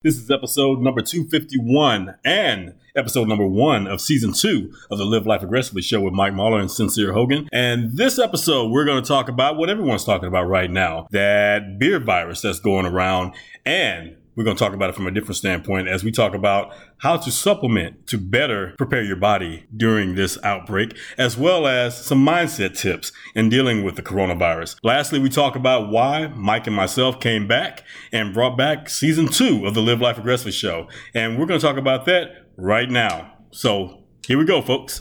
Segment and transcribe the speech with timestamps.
[0.00, 5.26] This is episode number 251 and episode number one of season two of the Live
[5.26, 7.48] Life Aggressively show with Mike Mahler and Sincere Hogan.
[7.52, 11.80] And this episode, we're going to talk about what everyone's talking about right now that
[11.80, 13.34] beer virus that's going around
[13.66, 16.72] and we're going to talk about it from a different standpoint as we talk about
[16.98, 22.24] how to supplement to better prepare your body during this outbreak, as well as some
[22.24, 24.76] mindset tips in dealing with the coronavirus.
[24.84, 29.66] Lastly, we talk about why Mike and myself came back and brought back season two
[29.66, 30.86] of the Live Life Aggressively show.
[31.14, 33.32] And we're going to talk about that right now.
[33.50, 35.00] So here we go, folks.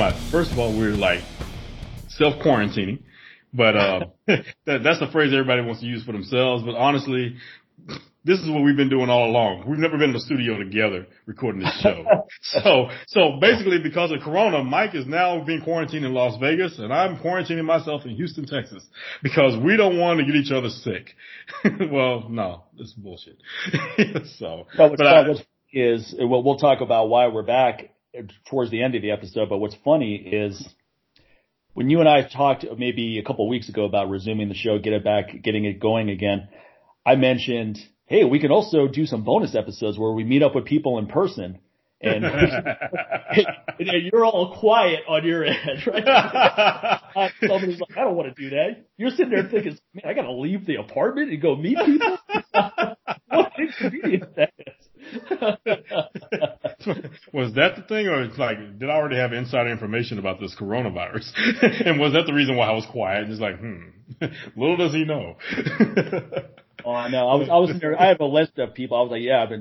[0.00, 1.20] My, first of all, we're like
[2.08, 3.00] self quarantining,
[3.52, 6.64] but, uh, that, that's the phrase everybody wants to use for themselves.
[6.64, 7.36] But honestly,
[8.24, 9.68] this is what we've been doing all along.
[9.68, 12.06] We've never been in the studio together recording this show.
[12.40, 16.94] so, so basically because of Corona, Mike is now being quarantined in Las Vegas and
[16.94, 18.82] I'm quarantining myself in Houston, Texas
[19.22, 21.10] because we don't want to get each other sick.
[21.92, 23.36] well, no, this is bullshit.
[24.38, 25.24] so, but, but I,
[25.74, 27.90] is, well, we'll talk about why we're back
[28.48, 29.48] towards the end of the episode.
[29.48, 30.66] But what's funny is
[31.74, 34.78] when you and I talked maybe a couple of weeks ago about resuming the show,
[34.78, 36.48] get it back, getting it going again,
[37.06, 40.64] I mentioned, hey, we can also do some bonus episodes where we meet up with
[40.64, 41.58] people in person.
[42.02, 42.24] And
[43.78, 46.06] you're all quiet on your end, right?
[46.06, 48.86] Uh, somebody's like, I don't want to do that.
[48.96, 52.18] You're sitting there thinking, man, I got to leave the apartment and go meet people.
[53.28, 54.79] what inconvenience that is.
[57.32, 60.54] was that the thing, or it's like, did I already have insider information about this
[60.58, 61.30] coronavirus?
[61.86, 63.24] and was that the reason why I was quiet?
[63.24, 63.90] And just like, hmm,
[64.56, 65.36] little does he know.
[66.84, 67.28] Oh, I know.
[67.28, 68.00] I was, I was there.
[68.00, 68.96] I have a list of people.
[68.96, 69.60] I was like, yeah, but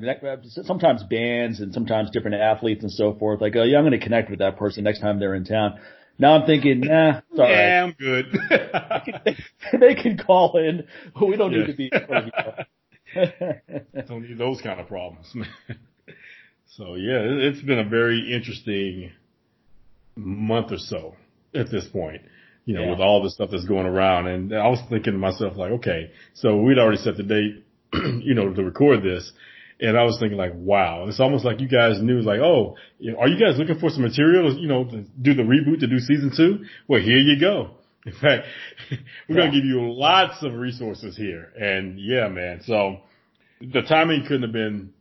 [0.66, 3.42] sometimes bands and sometimes different athletes and so forth.
[3.42, 5.80] Like, oh yeah, I'm going to connect with that person next time they're in town.
[6.18, 7.84] Now I'm thinking, nah, it's all yeah, right.
[7.84, 8.26] I'm good.
[9.26, 9.36] they,
[9.72, 10.86] can, they, can call in.
[11.22, 11.60] We don't yeah.
[11.60, 11.92] need to be.
[14.08, 15.50] don't need those kind of problems, man.
[16.76, 19.12] So yeah, it's been a very interesting
[20.16, 21.16] month or so
[21.54, 22.22] at this point,
[22.66, 22.92] you know, yeah.
[22.92, 24.28] with all the stuff that's going around.
[24.28, 27.66] And I was thinking to myself like, okay, so we'd already set the date,
[28.24, 29.32] you know, to record this.
[29.82, 32.76] And I was thinking like, wow, it's almost like you guys knew like, oh,
[33.18, 36.00] are you guys looking for some material, you know, to do the reboot to do
[36.00, 36.66] season two?
[36.88, 37.72] Well, here you go.
[38.06, 38.48] In fact,
[38.90, 39.36] we're yeah.
[39.36, 41.52] going to give you lots of resources here.
[41.60, 42.62] And yeah, man.
[42.66, 43.02] So
[43.60, 44.94] the timing couldn't have been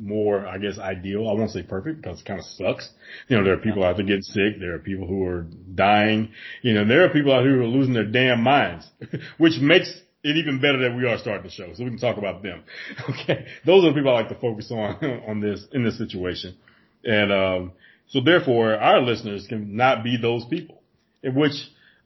[0.00, 1.28] more, I guess, ideal.
[1.28, 2.88] I won't say perfect because it kind of sucks.
[3.28, 4.58] You know, there are people out there getting sick.
[4.58, 6.30] There are people who are dying.
[6.62, 8.88] You know, there are people out here who are losing their damn minds,
[9.38, 9.92] which makes
[10.22, 12.62] it even better that we are starting the show so we can talk about them.
[13.10, 13.46] Okay.
[13.66, 16.56] Those are the people I like to focus on, on this, in this situation.
[17.04, 17.72] And, um,
[18.08, 20.82] so therefore our listeners can not be those people,
[21.22, 21.52] in which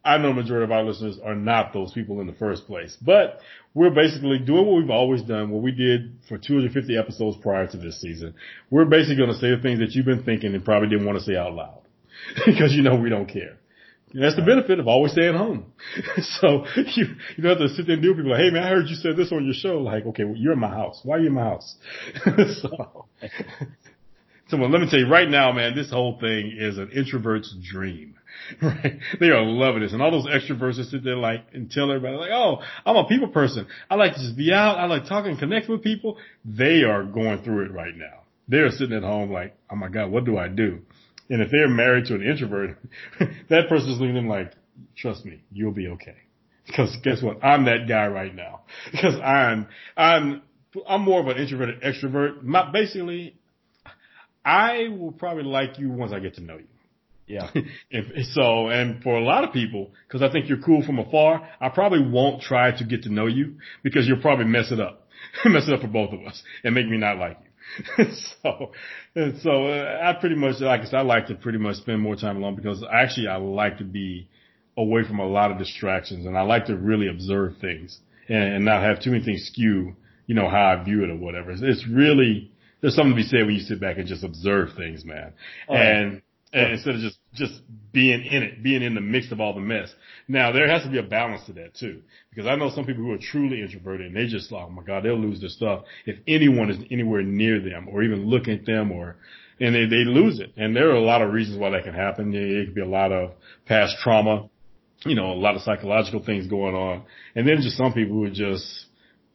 [0.04, 2.96] I know the majority of our listeners are not those people in the first place,
[3.00, 3.40] but
[3.72, 7.76] we're basically doing what we've always done, what we did for 250 episodes prior to
[7.76, 8.34] this season.
[8.70, 11.18] We're basically going to say the things that you've been thinking and probably didn't want
[11.18, 11.80] to say out loud
[12.46, 13.56] because you know we don't care.
[14.12, 15.72] And that's the benefit of always staying home.
[16.40, 17.06] so you,
[17.36, 18.88] you don't have to sit there and deal with people like, hey man, I heard
[18.88, 19.78] you said this on your show.
[19.78, 21.00] Like, okay, well, you're in my house.
[21.02, 21.76] Why are you in my house?
[22.24, 23.06] so,
[24.48, 27.56] so well, let me tell you right now, man, this whole thing is an introvert's
[27.60, 28.14] dream.
[28.62, 28.98] Right?
[29.20, 29.92] They are loving this.
[29.92, 33.08] And all those extroverts that sit there like and tell everybody like, oh, I'm a
[33.08, 33.66] people person.
[33.90, 34.78] I like to just be out.
[34.78, 36.18] I like talking connect with people.
[36.44, 38.20] They are going through it right now.
[38.48, 40.80] They're sitting at home like, oh my God, what do I do?
[41.30, 42.78] And if they're married to an introvert,
[43.48, 44.52] that person's leaning like,
[44.96, 46.16] trust me, you'll be okay.
[46.66, 47.42] Because guess what?
[47.42, 48.60] I'm that guy right now.
[48.92, 50.42] Because I'm, I'm,
[50.86, 52.42] I'm more of an introverted extrovert.
[52.42, 53.36] My, basically,
[54.44, 56.66] I will probably like you once I get to know you.
[57.26, 57.50] Yeah.
[57.90, 61.48] if, so, and for a lot of people, cause I think you're cool from afar,
[61.60, 65.08] I probably won't try to get to know you because you'll probably mess it up.
[65.44, 68.04] mess it up for both of us and make me not like you.
[68.42, 68.72] so,
[69.14, 72.00] and so uh, I pretty much, like I said, I like to pretty much spend
[72.00, 74.28] more time alone because actually I like to be
[74.76, 77.98] away from a lot of distractions and I like to really observe things
[78.28, 79.96] and, and not have too many things skew,
[80.26, 81.52] you know, how I view it or whatever.
[81.52, 82.50] It's, it's really,
[82.80, 85.32] there's something to be said when you sit back and just observe things, man.
[85.68, 86.22] Oh, and,
[86.54, 87.54] and instead of just just
[87.92, 89.92] being in it, being in the mix of all the mess.
[90.28, 93.02] Now there has to be a balance to that too, because I know some people
[93.04, 95.84] who are truly introverted and they just like, oh my god, they'll lose their stuff
[96.06, 99.16] if anyone is anywhere near them or even looking at them or
[99.60, 100.52] and they they lose it.
[100.56, 102.34] And there are a lot of reasons why that can happen.
[102.34, 103.32] It could be a lot of
[103.66, 104.48] past trauma.
[105.04, 107.02] you know, a lot of psychological things going on.
[107.34, 108.86] And then just some people who are just,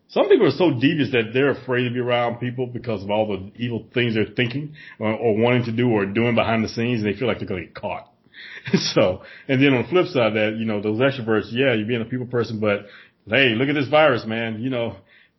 [0.10, 3.28] some people are so devious that they're afraid to be around people because of all
[3.28, 7.02] the evil things they're thinking or, or wanting to do or doing behind the scenes
[7.04, 8.12] and they feel like they're going to get caught.
[8.74, 12.02] so, and then on the flip side that, you know, those extroverts, yeah, you're being
[12.02, 12.88] a people person, but
[13.28, 14.62] hey, look at this virus, man.
[14.62, 14.96] You know,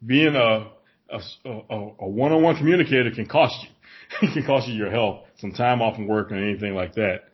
[0.06, 0.70] being a,
[1.10, 3.68] a, a, one-on-one communicator can cost you.
[4.28, 7.24] it can cost you your health, some time off from work or anything like that.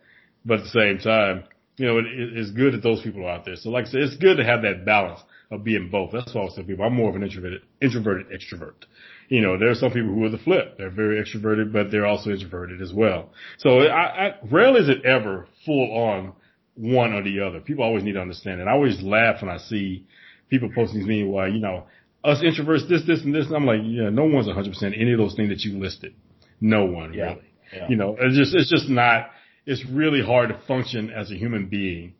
[0.43, 1.43] But at the same time,
[1.75, 3.57] you know, it, it's good that those people are out there.
[3.57, 5.19] So like I said, it's good to have that balance
[5.49, 6.11] of being both.
[6.11, 8.85] That's why I tell people I'm more of an introverted, introverted extrovert.
[9.29, 10.77] You know, there are some people who are the flip.
[10.77, 13.29] They're very extroverted, but they're also introverted as well.
[13.57, 16.33] So I, I rarely is it ever full on
[16.75, 17.59] one or the other.
[17.59, 18.67] People always need to understand it.
[18.67, 20.05] I always laugh when I see
[20.49, 21.85] people posting these memes why, you know,
[22.23, 23.47] us introverts, this, this, and this.
[23.47, 26.13] And I'm like, yeah, no one's 100% any of those things that you listed.
[26.59, 27.23] No one yeah.
[27.23, 27.53] really.
[27.73, 27.87] Yeah.
[27.89, 29.29] You know, it's just, it's just not,
[29.65, 32.13] it's really hard to function as a human being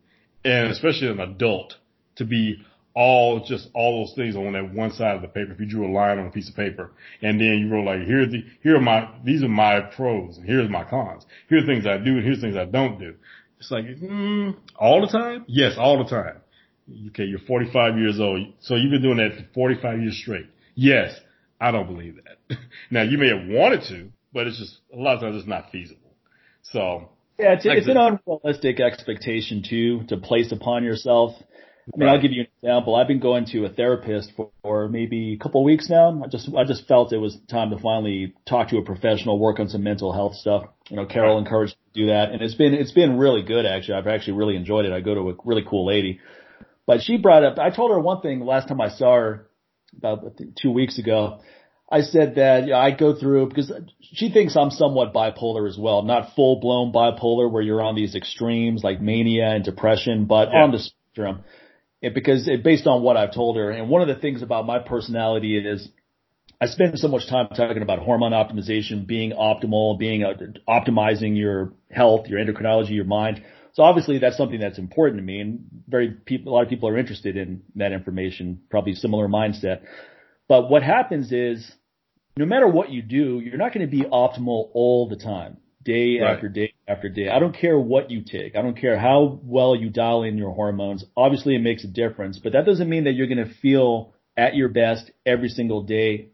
[0.44, 1.74] and especially an adult
[2.16, 2.64] to be
[2.98, 5.52] all just all those things on that one side of the paper.
[5.52, 6.90] If you drew a line on a piece of paper
[7.22, 10.36] and then you wrote like, here are the, here are my, these are my pros
[10.36, 11.24] and here's my cons.
[11.48, 13.14] Here are things I do and here's things I don't do.
[13.60, 15.44] It's like, mm, all the time?
[15.46, 16.38] Yes, all the time.
[17.10, 18.40] Okay, you're 45 years old.
[18.58, 20.46] So you've been doing that for 45 years straight.
[20.74, 21.14] Yes,
[21.60, 22.58] I don't believe that.
[22.90, 25.70] now you may have wanted to, but it's just, a lot of times it's not
[25.70, 26.16] feasible.
[26.62, 27.10] So.
[27.38, 31.36] Yeah, it's, like it's an unrealistic expectation too, to place upon yourself.
[31.94, 32.94] I mean, I'll give you an example.
[32.94, 36.22] I've been going to a therapist for, for maybe a couple of weeks now.
[36.22, 39.58] I just, I just felt it was time to finally talk to a professional, work
[39.58, 40.64] on some mental health stuff.
[40.88, 41.44] You know, Carol right.
[41.44, 43.94] encouraged me to do that, and it's been, it's been really good actually.
[43.94, 44.92] I've actually really enjoyed it.
[44.92, 46.20] I go to a really cool lady,
[46.86, 47.58] but she brought up.
[47.58, 49.48] I told her one thing last time I saw her
[49.96, 51.40] about two weeks ago.
[51.90, 55.78] I said that you know, I go through because she thinks I'm somewhat bipolar as
[55.78, 60.50] well, not full blown bipolar where you're on these extremes like mania and depression, but
[60.52, 60.64] yeah.
[60.64, 61.44] on the spectrum
[62.00, 64.66] it, because it, based on what I've told her, and one of the things about
[64.66, 65.88] my personality is
[66.60, 70.34] I spend so much time talking about hormone optimization, being optimal, being uh,
[70.68, 73.44] optimizing your health, your endocrinology, your mind.
[73.74, 76.88] So obviously that's something that's important to me, and very people, a lot of people
[76.88, 79.82] are interested in that information, probably similar mindset.
[80.48, 81.70] But what happens is,
[82.36, 86.20] no matter what you do, you're not going to be optimal all the time day
[86.20, 86.34] right.
[86.34, 87.28] after day after day.
[87.30, 88.56] I don't care what you take.
[88.56, 91.04] I don't care how well you dial in your hormones.
[91.16, 94.54] Obviously it makes a difference, but that doesn't mean that you're going to feel at
[94.54, 96.28] your best every single day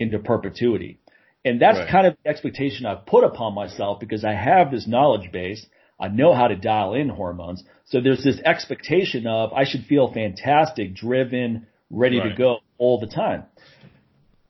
[0.00, 0.98] into perpetuity.
[1.44, 1.90] And that's right.
[1.90, 5.64] kind of the expectation I've put upon myself because I have this knowledge base.
[6.00, 7.62] I know how to dial in hormones.
[7.86, 12.30] So there's this expectation of I should feel fantastic, driven, ready right.
[12.30, 13.44] to go all the time.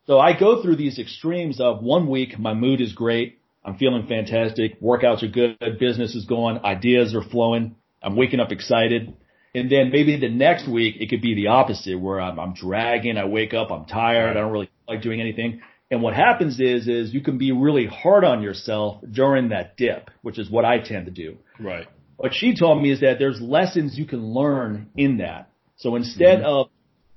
[0.07, 3.38] So I go through these extremes of one week, my mood is great.
[3.69, 4.81] I'm feeling fantastic.
[4.81, 5.59] Workouts are good.
[5.79, 6.59] Business is going.
[6.65, 7.77] Ideas are flowing.
[8.03, 9.15] I'm waking up excited.
[9.55, 13.19] And then maybe the next week it could be the opposite where I'm, I'm dragging.
[13.19, 13.71] I wake up.
[13.71, 14.39] I'm tired.
[14.39, 15.61] I don't really like doing anything.
[15.91, 20.11] And what happens is, is you can be really hard on yourself during that dip,
[20.23, 21.37] which is what I tend to do.
[21.61, 21.87] Right.
[22.17, 25.51] What she told me is that there's lessons you can learn in that.
[25.77, 26.47] So instead mm-hmm.
[26.47, 26.69] of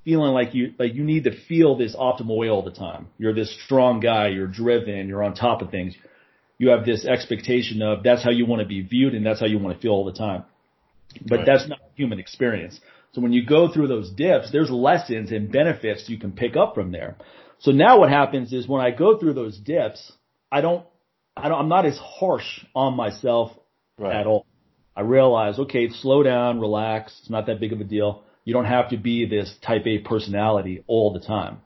[0.04, 3.08] feeling like you like you need to feel this optimal way all the time.
[3.18, 5.96] You're this strong guy, you're driven, you're on top of things
[6.62, 9.48] you have this expectation of that's how you want to be viewed and that's how
[9.48, 10.46] you want to feel all the time.
[11.26, 11.46] But right.
[11.48, 12.80] that's not human experience.
[13.14, 16.76] So when you go through those dips, there's lessons and benefits you can pick up
[16.76, 17.16] from there.
[17.58, 20.12] So now what happens is when I go through those dips,
[20.52, 20.86] I don't,
[21.36, 23.54] I don't, I'm not as harsh on myself
[23.98, 24.16] right.
[24.16, 24.46] at all.
[24.96, 27.18] I realize, okay, slow down, relax.
[27.22, 28.24] It's not that big of a deal.
[28.46, 31.62] You don't have to be this type A personality all the time.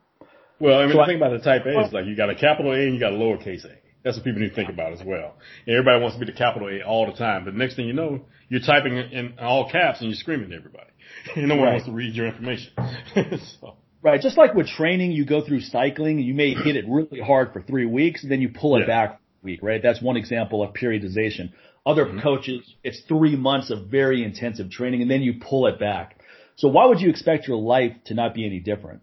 [0.57, 2.35] Well, I mean, so the thing about the type A is like you got a
[2.35, 3.84] capital A and you got a lowercase a.
[4.05, 5.33] That's what people need to think about as well.
[5.67, 8.21] Everybody wants to be the capital A all the time, but next thing you know,
[8.49, 10.85] you're typing in all caps and you're screaming at everybody.
[11.35, 11.71] And no one right.
[11.73, 12.71] wants to read your information.
[13.61, 13.77] so.
[14.03, 14.21] Right.
[14.21, 17.63] Just like with training, you go through cycling, you may hit it really hard for
[17.63, 18.85] three weeks, and then you pull it yeah.
[18.85, 19.81] back week, right?
[19.81, 21.53] That's one example of periodization.
[21.85, 22.19] Other mm-hmm.
[22.19, 26.19] coaches, it's three months of very intensive training, and then you pull it back.
[26.57, 29.01] So why would you expect your life to not be any different?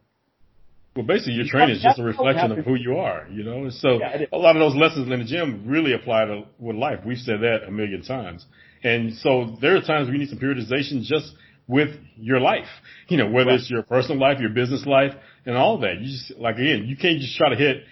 [0.94, 3.70] Well, basically, your training is just a reflection of who you are, you know.
[3.70, 7.00] So yeah, a lot of those lessons in the gym really apply to with life.
[7.06, 8.44] We've said that a million times,
[8.84, 11.32] and so there are times we need some periodization just
[11.66, 12.68] with your life.
[13.08, 13.60] You know, whether right.
[13.60, 15.12] it's your personal life, your business life,
[15.46, 15.98] and all that.
[15.98, 17.84] You just like again, you can't just try to hit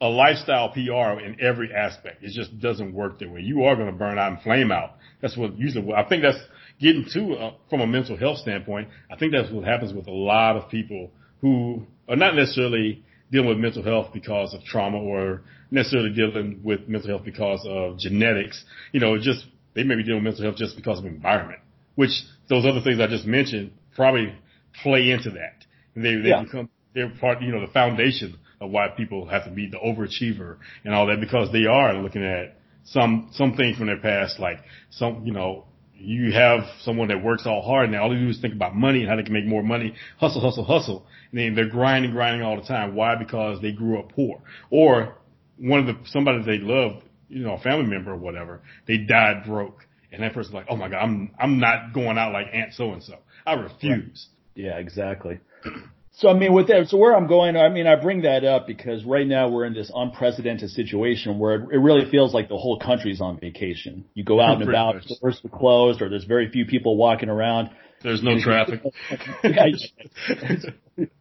[0.00, 2.24] a lifestyle PR in every aspect.
[2.24, 3.42] It just doesn't work that way.
[3.42, 4.94] You are going to burn out and flame out.
[5.20, 5.92] That's what usually.
[5.92, 6.42] I think that's
[6.80, 8.88] getting to uh, from a mental health standpoint.
[9.08, 13.48] I think that's what happens with a lot of people who are not necessarily dealing
[13.48, 18.62] with mental health because of trauma or necessarily dealing with mental health because of genetics.
[18.92, 21.60] You know, just they may be dealing with mental health just because of environment,
[21.94, 22.10] which
[22.48, 24.34] those other things I just mentioned probably
[24.82, 25.64] play into that.
[25.94, 26.42] And they, they yeah.
[26.42, 30.58] become, they're part, you know, the foundation of why people have to be the overachiever
[30.84, 34.58] and all that because they are looking at some, some things from their past, like
[34.90, 35.64] some, you know,
[36.02, 39.00] you have someone that works all hard and all they do is think about money
[39.00, 41.06] and how they can make more money, hustle, hustle, hustle.
[41.30, 42.94] And then they're grinding, grinding all the time.
[42.94, 43.14] Why?
[43.16, 44.40] Because they grew up poor.
[44.70, 45.16] Or
[45.58, 49.44] one of the, somebody they love, you know, a family member or whatever, they died
[49.46, 49.86] broke.
[50.10, 52.92] And that person's like, oh my God, I'm, I'm not going out like Aunt so
[52.92, 53.14] and so.
[53.46, 54.28] I refuse.
[54.54, 55.40] Yeah, exactly.
[56.14, 58.66] So I mean, with that, so where I'm going, I mean, I bring that up
[58.66, 62.78] because right now we're in this unprecedented situation where it really feels like the whole
[62.78, 64.04] country's on vacation.
[64.12, 67.70] You go out and about, stores are closed, or there's very few people walking around.
[68.02, 68.82] There's no traffic.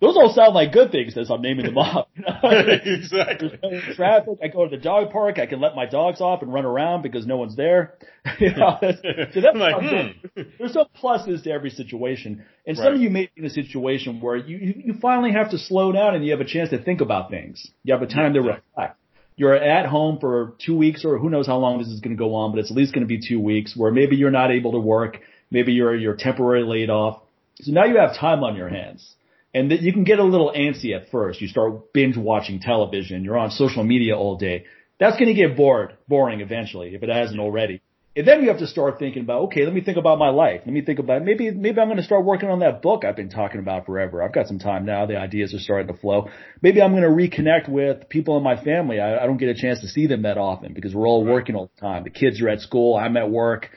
[0.01, 2.07] Those all sound like good things as I'm naming them off.
[2.43, 3.57] exactly.
[3.63, 4.39] No traffic.
[4.43, 5.39] I go to the dog park.
[5.39, 7.95] I can let my dogs off and run around because no one's there.
[8.39, 10.41] you know, so that's like, hmm.
[10.59, 12.43] there's some pluses to every situation.
[12.67, 12.83] And right.
[12.83, 15.91] some of you may be in a situation where you, you finally have to slow
[15.91, 17.65] down and you have a chance to think about things.
[17.83, 18.97] You have a time to reflect.
[19.37, 22.19] You're at home for two weeks or who knows how long this is going to
[22.19, 24.51] go on, but it's at least going to be two weeks where maybe you're not
[24.51, 25.19] able to work.
[25.51, 27.21] Maybe you're, you're temporarily laid off.
[27.57, 29.15] So now you have time on your hands.
[29.53, 31.41] And that you can get a little antsy at first.
[31.41, 33.25] You start binge watching television.
[33.25, 34.65] You're on social media all day.
[34.97, 37.81] That's going to get bored, boring eventually, if it hasn't already.
[38.13, 40.61] And then you have to start thinking about, okay, let me think about my life.
[40.65, 43.15] Let me think about maybe maybe I'm going to start working on that book I've
[43.15, 44.21] been talking about forever.
[44.21, 45.05] I've got some time now.
[45.05, 46.29] The ideas are starting to flow.
[46.61, 48.99] Maybe I'm going to reconnect with people in my family.
[48.99, 51.55] I, I don't get a chance to see them that often because we're all working
[51.55, 52.03] all the time.
[52.03, 52.97] The kids are at school.
[52.97, 53.69] I'm at work.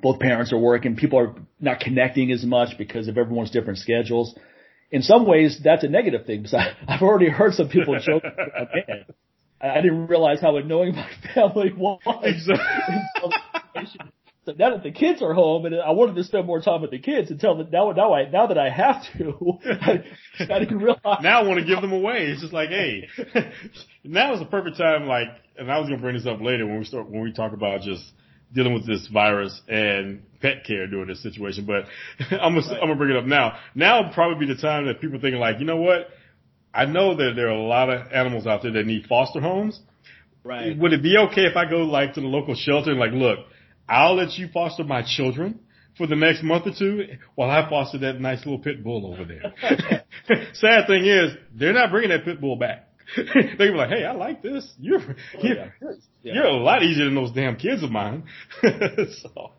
[0.00, 0.96] Both parents are working.
[0.96, 4.34] People are not connecting as much because of everyone's different schedules
[4.90, 8.22] in some ways that's a negative thing because I, I've already heard some people joke.
[8.26, 9.04] Oh, man,
[9.60, 12.00] I didn't realize how annoying my family was.
[12.22, 13.88] Exactly.
[14.46, 16.90] so now that the kids are home, and I wanted to spend more time with
[16.90, 20.04] the kids until the, now, now I now that I have to, I,
[20.40, 21.22] I didn't realize.
[21.22, 22.26] Now I want to give them away.
[22.26, 23.08] It's just like, hey,
[24.02, 25.06] now is the perfect time.
[25.06, 25.28] Like,
[25.58, 27.82] and I was gonna bring this up later when we start when we talk about
[27.82, 28.02] just
[28.52, 31.84] dealing with this virus and pet care during this situation, but
[32.40, 33.58] I'm gonna, I'm gonna bring it up now.
[33.74, 36.08] Now would probably be the time that people thinking like, you know what?
[36.72, 39.80] I know that there are a lot of animals out there that need foster homes.
[40.44, 40.76] Right.
[40.78, 43.40] Would it be okay if I go like to the local shelter and like, look,
[43.88, 45.60] I'll let you foster my children
[45.98, 49.24] for the next month or two while I foster that nice little pit bull over
[49.24, 49.52] there.
[50.54, 52.89] Sad thing is, they're not bringing that pit bull back.
[53.58, 54.72] they be like, "Hey, I like this.
[54.78, 55.56] You're oh, you're,
[56.22, 56.34] yeah.
[56.34, 58.24] you're a lot easier than those damn kids of mine."
[58.62, 59.52] so,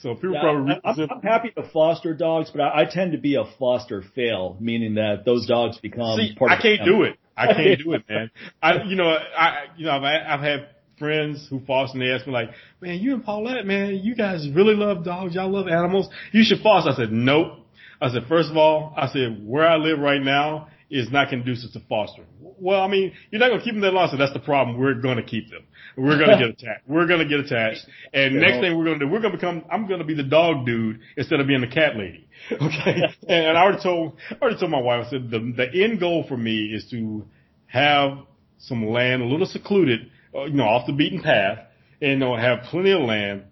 [0.00, 0.80] so people yeah, probably.
[0.84, 4.56] I'm, I'm, happy to foster dogs, but I, I, tend to be a foster fail,
[4.60, 6.18] meaning that those dogs become.
[6.18, 7.18] See, I can't do it.
[7.36, 8.30] I can't do it, man.
[8.62, 12.26] I, you know, I, you know, I've, I've had friends who foster and they ask
[12.26, 15.34] me like, man, you and Paulette, man, you guys really love dogs.
[15.34, 16.08] Y'all love animals.
[16.32, 16.90] You should foster.
[16.90, 17.58] I said, nope.
[18.00, 21.72] I said, first of all, I said, where I live right now is not conducive
[21.72, 22.28] to fostering.
[22.38, 24.78] Well, I mean, you're not going to keep them that long, so that's the problem.
[24.78, 25.62] We're going to keep them.
[25.96, 26.86] We're going to get attached.
[26.86, 27.86] We're going to get attached.
[28.12, 30.14] And next thing we're going to do, we're going to become, I'm going to be
[30.14, 32.28] the dog dude instead of being the cat lady.
[32.52, 33.02] Okay.
[33.28, 36.24] and, I already told, I already told my wife, I said the, the end goal
[36.28, 37.24] for me is to
[37.66, 38.18] have
[38.58, 41.58] some land a little secluded, uh, you know, off the beaten path
[42.00, 43.44] and, you know, have plenty of land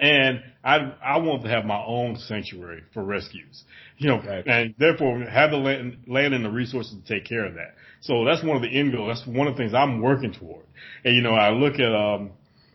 [0.00, 3.64] and I I want to have my own sanctuary for rescues,
[4.00, 4.16] you know,
[4.46, 7.74] and therefore have the land, land and the resources to take care of that.
[8.00, 9.18] So that's one of the end goals.
[9.18, 10.64] That's one of the things I'm working toward.
[11.04, 12.30] And you know, I look at um,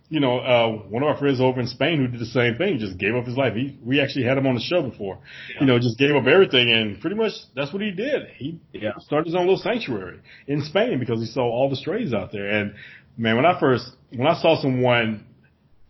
[0.07, 2.77] you know, uh, one of our friends over in Spain who did the same thing,
[2.77, 3.55] just gave up his life.
[3.55, 5.17] He, we actually had him on the show before,
[5.49, 5.61] yeah.
[5.61, 8.27] you know, just gave up everything and pretty much that's what he did.
[8.35, 8.91] He yeah.
[8.99, 12.47] started his own little sanctuary in Spain because he saw all the strays out there.
[12.47, 12.75] And
[13.17, 15.25] man, when I first, when I saw someone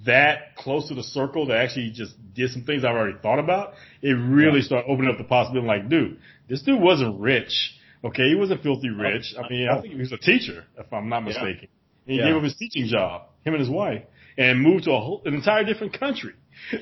[0.06, 3.74] that close to the circle that actually just did some things I've already thought about,
[4.02, 4.66] it really yeah.
[4.66, 6.20] started opening up the possibility like, dude,
[6.50, 7.74] this dude wasn't rich.
[8.04, 8.30] Okay.
[8.30, 9.34] He wasn't filthy oh, rich.
[9.38, 9.82] I mean, I oh.
[9.82, 11.68] think he was a teacher, if I'm not mistaken.
[11.70, 12.06] Yeah.
[12.08, 12.26] And he yeah.
[12.28, 14.04] gave up his teaching job, him and his wife,
[14.38, 16.34] and moved to a whole, an entire different country.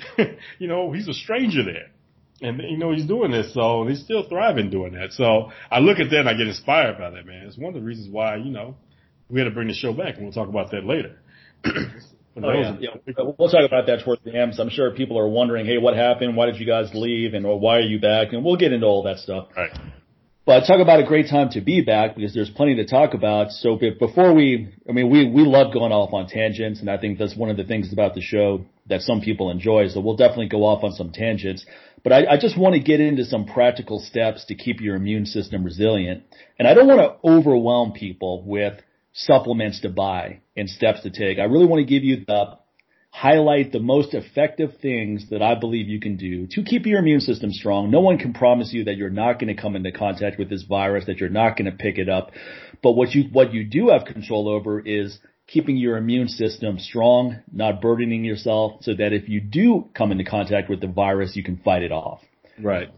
[0.60, 1.92] you know, he's a stranger there.
[2.42, 5.14] And you know he's doing this, so he's still thriving doing that.
[5.14, 7.46] So I look at that and I get inspired by that, man.
[7.46, 8.76] It's one of the reasons why you know
[9.30, 11.20] we had to bring the show back, and we'll talk about that later.
[12.36, 12.76] Oh, yeah.
[12.80, 12.90] yeah.
[13.18, 14.56] We'll talk about that towards the end.
[14.56, 16.36] So I'm sure people are wondering, hey, what happened?
[16.36, 17.34] Why did you guys leave?
[17.34, 18.34] And or why are you back?
[18.34, 19.50] And we'll get into all that stuff.
[19.56, 19.72] Right.
[20.46, 23.52] But talk about a great time to be back because there's plenty to talk about.
[23.52, 27.18] So before we, I mean, we, we love going off on tangents and I think
[27.18, 29.88] that's one of the things about the show that some people enjoy.
[29.88, 31.66] So we'll definitely go off on some tangents.
[32.04, 35.26] But I, I just want to get into some practical steps to keep your immune
[35.26, 36.24] system resilient.
[36.60, 38.74] And I don't want to overwhelm people with
[39.14, 41.40] supplements to buy and steps to take.
[41.40, 42.58] I really want to give you the
[43.12, 47.20] highlight the most effective things that I believe you can do to keep your immune
[47.20, 47.92] system strong.
[47.92, 50.64] No one can promise you that you're not going to come into contact with this
[50.64, 52.32] virus, that you're not going to pick it up.
[52.82, 57.42] But what you, what you do have control over is keeping your immune system strong,
[57.52, 61.44] not burdening yourself so that if you do come into contact with the virus, you
[61.44, 62.20] can fight it off.
[62.60, 62.90] Right.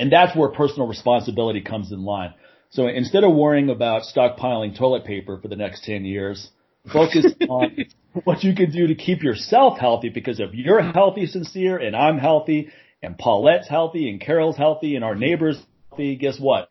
[0.00, 2.34] And that's where personal responsibility comes in line.
[2.74, 6.50] So instead of worrying about stockpiling toilet paper for the next 10 years,
[6.92, 7.76] focus on
[8.24, 12.18] what you can do to keep yourself healthy because if you're healthy, Sincere, and I'm
[12.18, 15.56] healthy, and Paulette's healthy, and Carol's healthy, and our neighbor's
[15.88, 16.68] healthy, guess what?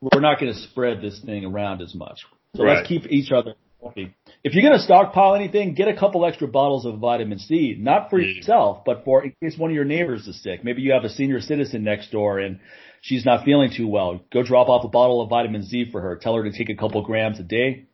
[0.00, 2.18] We're not going to spread this thing around as much.
[2.56, 2.78] So right.
[2.78, 4.12] let's keep each other healthy.
[4.42, 8.10] If you're going to stockpile anything, get a couple extra bottles of vitamin C, not
[8.10, 10.64] for yourself, but for in case one of your neighbors is sick.
[10.64, 12.58] Maybe you have a senior citizen next door and
[13.00, 14.20] she's not feeling too well.
[14.32, 16.16] Go drop off a bottle of vitamin C for her.
[16.16, 17.86] Tell her to take a couple grams a day.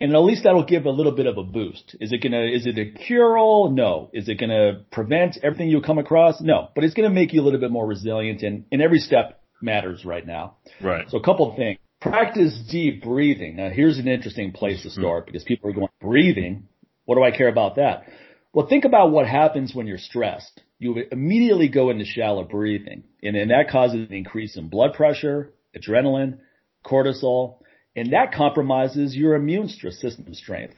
[0.00, 1.94] And at least that'll give a little bit of a boost.
[2.00, 3.70] Is it gonna, is it a cure all?
[3.70, 4.10] No.
[4.12, 6.40] Is it gonna prevent everything you come across?
[6.40, 6.70] No.
[6.74, 10.04] But it's gonna make you a little bit more resilient and, and every step matters
[10.04, 10.56] right now.
[10.80, 11.08] Right.
[11.08, 11.78] So a couple of things.
[12.00, 13.54] Practice deep breathing.
[13.56, 15.00] Now here's an interesting place to mm-hmm.
[15.00, 16.66] start because people are going, breathing?
[17.04, 18.04] What do I care about that?
[18.52, 20.60] Well, think about what happens when you're stressed.
[20.82, 25.52] You immediately go into shallow breathing and then that causes an increase in blood pressure,
[25.76, 26.38] adrenaline,
[26.84, 27.58] cortisol,
[27.94, 30.74] and that compromises your immune system strength.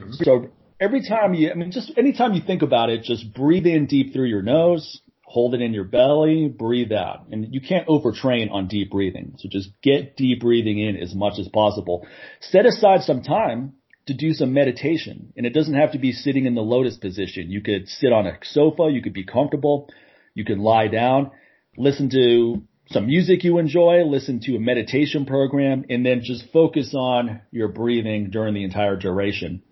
[0.00, 0.10] Mm-hmm.
[0.24, 0.48] So
[0.80, 4.12] every time you, I mean, just anytime you think about it, just breathe in deep
[4.12, 7.26] through your nose, hold it in your belly, breathe out.
[7.30, 9.34] And you can't overtrain on deep breathing.
[9.38, 12.04] So just get deep breathing in as much as possible.
[12.40, 13.74] Set aside some time
[14.06, 15.32] to do some meditation.
[15.36, 17.50] And it doesn't have to be sitting in the lotus position.
[17.50, 18.88] You could sit on a sofa.
[18.90, 19.88] You could be comfortable.
[20.36, 21.30] You can lie down,
[21.78, 26.94] listen to some music you enjoy, listen to a meditation program, and then just focus
[26.94, 29.62] on your breathing during the entire duration.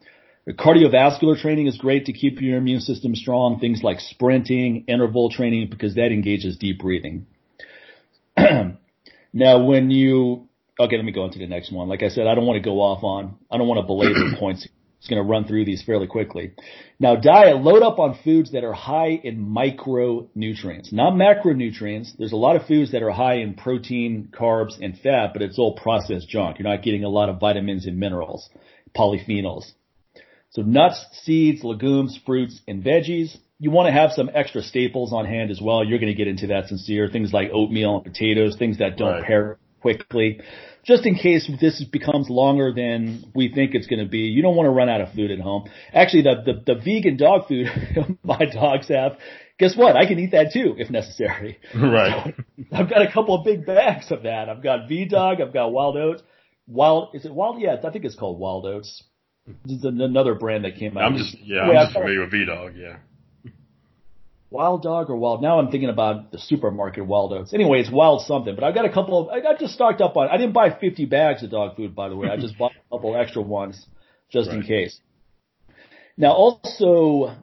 [0.47, 3.61] The cardiovascular training is great to keep your immune system strong.
[3.61, 7.27] Things like sprinting, interval training, because that engages deep breathing.
[8.37, 10.49] now, when you,
[10.79, 11.89] okay, let me go into the next one.
[11.89, 14.37] Like I said, I don't want to go off on, I don't want to belabor
[14.39, 14.67] points
[15.05, 16.53] just going to run through these fairly quickly.
[16.99, 22.17] Now, diet, load up on foods that are high in micronutrients, not macronutrients.
[22.17, 25.59] There's a lot of foods that are high in protein, carbs, and fat, but it's
[25.59, 26.59] all processed junk.
[26.59, 28.49] You're not getting a lot of vitamins and minerals,
[28.97, 29.73] polyphenols.
[30.49, 33.37] So nuts, seeds, legumes, fruits, and veggies.
[33.59, 35.85] You want to have some extra staples on hand as well.
[35.85, 37.11] You're going to get into that Sincere.
[37.11, 39.25] Things like oatmeal and potatoes, things that don't right.
[39.25, 40.41] pair quickly
[40.85, 44.19] just in case this becomes longer than we think it's going to be.
[44.19, 45.69] You don't want to run out of food at home.
[45.93, 47.67] Actually, the, the, the vegan dog food
[48.23, 49.17] my dogs have,
[49.59, 49.97] guess what?
[49.97, 51.59] I can eat that too if necessary.
[51.75, 52.35] Right.
[52.73, 54.49] I've got a couple of big bags of that.
[54.49, 55.41] I've got V Dog.
[55.41, 56.23] I've got Wild Oats.
[56.67, 57.61] Wild, is it Wild?
[57.61, 59.03] Yeah, I think it's called Wild Oats.
[59.65, 61.05] This is another brand that came out.
[61.05, 62.97] I'm just, yeah, I'm just familiar with V Dog, yeah.
[64.55, 65.43] Wild Dog or Wild.
[65.43, 67.53] Now I'm thinking about the supermarket Wild Oats.
[67.53, 68.55] Anyway, it's Wild something.
[68.55, 69.29] But I've got a couple of.
[69.29, 70.29] I got just stocked up on.
[70.29, 72.29] I didn't buy 50 bags of dog food, by the way.
[72.29, 73.85] I just bought a couple extra ones
[74.31, 74.59] just right.
[74.59, 75.01] in case.
[76.17, 77.35] Now also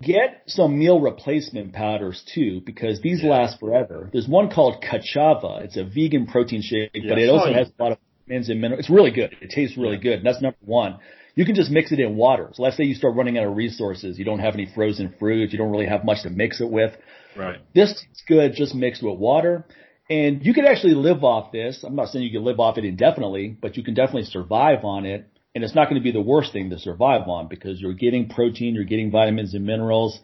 [0.00, 3.30] get some meal replacement powders too, because these yeah.
[3.30, 4.08] last forever.
[4.12, 5.64] There's one called Ka'Chava.
[5.64, 8.50] It's a vegan protein shake, yeah, but it oh, also has a lot of vitamins
[8.50, 8.84] and minerals.
[8.84, 9.34] It's really good.
[9.40, 10.02] It tastes really yeah.
[10.02, 10.18] good.
[10.18, 11.00] And that's number one
[11.36, 12.50] you can just mix it in water.
[12.54, 14.18] So let's say you start running out of resources.
[14.18, 15.52] You don't have any frozen fruit.
[15.52, 16.96] You don't really have much to mix it with.
[17.36, 17.60] Right.
[17.74, 19.66] This is good just mixed with water.
[20.08, 21.84] And you can actually live off this.
[21.86, 25.04] I'm not saying you can live off it indefinitely, but you can definitely survive on
[25.04, 25.28] it.
[25.54, 28.28] And it's not going to be the worst thing to survive on because you're getting
[28.28, 30.18] protein, you're getting vitamins and minerals,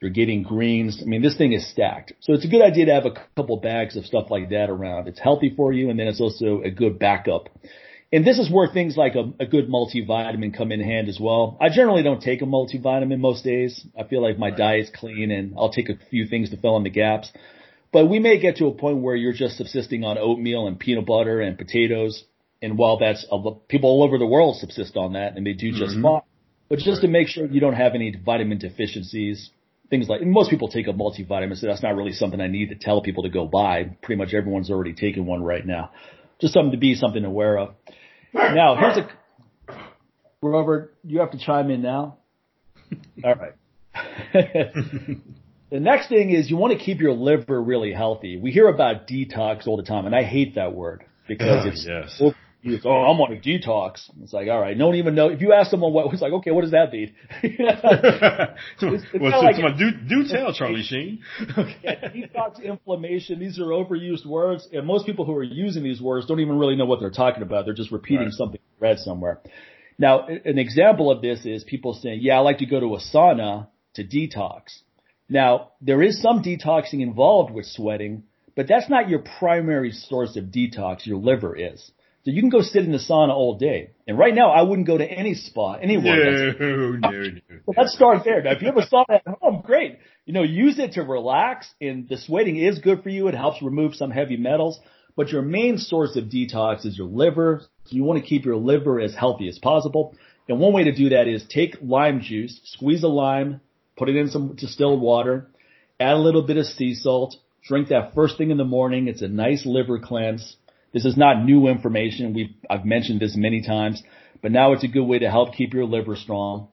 [0.00, 1.00] you're getting greens.
[1.02, 2.12] I mean, this thing is stacked.
[2.20, 5.08] So it's a good idea to have a couple bags of stuff like that around.
[5.08, 7.48] It's healthy for you and then it's also a good backup
[8.14, 11.58] and this is where things like a, a good multivitamin come in hand as well.
[11.60, 13.84] I generally don't take a multivitamin most days.
[13.98, 14.56] I feel like my right.
[14.56, 17.32] diet's clean and I'll take a few things to fill in the gaps.
[17.92, 21.06] But we may get to a point where you're just subsisting on oatmeal and peanut
[21.06, 22.22] butter and potatoes.
[22.62, 23.26] And while that's
[23.66, 26.02] people all over the world subsist on that and they do just mm-hmm.
[26.02, 26.22] fine.
[26.68, 27.00] But just right.
[27.02, 29.50] to make sure you don't have any vitamin deficiencies,
[29.90, 32.76] things like, most people take a multivitamin, so that's not really something I need to
[32.76, 33.96] tell people to go buy.
[34.02, 35.90] Pretty much everyone's already taking one right now.
[36.40, 37.74] Just something to be something aware of.
[38.34, 39.08] Now, here's a
[40.42, 40.96] Robert.
[41.04, 42.18] You have to chime in now.
[43.24, 43.52] All right.
[45.70, 48.36] the next thing is you want to keep your liver really healthy.
[48.36, 51.86] We hear about detox all the time, and I hate that word because oh, it's
[51.88, 52.34] yes.
[52.84, 54.10] Oh, I'm on a detox.
[54.22, 55.28] It's like, all right, no one even know.
[55.28, 57.14] If you ask someone what, it's like, okay, what does that mean?
[57.42, 61.20] it's, it's well, like, do, do tell, Charlie Sheen.
[61.82, 66.26] yeah, detox, inflammation, these are overused words, and most people who are using these words
[66.26, 67.64] don't even really know what they're talking about.
[67.64, 68.32] They're just repeating right.
[68.32, 69.40] something read somewhere.
[69.98, 73.00] Now, an example of this is people saying, yeah, I like to go to a
[73.00, 74.62] sauna to detox.
[75.28, 78.24] Now, there is some detoxing involved with sweating,
[78.56, 81.06] but that's not your primary source of detox.
[81.06, 81.90] Your liver is.
[82.24, 83.90] So you can go sit in the sauna all day.
[84.08, 86.54] And right now, I wouldn't go to any spa anywhere.
[86.58, 87.32] No, no, no.
[87.76, 88.42] let's start there.
[88.42, 89.98] Now, if you have a sauna at home, great.
[90.24, 93.28] You know, use it to relax and the sweating is good for you.
[93.28, 94.80] It helps remove some heavy metals,
[95.16, 97.60] but your main source of detox is your liver.
[97.84, 100.16] So you want to keep your liver as healthy as possible.
[100.48, 103.60] And one way to do that is take lime juice, squeeze a lime,
[103.98, 105.50] put it in some distilled water,
[106.00, 109.08] add a little bit of sea salt, drink that first thing in the morning.
[109.08, 110.56] It's a nice liver cleanse.
[110.94, 112.32] This is not new information.
[112.32, 114.02] We've, I've mentioned this many times,
[114.40, 116.68] but now it's a good way to help keep your liver strong.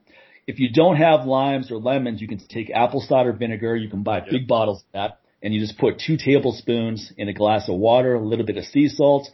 [0.46, 3.76] If you don't have limes or lemons, you can take apple cider vinegar.
[3.76, 7.32] You can buy big bottles of that and you just put two tablespoons in a
[7.32, 9.28] glass of water, a little bit of sea salt,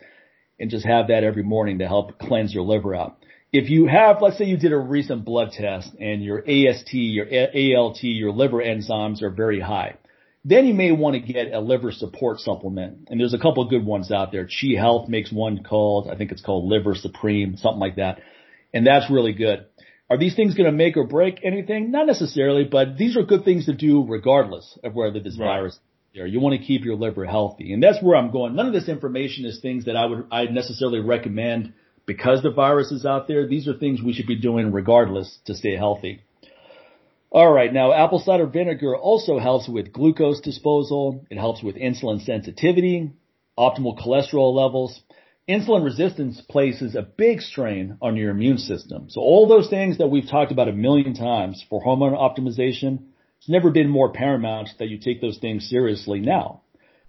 [0.58, 3.18] and just have that every morning to help cleanse your liver out.
[3.52, 7.26] If you have, let's say you did a recent blood test and your AST, your
[7.26, 9.96] ALT, your liver enzymes are very high,
[10.44, 13.08] then you may want to get a liver support supplement.
[13.08, 14.46] And there's a couple of good ones out there.
[14.46, 18.20] Chi Health makes one called, I think it's called Liver Supreme, something like that.
[18.72, 19.66] And that's really good.
[20.10, 21.90] Are these things going to make or break anything?
[21.90, 25.46] Not necessarily, but these are good things to do regardless of whether this right.
[25.46, 25.78] virus
[26.14, 26.26] there.
[26.26, 27.72] You want to keep your liver healthy.
[27.72, 28.54] And that's where I'm going.
[28.54, 31.74] None of this information is things that I would, I necessarily recommend
[32.06, 33.46] because the virus is out there.
[33.46, 36.22] These are things we should be doing regardless to stay healthy.
[37.30, 37.72] All right.
[37.72, 41.26] Now, apple cider vinegar also helps with glucose disposal.
[41.30, 43.12] It helps with insulin sensitivity,
[43.58, 45.00] optimal cholesterol levels.
[45.46, 49.06] Insulin resistance places a big strain on your immune system.
[49.08, 53.04] So all those things that we've talked about a million times for hormone optimization,
[53.38, 56.62] it's never been more paramount that you take those things seriously now.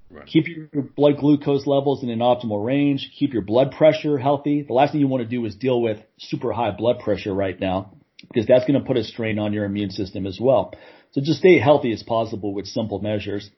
[0.10, 0.26] Right.
[0.26, 3.12] Keep your blood glucose levels in an optimal range.
[3.18, 4.64] Keep your blood pressure healthy.
[4.64, 7.60] The last thing you want to do is deal with super high blood pressure right
[7.60, 7.94] now
[8.28, 10.74] because that's going to put a strain on your immune system as well.
[11.12, 13.50] So just stay healthy as possible with simple measures.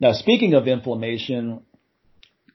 [0.00, 1.62] Now, speaking of inflammation,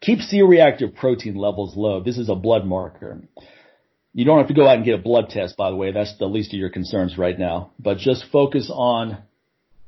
[0.01, 2.01] keep C-reactive protein levels low.
[2.01, 3.21] This is a blood marker.
[4.13, 5.91] You don't have to go out and get a blood test, by the way.
[5.91, 7.71] That's the least of your concerns right now.
[7.79, 9.19] But just focus on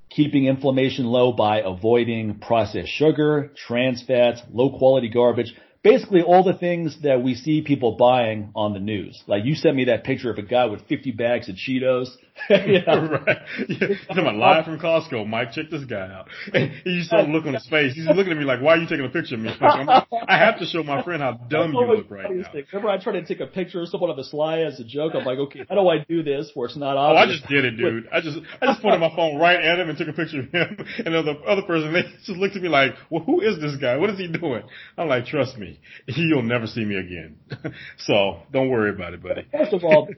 [0.10, 6.54] keeping inflammation low by avoiding processed sugar, trans fats, low quality garbage basically all the
[6.54, 9.22] things that we see people buying on the news.
[9.28, 12.10] Like you sent me that picture of a guy with 50 bags of Cheetos.
[12.50, 12.82] yeah.
[12.88, 13.38] right.
[13.68, 13.88] Yeah.
[14.10, 15.28] I'm live from Costco.
[15.28, 16.28] Mike, check this guy out.
[16.54, 17.94] And you saw the look on his face.
[17.94, 19.50] He's looking at me like, why are you taking a picture of me?
[19.60, 22.52] Like, I have to show my friend how dumb you look right now.
[22.74, 25.14] Remember I tried to take a picture of someone on the sly as a joke.
[25.16, 27.22] I'm like, okay, how do I do this where it's not obvious?
[27.22, 28.08] Oh, I just did it, dude.
[28.12, 30.52] I just, I just pointed my phone right at him and took a picture of
[30.52, 30.86] him.
[31.06, 33.98] And the other person, they just looked at me like, well, who is this guy?
[33.98, 34.64] What is he doing?
[34.98, 35.71] I'm like, trust me,
[36.08, 37.38] you'll never see me again.
[37.98, 39.48] so don't worry about it, buddy.
[39.52, 40.10] First of all,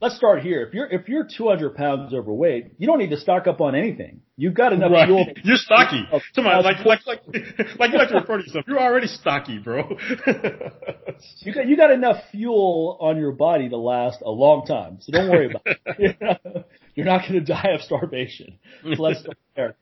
[0.00, 0.62] let's start here.
[0.62, 4.22] If you're if you're 200 pounds overweight, you don't need to stock up on anything.
[4.36, 5.06] You've got enough right.
[5.06, 5.26] fuel.
[5.44, 6.02] You're stocky.
[6.34, 7.22] Come on, like like like
[7.78, 8.64] like you like to refer to yourself.
[8.66, 9.88] You're already stocky, bro.
[11.38, 14.98] you got you got enough fuel on your body to last a long time.
[15.00, 16.66] So don't worry about it.
[16.94, 18.58] You're not going to die of starvation.
[18.82, 19.76] Let's start there.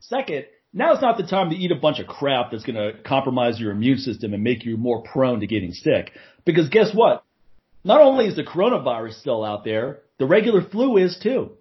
[0.00, 2.98] Second, now it's not the time to eat a bunch of crap that's going to
[3.02, 6.10] compromise your immune system and make you more prone to getting sick.
[6.44, 7.24] Because guess what?
[7.84, 11.52] Not only is the coronavirus still out there, the regular flu is too.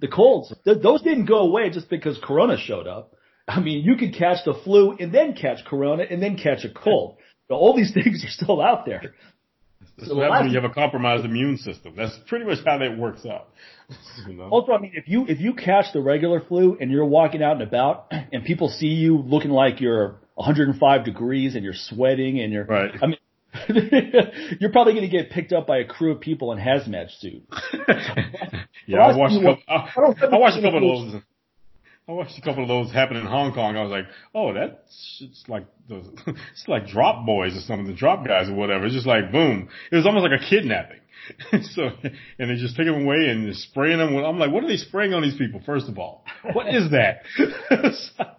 [0.00, 3.14] The colds, th- those didn't go away just because corona showed up.
[3.48, 6.70] I mean, you could catch the flu and then catch corona and then catch a
[6.70, 7.16] cold.
[7.48, 9.14] all these things are still out there.
[10.06, 11.94] So what happens when you have a compromised immune system.
[11.96, 13.48] That's pretty much how that works out.
[14.28, 14.48] You know?
[14.50, 17.54] Also, I mean, if you if you catch the regular flu and you're walking out
[17.54, 22.52] and about, and people see you looking like you're 105 degrees and you're sweating and
[22.52, 22.92] you're, right.
[23.02, 23.16] I mean,
[24.60, 27.46] You're probably going to get picked up by a crew of people in hazmat suits.
[28.86, 31.22] yeah, I watched, a couple, I, I watched a couple of those.
[32.10, 33.76] I watched a couple of those happen in Hong Kong.
[33.76, 37.94] I was like, oh, that's it's like those, it's like drop boys or something, the
[37.94, 38.86] drop guys or whatever.
[38.86, 39.68] It's just like boom.
[39.92, 40.98] It was almost like a kidnapping.
[41.74, 41.90] so,
[42.38, 44.16] and they just take them away and spraying them.
[44.16, 45.62] I'm like, what are they spraying on these people?
[45.64, 47.22] First of all, what is that?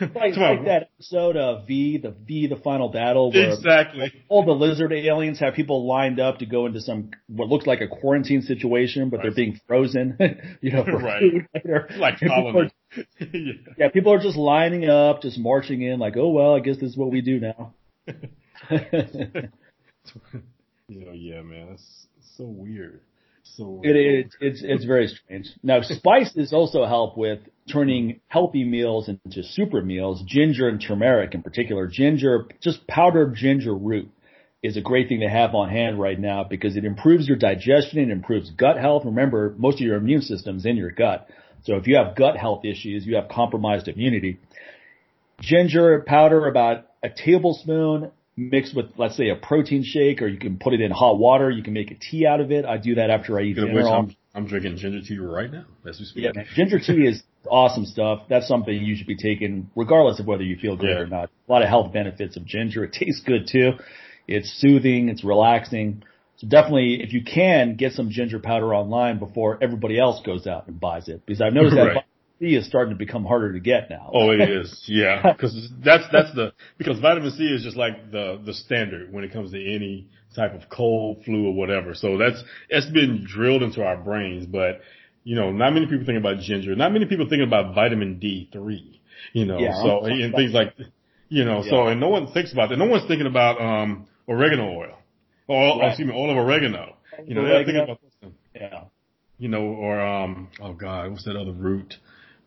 [0.00, 3.30] like, like that episode of V, the V, the final battle.
[3.32, 4.12] Where exactly.
[4.28, 7.80] All the lizard aliens have people lined up to go into some what looks like
[7.80, 9.22] a quarantine situation, but right.
[9.24, 10.16] they're being frozen.
[10.60, 11.20] you know, for right.
[11.20, 11.88] food later.
[11.96, 12.72] Like colonies.
[13.20, 13.52] yeah.
[13.78, 16.90] yeah, people are just lining up, just marching in, like, oh well, I guess this
[16.90, 17.74] is what we do now.
[18.06, 18.14] you
[20.88, 23.00] know, yeah, man, that's so weird.
[23.54, 25.48] So uh, it, it, it's it's very strange.
[25.62, 30.22] Now spices also help with turning healthy meals into super meals.
[30.26, 31.86] Ginger and turmeric in particular.
[31.86, 34.10] Ginger, just powdered ginger root
[34.62, 37.98] is a great thing to have on hand right now because it improves your digestion
[37.98, 39.04] and improves gut health.
[39.04, 41.28] Remember, most of your immune system's in your gut.
[41.64, 44.38] So if you have gut health issues, you have compromised immunity.
[45.40, 50.58] Ginger powder about a tablespoon mixed with, let's say, a protein shake, or you can
[50.58, 51.50] put it in hot water.
[51.50, 52.64] You can make a tea out of it.
[52.64, 53.88] I do that after I eat dinner.
[53.88, 56.24] I'm, I'm, drinking ginger tea right now as we speak.
[56.24, 58.22] Yeah, ginger tea is awesome stuff.
[58.28, 61.02] That's something you should be taking regardless of whether you feel good yeah.
[61.02, 61.30] or not.
[61.48, 62.84] A lot of health benefits of ginger.
[62.84, 63.72] It tastes good too.
[64.28, 65.08] It's soothing.
[65.08, 66.02] It's relaxing.
[66.36, 70.66] So definitely, if you can, get some ginger powder online before everybody else goes out
[70.66, 71.24] and buys it.
[71.24, 72.04] Because I've noticed right.
[72.38, 74.10] C is starting to become harder to get now.
[74.12, 74.82] Oh, it is.
[74.86, 75.34] Yeah.
[75.40, 79.32] Cause that's, that's the, because vitamin C is just like the, the standard when it
[79.32, 81.94] comes to any type of cold, flu or whatever.
[81.94, 84.80] So that's, it's been drilled into our brains, but
[85.24, 86.76] you know, not many people think about ginger.
[86.76, 89.00] Not many people think about vitamin D3,
[89.32, 90.74] you know, yeah, so, and things like,
[91.28, 91.70] you know, yeah.
[91.70, 92.76] so, and no one thinks about that.
[92.76, 94.98] No one's thinking about, um, oregano oil
[95.48, 95.88] or, right.
[95.88, 96.96] excuse me, oil of oregano.
[97.24, 98.30] You know, they're thinking about this.
[98.54, 98.84] Yeah.
[99.38, 101.94] You know, or, um, oh God, what's that other root?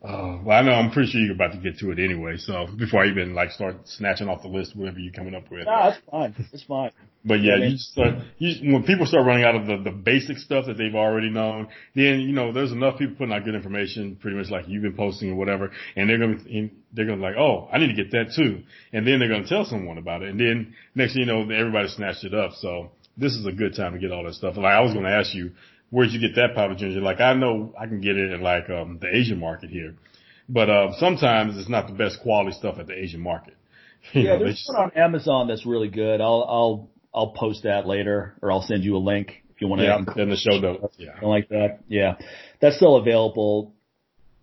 [0.02, 2.38] Uh, well, I know I'm pretty sure you're about to get to it anyway.
[2.38, 5.66] So before I even like start snatching off the list, whatever you're coming up with.
[5.66, 6.36] No, that's fine.
[6.54, 6.92] It's fine.
[7.26, 10.68] But yeah, you start, you, when people start running out of the, the basic stuff
[10.68, 14.38] that they've already known, then, you know, there's enough people putting out good information, pretty
[14.38, 17.36] much like you've been posting or whatever, and they're going to, they're to be like,
[17.38, 18.64] oh, I need to get that too.
[18.94, 20.30] And then they're to tell someone about it.
[20.30, 22.52] And then next thing you know, everybody snatched it up.
[22.54, 24.56] So this is a good time to get all that stuff.
[24.56, 25.52] Like I was going to ask you,
[25.90, 27.02] where'd you get that powder ginger?
[27.02, 29.96] Like I know I can get it in like, um, the Asian market here.
[30.50, 33.56] But uh, sometimes it's not the best quality stuff at the Asian market.
[34.14, 36.22] You yeah, know, there's one on Amazon that's really good.
[36.22, 39.82] I'll I'll I'll post that later, or I'll send you a link if you want
[39.82, 39.86] to.
[39.86, 40.96] Yeah, in the show notes.
[40.98, 41.80] Yeah, something like that.
[41.90, 42.16] Yeah,
[42.62, 43.74] that's still available.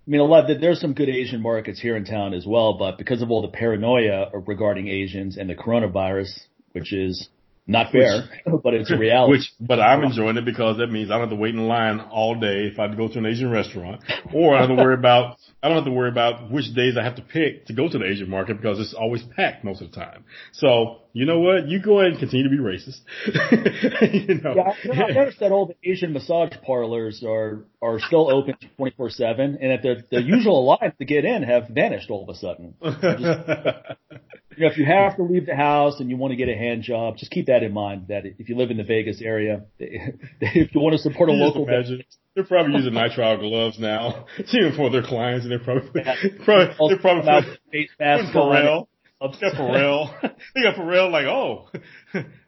[0.06, 0.46] I mean, a lot.
[0.60, 3.48] There's some good Asian markets here in town as well, but because of all the
[3.48, 6.38] paranoia regarding Asians and the coronavirus,
[6.72, 7.30] which is
[7.66, 9.32] not fair, which, but it's a reality.
[9.32, 11.98] Which, but I'm enjoying it because that means I don't have to wait in line
[11.98, 14.02] all day if I go to an Asian restaurant,
[14.32, 16.96] or I don't have to worry about I don't have to worry about which days
[16.96, 19.82] I have to pick to go to the Asian market because it's always packed most
[19.82, 20.24] of the time.
[20.52, 21.66] So you know what?
[21.66, 23.00] You go ahead and continue to be racist.
[24.26, 24.54] you know?
[24.54, 28.54] Yeah, you know, I noticed that all the Asian massage parlors are are still open
[28.76, 32.28] 24 seven, and that the the usual lines to get in have vanished all of
[32.28, 32.74] a sudden.
[34.56, 36.56] You know, if you have to leave the house and you want to get a
[36.56, 38.06] hand job, just keep that in mind.
[38.08, 41.38] That if you live in the Vegas area, if you want to support a you
[41.38, 42.02] local, imagine,
[42.34, 46.14] they're probably using nitrile gloves now, even for their clients, and they're probably yeah.
[46.44, 48.86] probably they're probably about face masks Pharrell.
[49.20, 50.34] They got Pharrell.
[50.54, 51.68] they got Pharrell like, oh,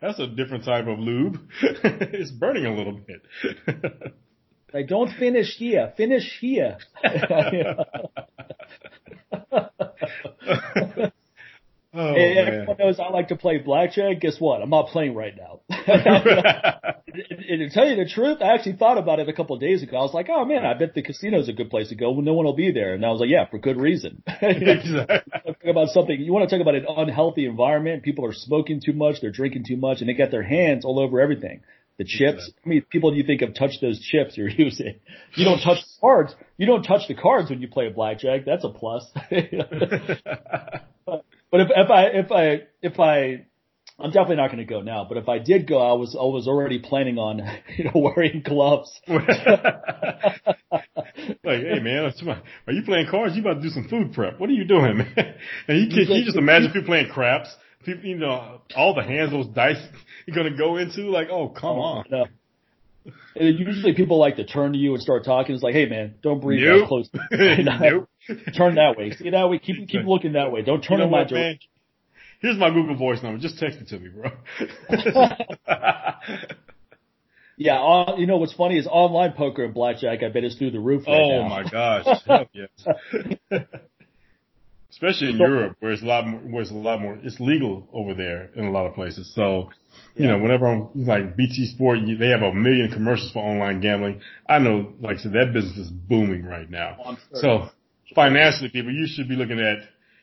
[0.01, 1.39] that's a different type of lube.
[1.63, 3.23] it's burning a little bit.
[4.73, 5.93] like, don't finish here.
[5.97, 6.79] Finish here.
[11.99, 14.21] Oh, and everyone knows I like to play blackjack.
[14.21, 14.63] Guess what?
[14.63, 15.61] I'm not playing right now.
[15.69, 15.83] and,
[17.59, 19.97] to tell you the truth, I actually thought about it a couple of days ago.
[19.97, 22.25] I was like, oh man, I bet the casino's a good place to go when
[22.25, 22.95] no one will be there.
[22.95, 24.23] And I was like, yeah, for good reason.
[24.41, 25.71] exactly.
[25.71, 28.05] about something, you want to talk about an unhealthy environment.
[28.05, 29.17] People are smoking too much.
[29.21, 31.63] They're drinking too much and they get their hands all over everything.
[31.97, 32.47] The chips.
[32.47, 32.63] Exactly.
[32.65, 35.01] I mean, people do you think have touched those chips you're using?
[35.35, 36.33] You don't touch the cards.
[36.59, 38.45] You don't touch the cards when you play a blackjack.
[38.45, 39.05] That's a plus.
[41.51, 43.47] But if, if I, if I, if I,
[44.01, 46.23] I'm definitely not going to go now, but if I did go, I was, I
[46.23, 47.39] was already planning on,
[47.77, 49.01] you know, wearing gloves.
[49.09, 49.25] like,
[51.43, 52.13] hey man,
[52.67, 53.35] are you playing cards?
[53.35, 54.39] You about to do some food prep.
[54.39, 55.15] What are you doing, man?
[55.69, 57.49] And you can, can you just imagine people playing craps?
[57.85, 59.83] People, you know, all the hands those dice
[60.27, 62.05] you're going to go into, like, oh, come oh, on.
[62.11, 62.27] No.
[63.37, 65.55] And usually people like to turn to you and start talking.
[65.55, 66.81] It's like, hey man, don't breathe nope.
[66.81, 67.09] that close.
[67.81, 68.09] nope.
[68.57, 69.13] Turn that way.
[69.13, 69.59] See that way.
[69.59, 70.63] Keep keep looking that way.
[70.63, 71.69] Don't turn you know in my direction.
[72.41, 73.39] Here's my Google Voice number.
[73.41, 74.31] Just text it to me, bro.
[77.57, 80.23] yeah, uh, you know what's funny is online poker and blackjack.
[80.23, 81.05] I bet is through the roof.
[81.07, 81.49] Right oh now.
[81.49, 82.07] my gosh!
[82.53, 82.69] yes.
[84.91, 87.39] Especially in so, Europe, where it's a lot more, where it's a lot more, it's
[87.41, 89.33] legal over there in a lot of places.
[89.35, 89.71] So
[90.19, 94.21] you know, whenever I'm like BT Sport, they have a million commercials for online gambling.
[94.49, 96.97] I know, like I said, that business is booming right now.
[97.05, 97.71] Oh, so
[98.15, 99.79] financially, people, you should be looking at,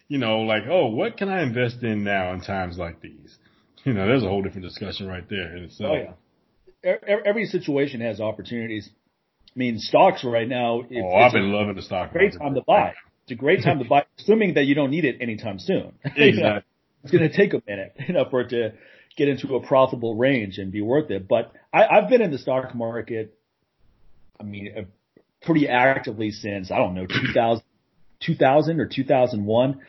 [0.07, 3.37] you know, like, oh, what can I invest in now in times like these?
[3.85, 5.55] You know, there's a whole different discussion right there.
[5.55, 6.95] And so, oh, yeah.
[7.25, 8.89] Every situation has opportunities.
[9.55, 10.81] I mean, stocks right now.
[10.83, 12.11] oh, I've been a, loving the stock.
[12.11, 12.93] Great time to buy.
[13.23, 15.93] It's a great time to buy, assuming that you don't need it anytime soon.
[16.03, 16.25] Exactly.
[16.31, 16.59] you know,
[17.03, 18.73] it's going to take a minute, you know, for it to
[19.15, 21.27] get into a profitable range and be worth it.
[21.27, 23.37] But I, I've been in the stock market,
[24.39, 24.81] I mean, uh,
[25.41, 27.63] pretty actively since, I don't know, 2000,
[28.21, 29.81] 2000 or 2001.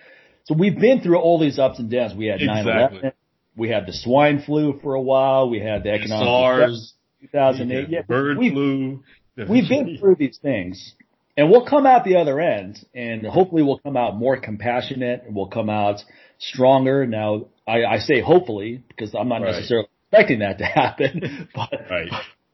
[0.44, 2.14] So we've been through all these ups and downs.
[2.14, 3.00] We had exactly.
[3.00, 3.12] 9-11.
[3.56, 5.50] we had the swine flu for a while.
[5.50, 7.88] We had the economic SARS, 2008.
[7.88, 9.02] Yeah, bird we've, flu.
[9.48, 10.94] We've been through these things,
[11.36, 15.34] and we'll come out the other end, and hopefully we'll come out more compassionate, and
[15.34, 16.00] we'll come out
[16.38, 17.06] stronger.
[17.06, 19.52] Now, I, I say hopefully because I'm not Right.
[19.54, 22.08] necessarily expecting that to happen, but Right.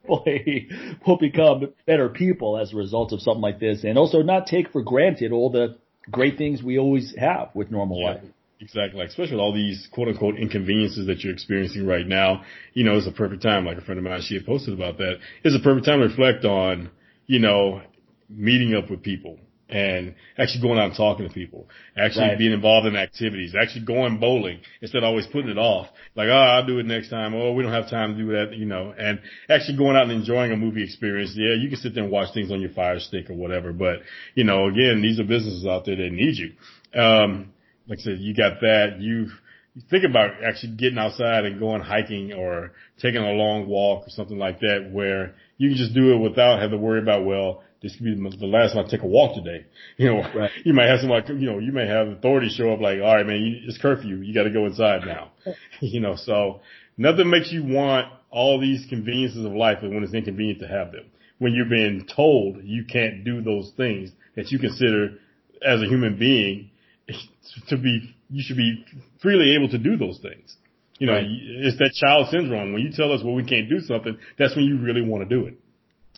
[0.07, 0.69] hopefully
[1.07, 4.71] we'll become better people as a result of something like this, and also not take
[4.71, 5.77] for granted all the
[6.11, 8.23] great things we always have with normal Yeah, life.
[8.61, 8.99] exactly.
[9.01, 12.43] Like especially with all these quote unquote inconveniences that you're experiencing right now,
[12.75, 13.65] you know, it's a perfect time.
[13.67, 15.19] Like a friend of mine, she had posted about that.
[15.45, 16.91] It's a perfect time to reflect on,
[17.27, 17.83] you know,
[18.29, 19.39] meeting up with people
[19.73, 22.39] and actually going out and talking to people, actually Right.
[22.39, 25.89] being involved in activities, actually going bowling instead of always putting it off.
[26.15, 27.35] Like, oh, I'll do it next time.
[27.35, 30.13] Oh, we don't have time to do that, you know, and actually going out and
[30.13, 31.33] enjoying a movie experience.
[31.35, 34.01] Yeah, you can sit there and watch things on your fire stick or whatever, but
[34.35, 36.53] you know, again, these are businesses out there that need you.
[37.01, 37.53] Um,
[37.89, 38.97] like I said, you got that.
[39.01, 39.29] You
[39.75, 44.11] you think about actually getting outside and going hiking or taking a long walk or
[44.11, 47.63] something like that, where you can just do it without having to worry about well,
[47.83, 49.67] this could be the last time I take a walk today.
[49.99, 50.51] You know, Right.
[50.65, 53.27] you might have somebody, you know, you may have authorities show up like, all right,
[53.27, 54.17] man, you, it's curfew.
[54.17, 55.33] You got to go inside now.
[55.81, 56.61] you know, so
[56.97, 61.05] nothing makes you want all these conveniences of life when it's inconvenient to have them.
[61.39, 65.19] When you're being told you can't do those things that you consider
[65.67, 66.71] as a human being
[67.69, 68.85] to be, you should be
[69.21, 70.57] freely able to do those things.
[70.99, 71.27] You know, Right.
[71.29, 72.73] it's that child syndrome.
[72.73, 75.35] When you tell us, well, we can't do something, that's when you really want to
[75.37, 75.55] do it.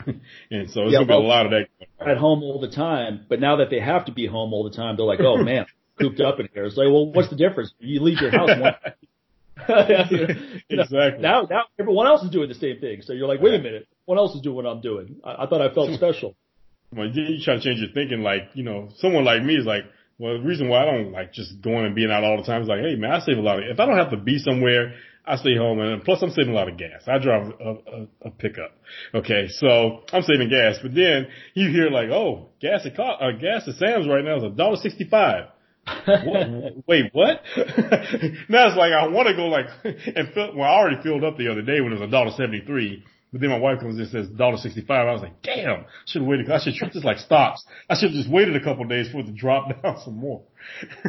[0.06, 1.68] and so it's Yeah, gonna be a lot of that.
[2.06, 4.74] at home all the time, but now that they have to be home all the
[4.76, 5.66] time, they're like, oh man,
[6.00, 6.64] cooped up in here.
[6.64, 7.72] It's like, well, what's the difference?
[7.78, 8.74] You leave your house one.
[9.68, 11.22] You know, Exactly.
[11.22, 13.02] Now, now everyone else is doing the same thing.
[13.02, 15.20] So you're like, wait a minute, what else is doing what I'm doing?
[15.24, 16.34] I, I thought I felt special.
[16.92, 19.84] Well, you try to change your thinking, like, you know, someone like me is like,
[20.18, 22.62] well, the reason why I don't like just going and being out all the time
[22.62, 24.38] is like, hey man, I save a lot of, if I don't have to be
[24.38, 24.94] somewhere,
[25.26, 27.02] I stay home and plus I'm saving a lot of gas.
[27.06, 28.72] I drive a, a, a pickup.
[29.14, 29.46] Okay.
[29.48, 33.76] So I'm saving gas, but then you hear like, oh, gas at, uh, gas at
[33.76, 35.46] Sam's right now is a dollar sixty five.
[36.86, 37.42] Wait, what?
[38.48, 39.66] now it's like I want to go like
[40.16, 42.32] and fill, well, I already filled up the other day when it was a dollar
[42.36, 43.02] seventy three.
[43.34, 45.08] But then my wife comes in and says dollar sixty five.
[45.08, 46.48] I was like, damn, should have waited.
[46.48, 47.64] I should treat this like stocks.
[47.90, 50.18] I should have just waited a couple of days for it to drop down some
[50.18, 50.44] more.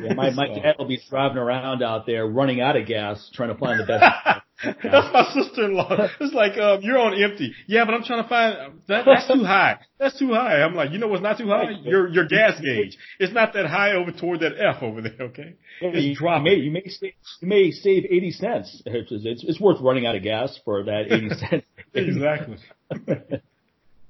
[0.02, 3.50] Yeah, my, my dad will be driving around out there running out of gas, trying
[3.50, 4.04] to find the best.
[4.64, 6.08] That's my sister-in-law.
[6.22, 7.54] It's like, um, you're on empty.
[7.68, 9.06] Yeah, but I'm trying to find that.
[9.06, 9.80] That's too high.
[10.00, 10.62] That's too high.
[10.62, 11.72] I'm like, you know what's not too high?
[11.84, 12.98] Your your gas gauge.
[13.20, 15.28] It's not that high over toward that F over there.
[15.28, 16.44] Okay, you, it's you dropping.
[16.46, 18.84] may, you may save, you may save 80 cents.
[18.86, 21.66] It's, it's, it's worth running out of gas for that 80 cents.
[21.94, 22.58] Exactly.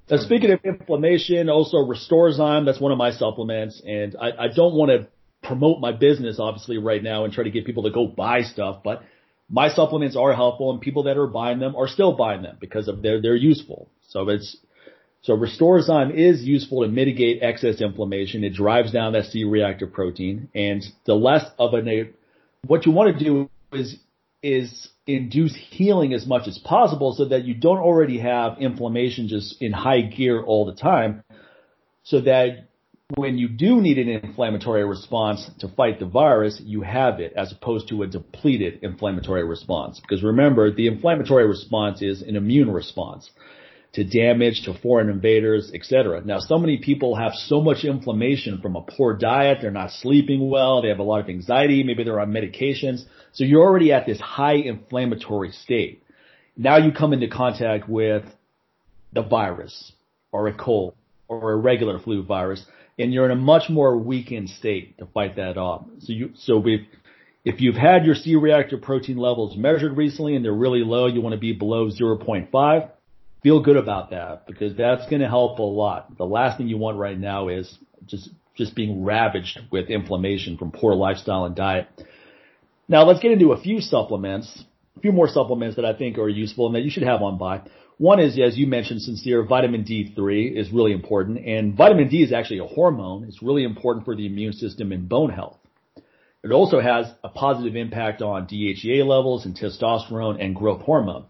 [0.08, 4.75] Now, speaking of inflammation, also Restorezyme, that's one of my supplements, and I, I don't
[4.75, 5.08] want to
[5.41, 8.81] promote my business obviously right now and try to get people to go buy stuff,
[8.84, 9.01] but
[9.49, 12.88] my supplements are helpful and people that are buying them are still buying them because
[12.88, 13.89] of they're they're useful.
[14.10, 14.58] So it's
[15.21, 18.43] so Restorezyme is useful to mitigate excess inflammation.
[18.43, 22.10] It drives down that C-reactive protein, and the less of a
[22.67, 23.97] what you want to do is
[24.43, 29.60] is induce healing as much as possible so that you don't already have inflammation just
[29.62, 31.23] in high gear all the time
[32.03, 32.67] so that
[33.13, 37.51] when you do need an inflammatory response to fight the virus, you have it as
[37.51, 39.99] opposed to a depleted inflammatory response.
[39.99, 43.29] Because remember, the inflammatory response is an immune response
[43.93, 46.21] to damage, to foreign invaders, etc.
[46.25, 50.49] Now, so many people have so much inflammation from a poor diet, they're not sleeping
[50.49, 53.03] well, they have a lot of anxiety, maybe they're on medications.
[53.33, 56.03] So you're already at this high inflammatory state.
[56.57, 58.23] Now you come into contact with
[59.13, 59.93] the virus
[60.31, 60.95] or a cold
[61.27, 62.65] or a regular flu virus
[62.97, 65.86] and you're in a much more weakened state to fight that off.
[65.99, 66.88] So you, so we
[67.43, 71.34] if you've had your C-reactive protein levels measured recently and they're really low, you want
[71.34, 72.89] to be below 0.5
[73.45, 76.17] feel good about that because that's going to help a lot.
[76.17, 77.77] The last thing you want right now is
[78.08, 78.27] just
[78.58, 81.88] just being ravaged with inflammation from poor lifestyle and diet.
[82.88, 84.63] Now let's get into a few supplements,
[84.97, 87.38] a few more supplements that I think are useful and that you should have on
[87.38, 87.62] buy.
[87.97, 92.34] One is, as you mentioned, Sincere, vitamin D3 is really important, and vitamin D is
[92.34, 93.24] actually a hormone.
[93.24, 95.57] It's really important for the immune system and bone health.
[96.43, 101.26] It also has a positive impact on DHEA levels and testosterone and growth hormone.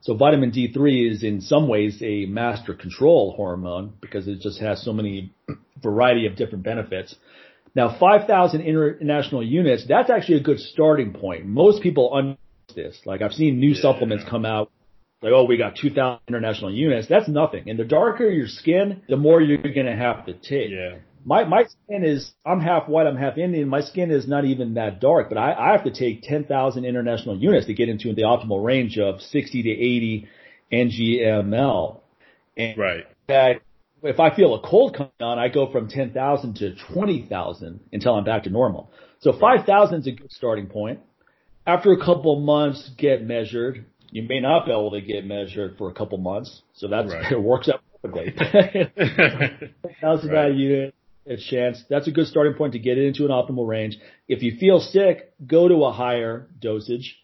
[0.00, 4.82] So vitamin D3 is in some ways a master control hormone because it just has
[4.84, 5.32] so many
[5.82, 7.14] variety of different benefits.
[7.74, 11.46] Now, 5,000 international units, that's actually a good starting point.
[11.46, 12.38] Most people understand
[12.74, 12.98] this.
[13.06, 13.80] Like I've seen new Yeah.
[13.82, 14.70] supplements come out
[15.22, 17.08] like, oh, we got 2,000 international units.
[17.08, 17.68] That's nothing.
[17.68, 20.70] And the darker your skin, the more you're going to have to take.
[20.70, 20.98] Yeah.
[21.24, 23.68] My my skin is I'm half white, I'm half Indian.
[23.68, 27.36] My skin is not even that dark, but I, I have to take 10,000 international
[27.36, 30.28] units to get into the optimal range of 60 to 80
[30.72, 32.00] NGML.
[32.56, 33.04] And right.
[33.26, 33.60] That
[34.02, 38.24] if I feel a cold coming on, I go from 10,000 to 20,000 until I'm
[38.24, 38.90] back to normal.
[39.20, 41.00] So 5,000 is a good starting point.
[41.66, 43.84] After a couple months, get measured.
[44.10, 47.32] You may not be able to get measured for a couple months, so that's right.
[47.32, 48.34] it works out perfectly.
[50.00, 50.54] Thousand right.
[50.54, 50.94] unit,
[51.26, 51.82] a chance.
[51.88, 53.98] That's a good starting point to get it into an optimal range.
[54.26, 57.16] If you feel sick, go to a higher dosage.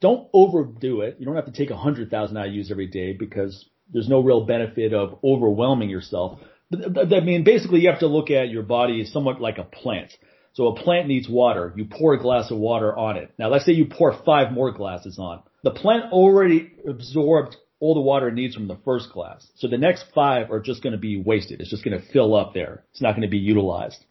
[0.00, 1.16] Don't overdo it.
[1.18, 5.18] You don't have to take 100,000 IUs every day because there's no real benefit of
[5.22, 6.40] overwhelming yourself.
[6.72, 10.12] I mean, basically you have to look at your body as somewhat like a plant.
[10.52, 11.72] So a plant needs water.
[11.76, 13.32] You pour a glass of water on it.
[13.38, 15.42] Now let's say you pour five more glasses on.
[15.62, 19.46] The plant already absorbed all the water it needs from the first glass.
[19.56, 21.60] So the next five are just going to be wasted.
[21.60, 22.84] It's just going to fill up there.
[22.90, 24.04] It's not going to be utilized.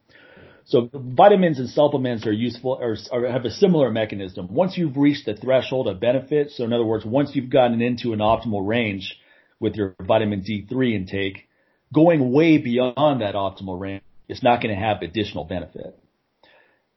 [0.66, 4.54] So vitamins and supplements are useful or, or, have a similar mechanism.
[4.54, 8.14] Once you've reached the threshold of benefit, so in other words, once you've gotten into
[8.14, 9.18] an optimal range
[9.60, 11.48] with your vitamin D3 intake,
[11.92, 15.98] going way beyond that optimal range is not going to have additional benefit.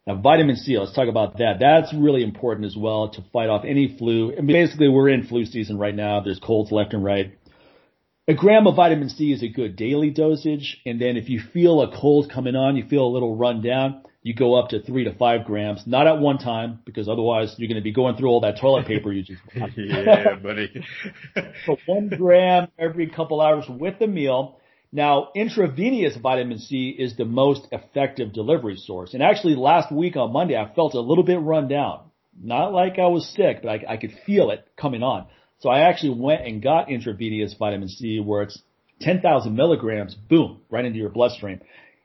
[0.07, 1.59] Now, vitamin C, let's talk about that.
[1.61, 4.33] That's really important as well to fight off any flu.
[4.37, 6.21] And basically, we're in flu season right now.
[6.21, 7.39] There's colds left and right.
[8.27, 10.81] A gram of vitamin C is a good daily dosage.
[10.85, 14.03] And then if you feel a cold coming on, you feel a little run down,
[14.23, 17.69] you go up to three to five grams, not at one time, because otherwise you're
[17.69, 19.43] going to be going through all that toilet paper you just.
[19.77, 20.85] yeah, buddy.
[21.67, 24.59] so one gram every couple hours with a meal.
[24.95, 29.15] Now, intravenous vitamin C is the most effective delivery source.
[29.15, 32.11] And actually last week on Monday, I felt a little bit run down.
[32.39, 35.27] Not like I was sick, but I, I could feel it coming on.
[35.61, 38.61] So I actually went and got intravenous vitamin C where it's
[39.01, 41.61] 10,000 milligrams, boom, right into your bloodstream.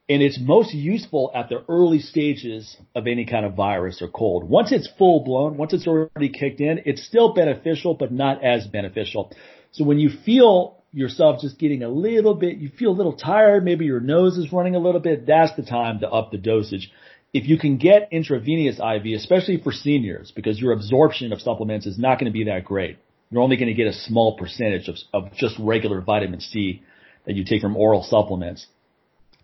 [0.09, 4.45] And it's most useful at the early stages of any kind of virus or cold.
[4.45, 8.65] Once it's full blown, once it's already kicked in, it's still beneficial, but not as
[8.67, 9.33] beneficial.
[9.71, 13.63] So when you feel yourself just getting a little bit, you feel a little tired,
[13.63, 16.91] maybe your nose is running a little bit, that's the time to up the dosage.
[17.33, 21.99] If you can get intravenous IV, especially for seniors, because your absorption of supplements is
[21.99, 22.97] not going to be that great.
[23.29, 26.81] You're only going to get a small percentage of, of just regular vitamin C
[27.27, 28.65] that you take from oral supplements.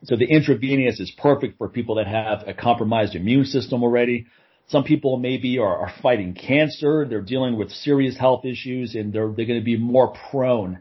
[0.06, 4.26] So the intravenous is perfect for people that have a compromised immune system already.
[4.70, 7.06] Some people maybe are, are fighting cancer.
[7.08, 10.80] They're dealing with serious health issues and they're, they're going to be more prone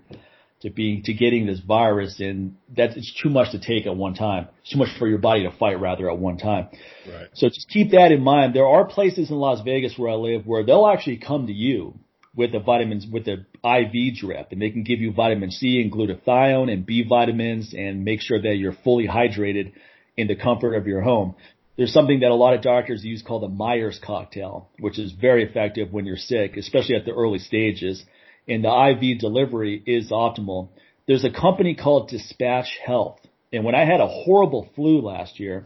[0.63, 4.15] to being to getting this virus and that it's too much to take at one
[4.15, 4.49] time.
[4.63, 6.69] It's too much for your body to fight rather at one time.
[7.07, 7.29] Right.
[7.35, 8.55] So just keep that in mind.
[8.55, 11.99] There are places in Las Vegas where I live where they'll actually come to you
[12.35, 15.93] with the vitamins with the IV drip and they can give you vitamin C and
[15.93, 19.73] glutathione and B vitamins and make sure that you're fully hydrated
[20.17, 21.35] in the comfort of your home.
[21.77, 25.43] There's something that a lot of doctors use called the Myers cocktail, which is very
[25.43, 28.05] effective when you're sick, especially at the early stages
[28.49, 30.69] and the IV delivery is optimal.
[31.07, 33.21] There's a company called Dispatch Health.
[33.53, 35.65] And when I had a horrible flu last year,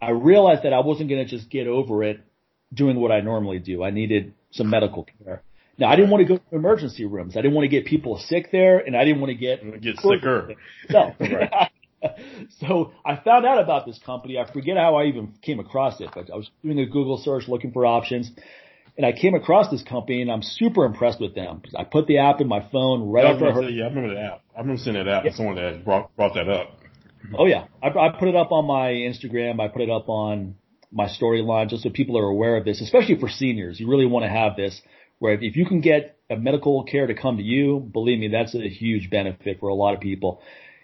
[0.00, 2.20] I realized that I wasn't going to just get over it
[2.72, 3.82] doing what I normally do.
[3.82, 5.42] I needed some medical care.
[5.78, 7.36] Now I didn't want to go to emergency rooms.
[7.36, 9.96] I didn't want to get people sick there and I didn't want to get, get
[9.98, 10.54] sicker.
[10.90, 11.14] No.
[12.60, 14.38] so I found out about this company.
[14.38, 17.48] I forget how I even came across it, but I was doing a Google search
[17.48, 18.30] looking for options
[18.96, 21.62] and I came across this company and I'm super impressed with them.
[21.76, 23.74] I put the app in my phone right yeah, after I heard.
[23.74, 24.42] Yeah, I remember the app.
[24.56, 25.24] I remember seeing that app.
[25.24, 25.32] Yeah.
[25.34, 26.78] Someone that brought brought that up.
[27.36, 29.60] Oh yeah, I, I put it up on my Instagram.
[29.60, 30.56] I put it up on
[30.92, 33.78] my storyline just so people are aware of this, especially for seniors.
[33.80, 34.80] You really want to have this
[35.18, 38.54] where if you can get a medical care to come to you, believe me, that's
[38.54, 40.42] a huge benefit for a lot of people.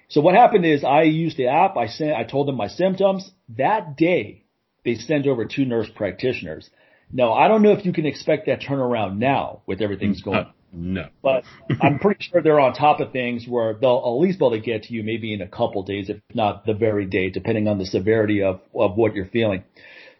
[0.08, 1.76] So what happened is I used the app.
[1.76, 4.44] I sent, I told them my symptoms that day.
[4.84, 6.68] They sent over two nurse practitioners.
[7.12, 10.38] No, I don't know if you can expect that turnaround now with everything's going.
[10.38, 11.44] Uh, no, but
[11.80, 14.60] I'm pretty sure they're on top of things where they'll at least be able to
[14.60, 17.78] get to you maybe in a couple days, if not the very day, depending on
[17.78, 19.64] the severity of of what you're feeling.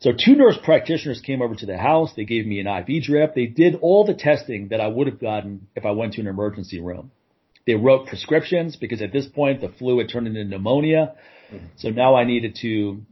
[0.00, 2.12] So two nurse practitioners came over to the house.
[2.16, 3.34] They gave me an IV drip.
[3.34, 6.26] They did all the testing that I would have gotten if I went to an
[6.26, 7.12] emergency room.
[7.68, 11.14] They wrote prescriptions because at this point the flu had turned into pneumonia.
[11.52, 11.66] Mm-hmm.
[11.76, 13.02] So now I needed to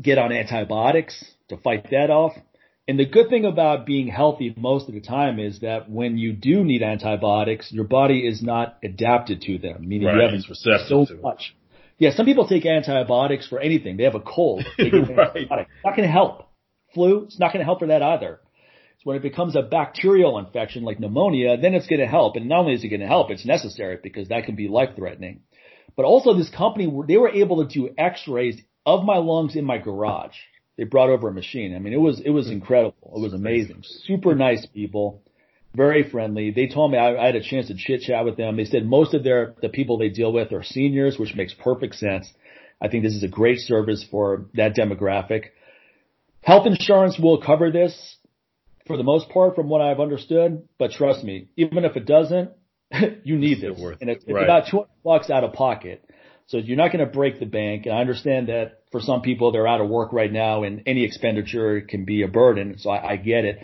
[0.00, 2.32] get on antibiotics to fight that off.
[2.88, 6.32] And the good thing about being healthy most of the time is that when you
[6.32, 10.46] do need antibiotics, your body is not adapted to them, meaning right, you haven't
[10.88, 11.54] so much.
[11.98, 13.98] Yeah, some people take antibiotics for anything.
[13.98, 14.64] They have a cold.
[14.78, 15.32] They right.
[15.34, 15.50] It's
[15.84, 16.48] not going to help.
[16.94, 18.40] Flu, it's not going to help for that either.
[18.98, 22.36] So when it becomes a bacterial infection like pneumonia, then it's going to help.
[22.36, 24.96] And not only is it going to help, it's necessary because that can be life
[24.96, 25.40] threatening.
[25.94, 29.76] But also this company, they were able to do x-rays of my lungs in my
[29.76, 30.36] garage.
[30.78, 31.74] They brought over a machine.
[31.74, 33.12] I mean, it was, it was incredible.
[33.16, 33.82] It was amazing.
[33.82, 35.20] Super nice people.
[35.74, 36.52] Very friendly.
[36.52, 38.56] They told me I, I had a chance to chit chat with them.
[38.56, 41.96] They said most of their, the people they deal with are seniors, which makes perfect
[41.96, 42.32] sense.
[42.80, 45.46] I think this is a great service for that demographic.
[46.42, 48.16] Health insurance will cover this
[48.86, 52.50] for the most part from what I've understood, but trust me, even if it doesn't,
[53.24, 53.78] you need this.
[54.00, 54.44] And it's, it's right.
[54.44, 56.04] about 200 bucks out of pocket.
[56.48, 57.84] So you're not going to break the bank.
[57.84, 61.04] And I understand that for some people, they're out of work right now and any
[61.04, 62.78] expenditure can be a burden.
[62.78, 63.58] So I, I get it.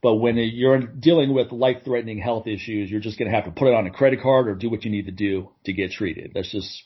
[0.00, 3.50] But when you're dealing with life threatening health issues, you're just going to have to
[3.50, 5.90] put it on a credit card or do what you need to do to get
[5.90, 6.30] treated.
[6.32, 6.84] That's just,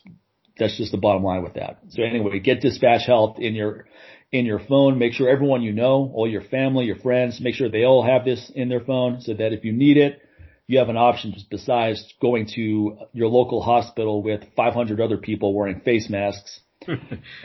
[0.57, 1.81] that's just the bottom line with that.
[1.89, 3.85] So anyway, get Dispatch Health in your,
[4.31, 4.97] in your phone.
[4.97, 8.25] Make sure everyone you know, all your family, your friends, make sure they all have
[8.25, 10.19] this in their phone so that if you need it,
[10.67, 15.81] you have an option besides going to your local hospital with 500 other people wearing
[15.81, 16.59] face masks.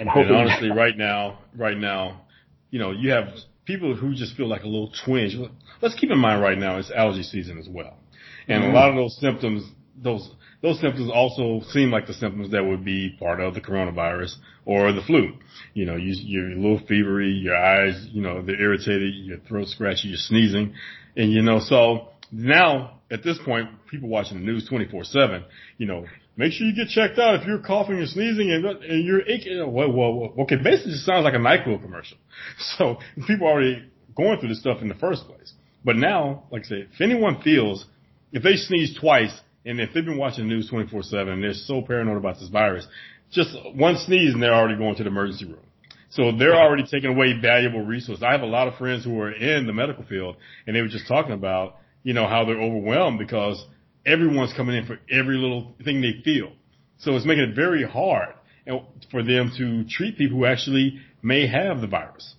[0.00, 2.22] And, and honestly, right now, right now,
[2.70, 3.28] you know, you have
[3.64, 5.36] people who just feel like a little twinge.
[5.80, 7.96] Let's keep in mind right now it's allergy season as well.
[8.48, 8.72] And mm-hmm.
[8.72, 9.62] a lot of those symptoms,
[9.96, 10.28] those,
[10.62, 14.92] those symptoms also seem like the symptoms that would be part of the coronavirus or
[14.92, 15.34] the flu.
[15.74, 19.68] You know, you, you're a little fevery, your eyes, you know, they're irritated, your throat
[19.68, 20.74] scratchy, you're sneezing.
[21.16, 25.44] And you know, so now at this point, people watching the news 24 seven,
[25.78, 26.04] you know,
[26.36, 29.58] make sure you get checked out if you're coughing and sneezing and, and you're aching.
[29.72, 32.18] Well, well, okay, basically it sounds like a NyQuil commercial.
[32.76, 35.52] So people are already going through this stuff in the first place.
[35.84, 37.86] But now, like I said, if anyone feels,
[38.32, 41.54] if they sneeze twice and if they've been watching the news 24 seven and they're
[41.54, 42.86] so paranoid about this virus,
[43.30, 45.64] just one sneeze and they're already going to the emergency room.
[46.10, 48.22] So they're already taking away valuable resources.
[48.22, 50.88] I have a lot of friends who are in the medical field and they were
[50.88, 51.76] just talking about
[52.08, 53.62] you know, how they're overwhelmed because
[54.06, 56.50] everyone's coming in for every little thing they feel.
[57.00, 58.32] So it's making it very hard
[59.10, 62.34] for them to treat people who actually may have the virus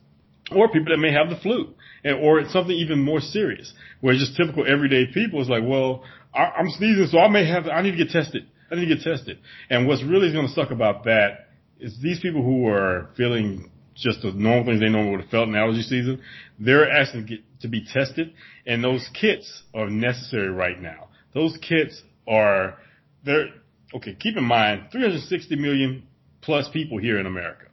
[0.51, 1.76] or people that may have the flu
[2.20, 6.03] or it's something even more serious where just typical everyday people is like, well,
[6.34, 8.47] I'm sneezing, so I may have, I need to get tested.
[8.72, 9.38] I need to get tested.
[9.70, 11.49] And what's really going to suck about that
[11.80, 15.47] is these people who are feeling just the normal things they normally would have felt
[15.47, 16.24] in allergy season,
[16.57, 18.34] they're to, get, to be tested,
[18.66, 21.10] and those kits are necessary right now.
[21.34, 22.78] Those kits are,
[23.26, 23.47] they're,
[23.93, 26.03] okay, keep in mind, 360 million
[26.41, 27.66] plus people here in America,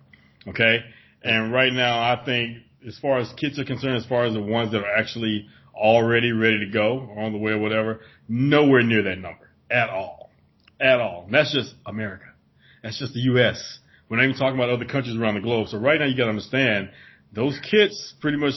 [0.49, 0.81] okay?
[1.23, 4.43] And right now, I think as far as kits are concerned, as far as the
[4.43, 8.83] ones that are actually already ready to go or on the way or whatever, nowhere
[8.83, 10.31] near that number at all.
[10.81, 11.25] At all.
[11.25, 12.27] And that's just America.
[12.83, 13.79] That's just the U.S.
[14.09, 15.69] We're not even talking about other countries around the globe.
[15.69, 16.91] So right now you got to understand
[17.33, 18.55] those kits pretty much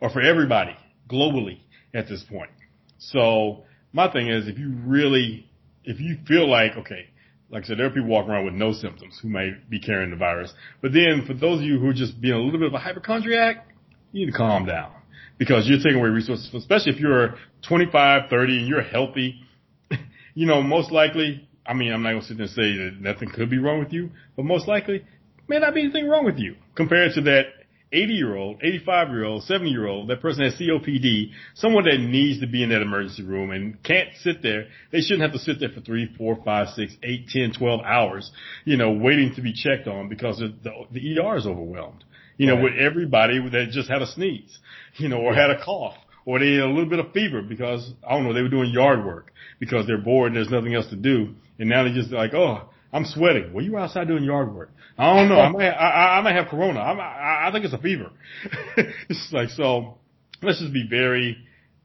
[0.00, 0.76] are for everybody
[1.08, 1.60] globally
[1.94, 2.50] at this point.
[2.98, 5.48] So my thing is if you really,
[5.84, 7.06] if you feel like, okay,
[7.50, 10.10] like I said, there are people walking around with no symptoms who might be carrying
[10.10, 10.52] the virus.
[10.80, 12.78] But then for those of you who are just being a little bit of a
[12.78, 13.66] hypochondriac,
[14.12, 14.92] you need to calm down
[15.38, 17.34] because you're taking away resources, especially if you're
[17.66, 19.42] 25, 30 and you're healthy.
[20.34, 23.00] you know, most likely I mean, I'm not going to sit there and say that
[23.00, 25.04] nothing could be wrong with you, but most likely
[25.46, 27.44] may not be anything wrong with you compared to that
[27.92, 31.98] 80 year old, 85 year old, 70 year old, that person has COPD, someone that
[31.98, 34.66] needs to be in that emergency room and can't sit there.
[34.92, 38.30] They shouldn't have to sit there for three, four, five, six, eight, ten, twelve hours,
[38.64, 42.04] you know, waiting to be checked on because the, the ER is overwhelmed,
[42.36, 42.64] you know, right.
[42.64, 44.58] with everybody that just had a sneeze,
[44.96, 47.92] you know, or had a cough or they had a little bit of fever because
[48.06, 50.88] I don't know, they were doing yard work because they're bored and there's nothing else
[50.90, 53.52] to do and now they're just like, oh, I'm sweating.
[53.52, 54.70] Were you outside doing yard work.
[54.98, 55.40] I don't know.
[55.40, 56.80] I might, I, I might have corona.
[56.80, 58.10] I, I think it's a fever.
[58.76, 59.98] it's like, so
[60.42, 61.38] let's just be very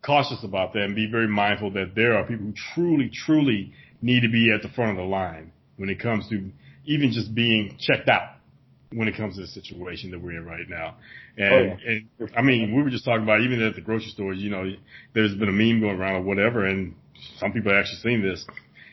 [0.06, 4.22] cautious about that and be very mindful that there are people who truly, truly need
[4.22, 6.50] to be at the front of the line when it comes to
[6.86, 8.36] even just being checked out
[8.94, 10.96] when it comes to the situation that we're in right now.
[11.38, 11.92] And, oh, yeah.
[12.20, 14.72] and I mean, we were just talking about even at the grocery stores, you know,
[15.14, 16.96] there's been a meme going around or whatever, and
[17.38, 18.46] some people have actually seen this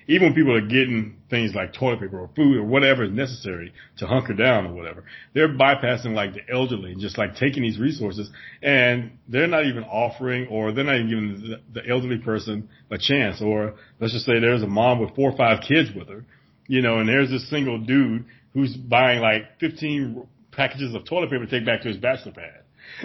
[0.06, 3.72] even when people are getting things like toilet paper or food or whatever is necessary
[3.98, 7.78] to hunker down or whatever, they're bypassing like the elderly and just like taking these
[7.78, 8.30] resources
[8.62, 13.40] and they're not even offering or they're not even giving the, elderly person a chance.
[13.40, 16.24] Or let's just say there's a mom with four or five kids with her,
[16.66, 18.24] you know, and there's this single dude
[18.54, 22.61] who's buying like 15 packages of toilet paper to take back to his bachelor pad.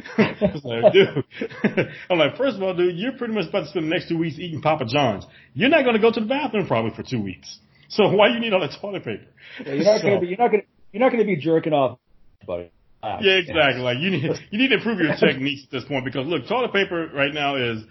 [0.64, 1.24] Like, dude.
[2.10, 4.18] I'm like, first of all, dude, you're pretty much about to spend the next two
[4.18, 5.26] weeks eating Papa John's.
[5.54, 7.60] You're not going to go to the bathroom probably for two weeks.
[7.90, 9.24] So why you need all that toilet paper?
[9.66, 10.28] Yeah, you're not so, going to be.
[10.28, 10.68] You're not going to.
[10.92, 12.00] You're not going to be jerking off,
[12.46, 12.72] buddy.
[13.04, 13.82] Ah, yeah, exactly.
[13.82, 16.74] Like you need you need to improve your techniques at this point because look, toilet
[16.74, 17.84] paper right now is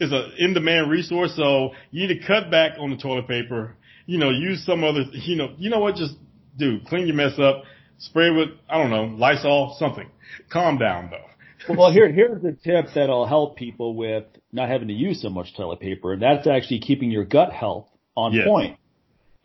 [0.00, 1.34] is a in demand resource.
[1.36, 3.76] So you need to cut back on the toilet paper.
[4.06, 5.02] You know, use some other.
[5.12, 5.94] You know, you know what?
[5.94, 6.14] Just
[6.58, 7.64] do clean your mess up
[8.02, 10.08] spray with, I don't know, Lysol, something.
[10.50, 11.74] Calm down though.
[11.74, 15.56] well, here, here's a tip that'll help people with not having to use so much
[15.56, 16.12] toilet paper.
[16.12, 18.46] And that's actually keeping your gut health on yes.
[18.46, 18.78] point.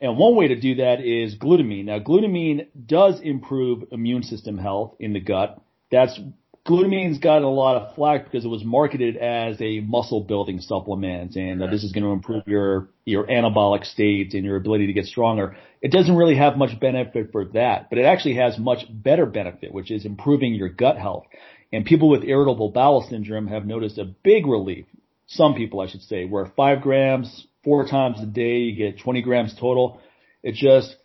[0.01, 1.85] And one way to do that is glutamine.
[1.85, 5.59] Now, glutamine does improve immune system health in the gut.
[5.91, 6.19] That's
[6.67, 11.35] glutamine's gotten a lot of flack because it was marketed as a muscle building supplement
[11.35, 14.93] and uh, this is going to improve your your anabolic state and your ability to
[14.93, 15.55] get stronger.
[15.81, 19.71] It doesn't really have much benefit for that, but it actually has much better benefit,
[19.71, 21.25] which is improving your gut health.
[21.71, 24.85] And people with irritable bowel syndrome have noticed a big relief.
[25.27, 29.21] Some people, I should say, where five grams four times a day, you get 20
[29.21, 30.01] grams total.
[30.43, 30.95] It just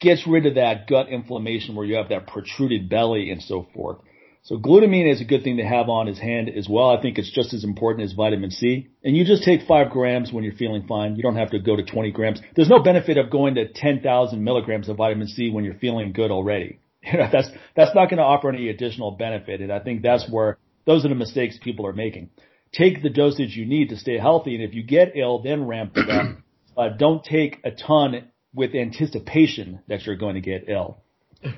[0.00, 3.98] gets rid of that gut inflammation where you have that protruded belly and so forth.
[4.44, 6.90] So glutamine is a good thing to have on his hand as well.
[6.90, 8.88] I think it's just as important as vitamin C.
[9.04, 11.14] And you just take five grams when you're feeling fine.
[11.14, 12.40] You don't have to go to 20 grams.
[12.56, 16.30] There's no benefit of going to 10,000 milligrams of vitamin C when you're feeling good
[16.30, 16.78] already.
[17.04, 19.60] You know, that's, that's not going to offer any additional benefit.
[19.60, 22.30] And I think that's where those are the mistakes people are making.
[22.72, 24.54] Take the dosage you need to stay healthy.
[24.54, 26.26] And if you get ill, then ramp it up.
[26.74, 31.02] Uh, don't take a ton with anticipation that you're going to get ill.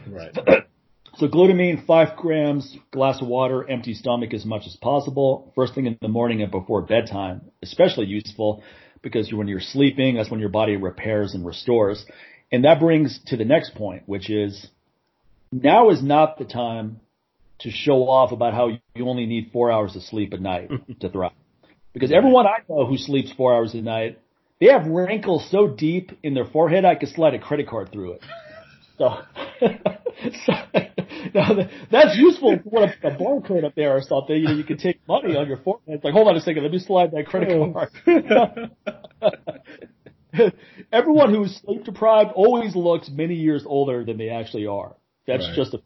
[0.08, 0.36] Right.
[1.16, 5.52] So glutamine, five grams, glass of water, empty stomach as much as possible.
[5.54, 8.64] First thing in the morning and before bedtime, especially useful
[9.00, 12.04] because when you're sleeping, that's when your body repairs and restores.
[12.50, 14.66] And that brings to the next point, which is
[15.52, 17.00] now is not the time
[17.60, 21.08] to show off about how you only need four hours of sleep a night to
[21.08, 21.32] thrive.
[21.92, 24.18] Because everyone I know who sleeps four hours a night,
[24.60, 28.14] they have wrinkles so deep in their forehead I could slide a credit card through
[28.14, 28.22] it.
[28.98, 29.18] So,
[30.46, 30.52] so
[31.36, 34.36] now that's useful for a, a barcode up there or something.
[34.36, 35.96] You know, you can take money on your forehead.
[35.96, 37.72] It's like, hold on a second, let me slide that credit oh.
[37.72, 37.90] card.
[40.92, 44.94] Everyone who is sleep deprived always looks many years older than they actually are.
[45.26, 45.56] That's right.
[45.56, 45.82] just a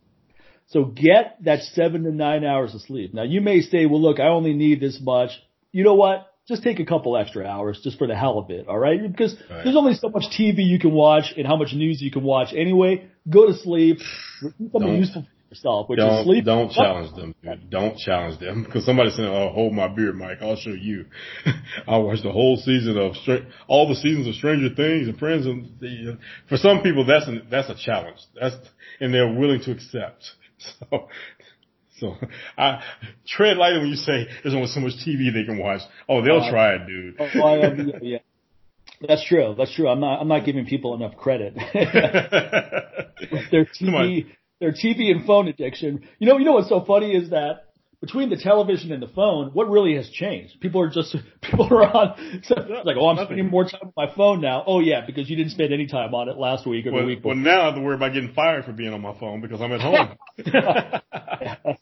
[0.66, 3.14] so get that seven to nine hours of sleep.
[3.14, 5.30] Now you may say, well look, I only need this much.
[5.72, 6.26] You know what?
[6.46, 9.00] just take a couple extra hours just for the hell of it, all right?
[9.02, 9.64] Because right.
[9.64, 12.54] there's only so much TV you can watch and how much news you can watch
[12.56, 13.06] anyway.
[13.28, 13.98] Go to sleep.
[14.40, 16.44] Do something don't, useful yourself, which don't, is sleep.
[16.44, 17.70] Don't challenge them, dude.
[17.70, 20.38] Don't challenge them because somebody said, "Oh, hold my beer, Mike.
[20.40, 21.06] I'll show you."
[21.86, 23.14] I watched the whole season of
[23.66, 26.18] all the seasons of Stranger Things and Friends, and the,
[26.48, 28.18] for some people, that's an, that's a challenge.
[28.38, 28.56] That's
[29.00, 30.24] and they're willing to accept.
[30.90, 31.08] So
[32.00, 32.16] so
[32.56, 32.82] I
[33.28, 35.82] tread lightly when you say there's only so much TV they can watch.
[36.08, 37.16] Oh, they'll uh, try it, dude.
[37.18, 38.18] Oh, yeah, yeah.
[39.06, 39.54] That's true.
[39.56, 39.88] That's true.
[39.88, 40.20] I'm not.
[40.20, 41.54] I'm not giving people enough credit.
[41.74, 44.26] their TV,
[44.60, 46.06] their TV and phone addiction.
[46.18, 46.38] You know.
[46.38, 47.64] You know what's so funny is that
[48.00, 50.60] between the television and the phone, what really has changed?
[50.60, 52.54] People are just people are on so
[52.84, 54.62] like, oh, I'm spending more time on my phone now.
[54.66, 57.06] Oh yeah, because you didn't spend any time on it last week or well, the
[57.08, 57.34] week before.
[57.34, 59.60] Well, now I have to worry about getting fired for being on my phone because
[59.60, 60.16] I'm at home.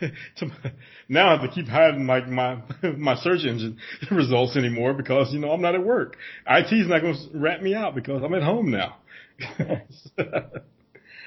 [1.08, 2.62] now I have to keep hiding like my
[2.96, 3.78] my search engine
[4.10, 6.16] results anymore because you know I'm not at work.
[6.48, 8.96] IT's not going to rat me out because I'm at home now.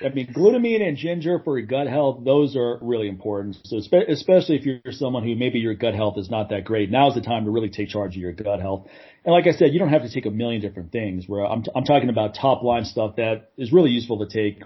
[0.04, 3.58] I mean, glutamine and ginger for your gut health, those are really important.
[3.64, 7.16] So especially if you're someone who maybe your gut health is not that great, now's
[7.16, 8.88] the time to really take charge of your gut health.
[9.26, 11.26] And like I said, you don't have to take a million different things.
[11.28, 14.64] Where I'm, I'm talking about top line stuff that is really useful to take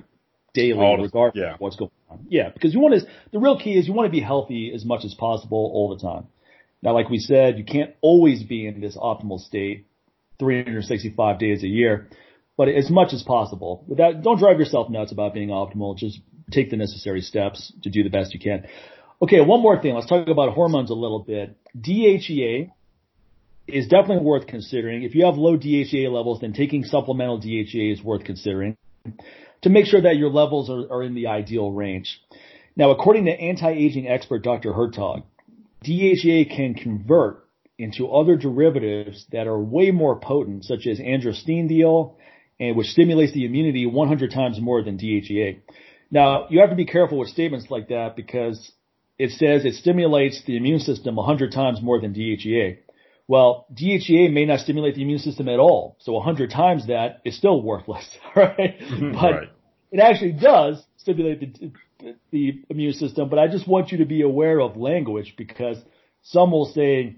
[0.54, 1.54] daily, All regardless yeah.
[1.54, 2.26] of what's going on.
[2.30, 4.84] Yeah, because you want to, the real key is you want to be healthy as
[4.84, 6.28] much as possible all the time.
[6.82, 9.88] Now, like we said, you can't always be in this optimal state
[10.40, 12.10] 365 days a year,
[12.58, 13.86] but as much as possible.
[13.88, 15.96] Without, don't drive yourself nuts about being optimal.
[15.96, 16.20] Just
[16.52, 18.66] take the necessary steps to do the best you can.
[19.22, 19.94] Okay, one more thing.
[19.94, 21.56] Let's talk about hormones a little bit.
[21.80, 22.72] DHEA
[23.68, 25.04] is definitely worth considering.
[25.04, 28.78] If you have low DHEA levels, then taking supplemental DHEA is worth considering
[29.62, 32.20] to make sure that your levels are, are in the ideal range.
[32.76, 34.72] Now, according to anti-aging expert Dr.
[34.72, 35.24] Hertoghe,
[35.84, 37.44] DHEA can convert
[37.80, 42.16] into other derivatives that are way more potent, such as androstenedione,
[42.60, 45.60] and which stimulates the immunity 100 times more than DHEA.
[46.10, 48.72] Now, you have to be careful with statements like that because
[49.20, 52.80] it says it stimulates the immune system 100 times more than DHEA.
[53.28, 55.98] Well, DHEA may not stimulate the immune system at all.
[56.00, 58.80] So 100 times that is still worthless, right?
[58.80, 59.12] Mm-hmm.
[59.12, 59.50] but right.
[59.92, 61.72] it actually does stimulate the,
[62.32, 63.28] the immune system.
[63.30, 65.78] But I just want you to be aware of language because
[66.24, 67.18] some will say,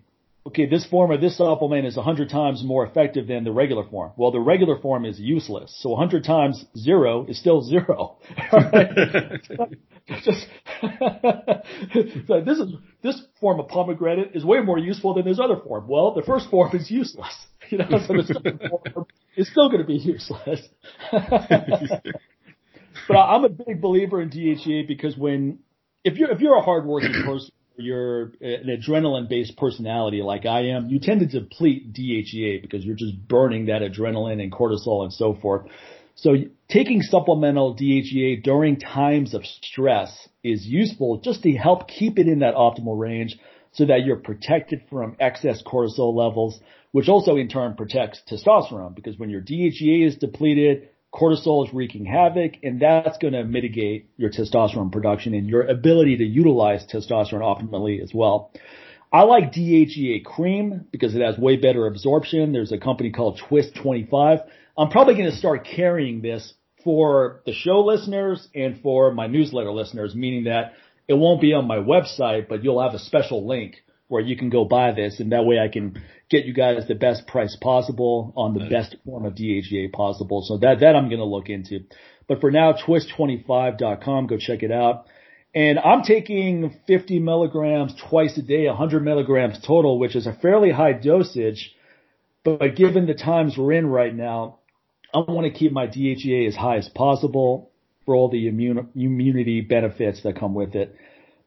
[0.49, 4.11] okay, this form of this supplement is 100 times more effective than the regular form.
[4.17, 5.75] Well, the regular form is useless.
[5.79, 8.17] So 100 times zero is still zero.
[10.23, 10.47] Just
[12.27, 12.73] so this is
[13.03, 15.87] this form of pomegranate is way more useful than this other form.
[15.87, 17.35] Well, the first form is useless.
[17.69, 19.05] You know, so the second form
[19.37, 20.61] is still going to be useless.
[21.11, 22.01] but
[23.15, 25.59] I'm a big believer in DHEA because when
[26.03, 30.89] if you're if you're a hardworking person, you're an adrenaline based personality like I am,
[30.89, 35.33] you tend to deplete DHEA because you're just burning that adrenaline and cortisol and so
[35.35, 35.67] forth.
[36.15, 36.35] So
[36.67, 42.39] taking supplemental DHEA during times of stress is useful just to help keep it in
[42.39, 43.37] that optimal range
[43.71, 46.59] so that you're protected from excess cortisol levels,
[46.91, 52.05] which also in turn protects testosterone because when your DHEA is depleted, cortisol is wreaking
[52.05, 57.41] havoc and that's going to mitigate your testosterone production and your ability to utilize testosterone
[57.41, 58.51] optimally as well.
[59.11, 62.53] I like DHEA cream because it has way better absorption.
[62.53, 64.39] There's a company called Twist 25.
[64.77, 66.53] I'm probably going to start carrying this
[66.83, 70.73] for the show listeners and for my newsletter listeners, meaning that
[71.07, 73.77] it won't be on my website, but you'll have a special link
[74.09, 76.95] where you can go buy this and that way I can get you guys the
[76.95, 80.41] best price possible on the best form of DHEA possible.
[80.41, 81.85] So that, that I'm going to look into.
[82.27, 85.05] But for now, twist25.com, go check it out.
[85.55, 90.71] And I'm taking 50 milligrams twice a day, 100 milligrams total, which is a fairly
[90.71, 91.73] high dosage.
[92.43, 94.59] But given the times we're in right now,
[95.13, 97.71] I want to keep my DHEA as high as possible
[98.05, 100.95] for all the immune, immunity benefits that come with it.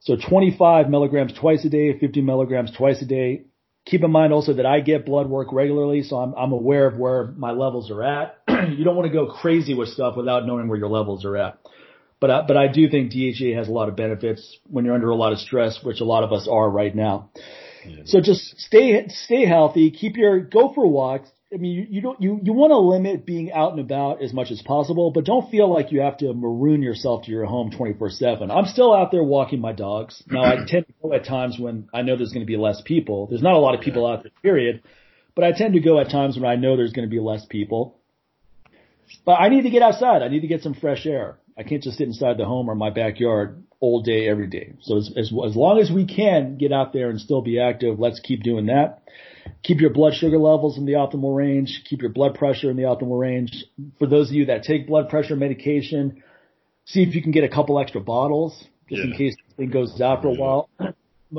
[0.04, 3.44] So 25 milligrams twice a day, 50 milligrams twice a day.
[3.86, 6.98] Keep in mind also that I get blood work regularly, so I'm, I'm aware of
[6.98, 8.36] where my levels are at.
[8.48, 11.58] you don't want to go crazy with stuff without knowing where your levels are at.
[12.20, 15.10] But I, but I do think DHEA has a lot of benefits when you're under
[15.10, 17.30] a lot of stress, which a lot of us are right now.
[18.04, 19.90] So just stay stay healthy.
[19.90, 21.28] Keep your go for walks.
[21.52, 24.32] I mean, you, you don't you you want to limit being out and about as
[24.32, 27.70] much as possible, but don't feel like you have to maroon yourself to your home
[27.70, 28.50] 24/7.
[28.50, 30.22] I'm still out there walking my dogs.
[30.28, 32.80] Now, I tend to go at times when I know there's going to be less
[32.82, 33.26] people.
[33.26, 34.82] There's not a lot of people out there, period,
[35.34, 37.44] but I tend to go at times when I know there's going to be less
[37.44, 37.98] people.
[39.26, 40.22] But I need to get outside.
[40.22, 41.38] I need to get some fresh air.
[41.58, 44.72] I can't just sit inside the home or my backyard all day, every day.
[44.80, 47.98] So as, as, as long as we can get out there and still be active,
[47.98, 49.02] let's keep doing that
[49.62, 52.84] keep your blood sugar levels in the optimal range, keep your blood pressure in the
[52.84, 53.64] optimal range.
[53.98, 56.22] For those of you that take blood pressure medication,
[56.84, 59.10] see if you can get a couple extra bottles just yeah.
[59.10, 60.68] in case the thing goes out for a while.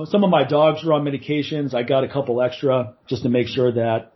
[0.06, 1.74] Some of my dogs are on medications.
[1.74, 4.14] I got a couple extra just to make sure that,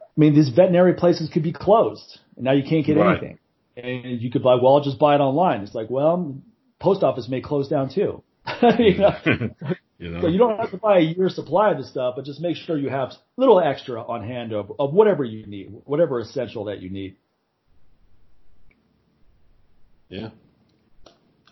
[0.00, 3.18] I mean, these veterinary places could be closed and now you can't get right.
[3.18, 3.38] anything.
[3.76, 5.62] And you could buy, well, I'll just buy it online.
[5.62, 6.36] It's like, well,
[6.78, 8.22] post office may close down too.
[8.78, 9.16] you know?
[10.04, 10.20] You know?
[10.20, 12.56] So you don't have to buy a year supply of the stuff, but just make
[12.56, 16.66] sure you have a little extra on hand of, of whatever you need, whatever essential
[16.66, 17.16] that you need.
[20.10, 20.28] Yeah.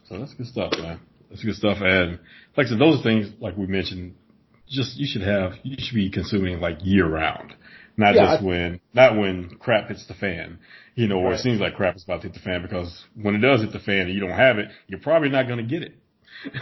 [0.04, 1.00] So that's good stuff, man.
[1.30, 1.78] That's good stuff.
[1.80, 2.18] And
[2.54, 4.16] like I said, those things, like we mentioned,
[4.68, 7.54] just you should have, you should be consuming like year round,
[7.96, 10.58] not yeah, just I, when, not when crap hits the fan,
[10.94, 11.38] you know, or right.
[11.38, 13.72] it seems like crap is about to hit the fan because when it does hit
[13.72, 15.94] the fan and you don't have it, you're probably not going to get it.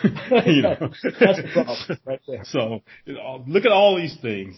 [0.46, 2.44] you know, that's the problem right there.
[2.44, 4.56] So you know, look at all these things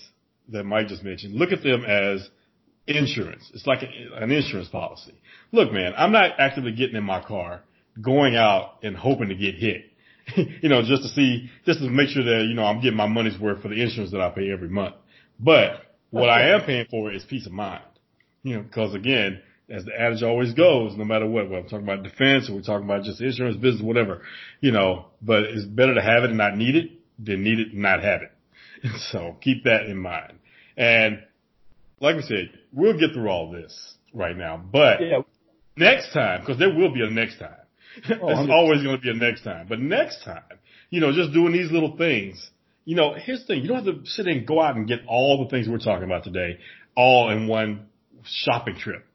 [0.48, 1.34] that Mike just mentioned.
[1.34, 2.28] Look at them as
[2.86, 3.50] insurance.
[3.54, 5.14] It's like a, an insurance policy.
[5.52, 7.62] Look, man, I'm not actively getting in my car,
[8.00, 9.84] going out and hoping to get hit.
[10.62, 13.06] you know, just to see, just to make sure that, you know, I'm getting my
[13.06, 14.94] money's worth for the insurance that I pay every month.
[15.38, 17.84] But what I am paying for is peace of mind.
[18.42, 19.40] You know, cause again,
[19.70, 22.62] as the adage always goes, no matter what, whether I'm talking about defense or we're
[22.62, 24.22] talking about just insurance business, whatever,
[24.60, 27.72] you know, but it's better to have it and not need it than need it
[27.72, 28.32] and not have it.
[29.12, 30.40] So keep that in mind.
[30.76, 31.22] And
[32.00, 35.20] like we said, we'll get through all this right now, but yeah.
[35.76, 37.54] next time, because there will be a next time.
[38.22, 40.42] Oh, There's always going to be a next time, but next time,
[40.90, 42.50] you know, just doing these little things,
[42.84, 43.62] you know, here's the thing.
[43.62, 46.04] You don't have to sit and go out and get all the things we're talking
[46.04, 46.58] about today
[46.96, 47.86] all in one
[48.24, 49.06] shopping trip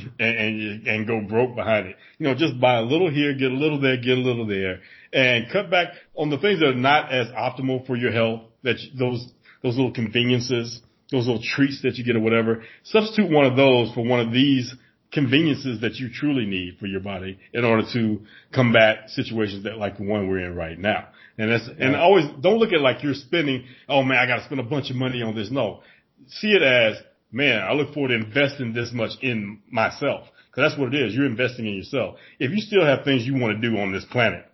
[0.18, 1.96] and, and, and go broke behind it.
[2.18, 4.80] You know, just buy a little here, get a little there, get a little there,
[5.12, 8.42] and cut back on the things that are not as optimal for your health.
[8.62, 9.32] That you, those
[9.62, 10.80] those little conveniences,
[11.10, 12.62] those little treats that you get or whatever.
[12.84, 14.74] Substitute one of those for one of these
[15.12, 18.20] conveniences that you truly need for your body in order to
[18.52, 21.08] combat situations that like the one we're in right now.
[21.36, 24.44] And that's, and always don't look at like you're spending, oh man, I got to
[24.44, 25.50] spend a bunch of money on this.
[25.50, 25.82] No,
[26.28, 26.96] see it as
[27.32, 30.26] man, I look forward to investing this much in myself.
[30.54, 31.14] Cause that's what it is.
[31.14, 32.16] You're investing in yourself.
[32.38, 34.44] If you still have things you want to do on this planet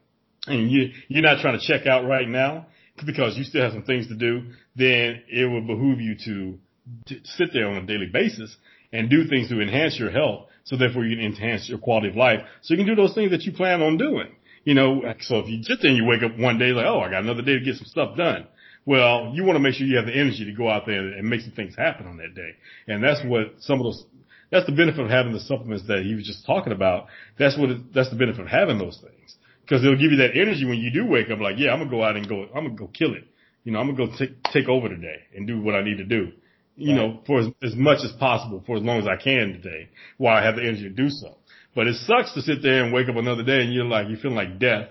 [0.47, 2.66] and you, you're not trying to check out right now
[3.05, 4.43] because you still have some things to do,
[4.76, 6.59] then it will behoove you to,
[7.07, 8.57] to sit there on a daily basis
[8.93, 10.47] and do things to enhance your health.
[10.62, 12.41] So therefore you can enhance your quality of life.
[12.62, 14.37] So you can do those things that you plan on doing.
[14.64, 17.11] You know, so if you just then you wake up one day like, oh, I
[17.11, 18.47] got another day to get some stuff done.
[18.89, 21.28] Well, you want to make sure you have the energy to go out there and
[21.28, 22.53] make some things happen on that day.
[22.86, 24.07] And that's what some of those,
[24.51, 27.09] that's the benefit of having the supplements that he was just talking about.
[27.39, 30.30] That's what it, that's the benefit of having those things because it'll give you that
[30.34, 31.39] energy when you do wake up.
[31.39, 32.45] Like, yeah, I'm gonna go out and go.
[32.45, 33.24] I'm gonna go kill it.
[33.62, 36.07] You know, I'm gonna go take take over today and do what I need to
[36.07, 36.32] do.
[36.76, 36.97] You right.
[36.97, 40.34] know, for as, as much as possible for as long as I can today, while
[40.34, 41.36] I have the energy to do so.
[41.74, 44.18] But it sucks to sit there and wake up another day and you're like, you're
[44.18, 44.89] feeling like death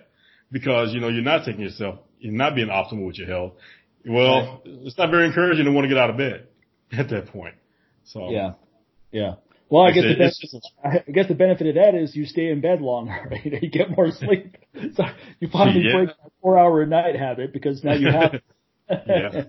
[0.52, 3.54] because, you know, you're not taking yourself, you're not being optimal with your health.
[4.06, 4.76] Well, right.
[4.86, 6.48] it's not very encouraging to want to get out of bed
[6.92, 7.56] at that point.
[8.06, 8.30] So.
[8.30, 8.54] Yeah.
[9.12, 9.36] Yeah.
[9.70, 12.62] Well, I guess, the benefit, I guess the benefit of that is you stay in
[12.62, 13.62] bed longer, right?
[13.62, 14.56] You get more sleep.
[14.96, 15.04] So
[15.40, 15.94] you finally yeah.
[15.94, 18.36] break that four hour a night habit because now you have.
[18.90, 19.44] yeah.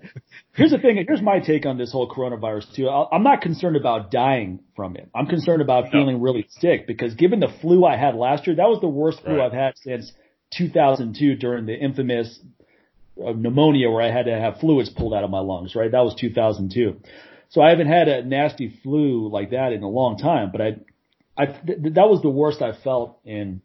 [0.55, 1.05] Here's the thing.
[1.07, 2.89] Here's my take on this whole coronavirus too.
[2.89, 5.09] I'm not concerned about dying from it.
[5.15, 5.91] I'm concerned about no.
[5.93, 9.23] feeling really sick because given the flu I had last year, that was the worst
[9.23, 9.47] flu right.
[9.47, 10.11] I've had since
[10.57, 12.41] 2002 during the infamous
[13.19, 15.91] pneumonia where I had to have fluids pulled out of my lungs, right?
[15.91, 16.97] That was 2002.
[17.51, 20.77] So I haven't had a nasty flu like that in a long time, but I,
[21.37, 23.63] I, th- that was the worst I felt in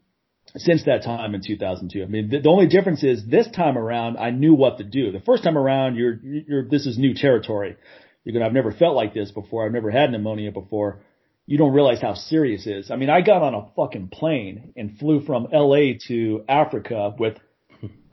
[0.56, 2.04] since that time in 2002.
[2.04, 5.12] I mean, the, the, only difference is this time around, I knew what to do.
[5.12, 7.76] The first time around, you're, you're, this is new territory.
[8.24, 9.66] You're gonna, I've never felt like this before.
[9.66, 11.02] I've never had pneumonia before.
[11.46, 12.92] You don't realize how serious it is.
[12.92, 17.38] I mean, I got on a fucking plane and flew from LA to Africa with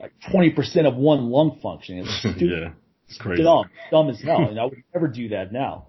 [0.01, 1.99] like 20% of one lung function.
[1.99, 2.71] It's yeah.
[3.07, 3.43] It's crazy.
[3.43, 4.47] Dumb, dumb as hell.
[4.49, 5.87] and I would never do that now.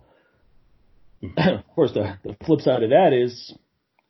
[1.21, 1.29] Hmm.
[1.37, 3.55] of course, the, the flip side of that is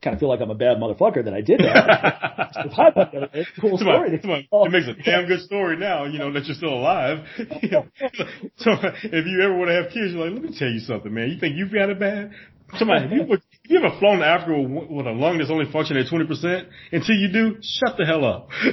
[0.03, 2.51] kind of feel like I'm a bad motherfucker that I did that.
[3.33, 4.11] it's a cool story.
[4.13, 4.65] On, come oh.
[4.65, 7.19] It makes a damn good story now, you know, that you're still alive.
[7.37, 8.73] so
[9.05, 11.31] if you ever want to have kids, you're like, let me tell you something, man.
[11.31, 12.33] You think you've got it bad?
[12.79, 16.05] Somebody, if you, if you ever flown to Africa with a lung that's only functioning
[16.05, 18.49] at 20%, until you do, shut the hell up.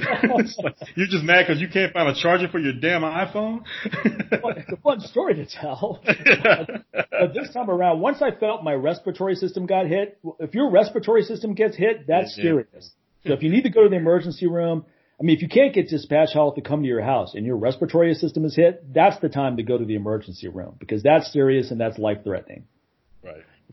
[0.64, 3.60] like, you're just mad because you can't find a charger for your damn iPhone?
[3.84, 6.00] it's a fun story to tell.
[6.04, 11.22] but this time around, once I felt my respiratory system got hit, if your respiratory
[11.22, 12.90] system gets hit, that's yeah, serious.
[13.24, 14.84] So if you need to go to the emergency room,
[15.20, 17.58] I mean, if you can't get Dispatch Health to come to your house and your
[17.58, 21.32] respiratory system is hit, that's the time to go to the emergency room because that's
[21.32, 22.64] serious and that's life threatening.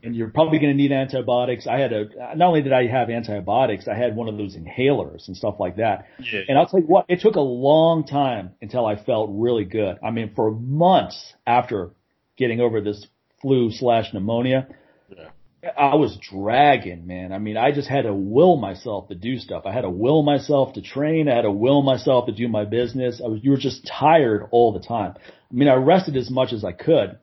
[0.02, 1.66] And you're probably going to need antibiotics.
[1.66, 5.26] I had a, not only did I have antibiotics, I had one of those inhalers
[5.26, 6.06] and stuff like that.
[6.20, 6.40] Yeah.
[6.48, 9.98] And I'll tell you what, it took a long time until I felt really good.
[10.02, 11.90] I mean, for months after
[12.36, 13.06] getting over this
[13.42, 14.68] flu slash pneumonia,
[15.16, 15.28] yeah.
[15.76, 17.32] I was dragging, man.
[17.32, 19.64] I mean, I just had to will myself to do stuff.
[19.66, 21.28] I had to will myself to train.
[21.28, 23.20] I had to will myself to do my business.
[23.24, 25.14] I was, you were just tired all the time.
[25.16, 27.18] I mean, I rested as much as I could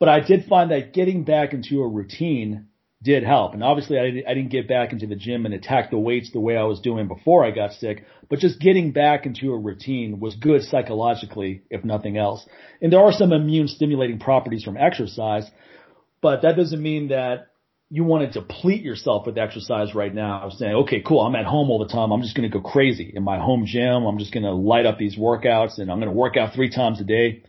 [0.00, 2.66] but I did find that getting back into a routine
[3.02, 3.54] did help.
[3.54, 6.32] And obviously I, didn't, I didn't get back into the gym and attack the weights
[6.32, 9.58] the way I was doing before I got sick, but just getting back into a
[9.58, 12.44] routine was good psychologically, if nothing else.
[12.82, 15.50] And there are some immune stimulating properties from exercise,
[16.20, 17.46] but that doesn't mean that
[17.88, 20.42] you want to deplete yourself with exercise right now.
[20.42, 22.12] I'm saying, okay, cool, I'm at home all the time.
[22.12, 24.04] I'm just going to go crazy in my home gym.
[24.04, 26.70] I'm just going to light up these workouts and I'm going to work out three
[26.70, 27.42] times a day.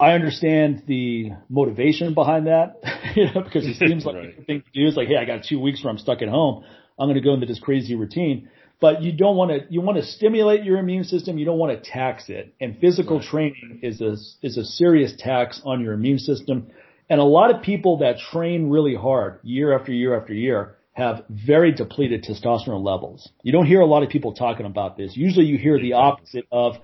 [0.00, 2.80] I understand the motivation behind that,
[3.14, 4.36] you know, because it seems like right.
[4.36, 6.28] the thing to do is like, hey, I got two weeks where I'm stuck at
[6.28, 6.64] home.
[6.98, 8.48] I'm going to go into this crazy routine.
[8.80, 11.36] But you don't want to, you want to stimulate your immune system.
[11.36, 12.54] You don't want to tax it.
[12.62, 13.26] And physical right.
[13.26, 16.68] training is a, is a serious tax on your immune system.
[17.10, 21.24] And a lot of people that train really hard year after year after year have
[21.28, 23.28] very depleted testosterone levels.
[23.42, 25.14] You don't hear a lot of people talking about this.
[25.14, 26.76] Usually you hear the opposite of,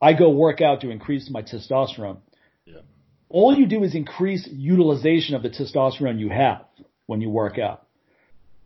[0.00, 2.18] I go work out to increase my testosterone
[3.32, 6.64] all you do is increase utilization of the testosterone you have
[7.06, 7.86] when you work out.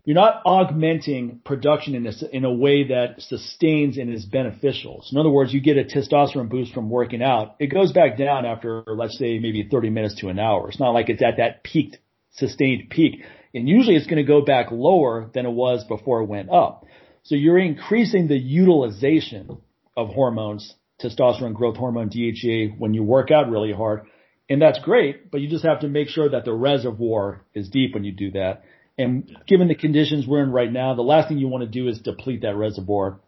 [0.05, 5.03] You're not augmenting production in a, in a way that sustains and is beneficial.
[5.05, 7.57] So in other words, you get a testosterone boost from working out.
[7.59, 10.69] It goes back down after, let's say, maybe 30 minutes to an hour.
[10.69, 11.99] It's not like it's at that peaked,
[12.35, 13.25] sustained peak.
[13.53, 16.87] And usually it's going to go back lower than it was before it went up.
[17.25, 19.61] So you're increasing the utilization
[19.97, 24.07] of hormones, testosterone growth hormone, DHEA, when you work out really hard
[24.49, 27.95] and that's great, but you just have to make sure that the reservoir is deep
[27.95, 28.65] when you do that.
[28.99, 31.89] And given the conditions we're in right now, the last thing you want to do
[31.89, 33.21] is deplete that reservoir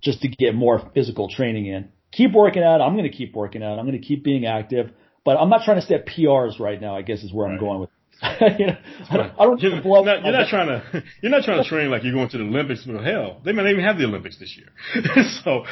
[0.00, 1.88] just to get more physical training in.
[2.12, 2.80] Keep working out.
[2.80, 3.78] I'm going to keep working out.
[3.78, 4.90] I'm going to keep being active,
[5.24, 7.54] but I'm not trying to set PRs right now, I guess is where right.
[7.54, 7.90] I'm going with
[8.58, 8.76] you know,
[9.08, 11.66] I don't, I don't you're, blow not, you're not trying to you're not trying to
[11.66, 12.86] train like you're going to the Olympics.
[12.86, 14.68] Well, hell, they might not even have the Olympics this year.
[15.42, 15.64] so,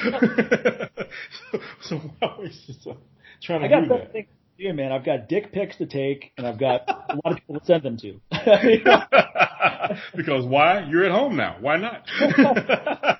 [1.52, 2.94] so, so why waste uh,
[3.42, 4.12] trying to I got do that?
[4.12, 4.28] Thing,
[4.58, 7.60] yeah, man, I've got dick pics to take, and I've got a lot of people
[7.60, 8.20] to send them to.
[10.16, 10.84] because why?
[10.88, 11.56] You're at home now.
[11.60, 12.04] Why not?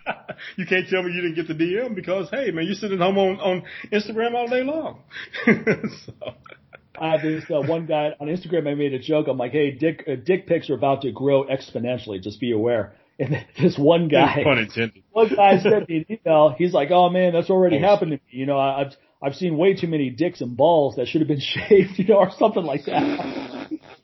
[0.56, 3.18] you can't tell me you didn't get the DM because hey, man, you're sitting home
[3.18, 3.62] on on
[3.92, 5.02] Instagram all day long.
[5.46, 6.34] so.
[7.00, 8.66] I have this uh, one guy on Instagram.
[8.66, 9.28] I made a joke.
[9.28, 12.20] I'm like, hey, dick uh, dick pics are about to grow exponentially.
[12.20, 12.94] Just be aware.
[13.20, 14.42] And this one guy,
[15.12, 16.54] one guy sent me an email.
[16.56, 18.22] He's like, oh man, that's already happened to me.
[18.30, 21.40] You know, I've I've seen way too many dicks and balls that should have been
[21.68, 21.98] shaved.
[21.98, 23.68] You know, or something like that.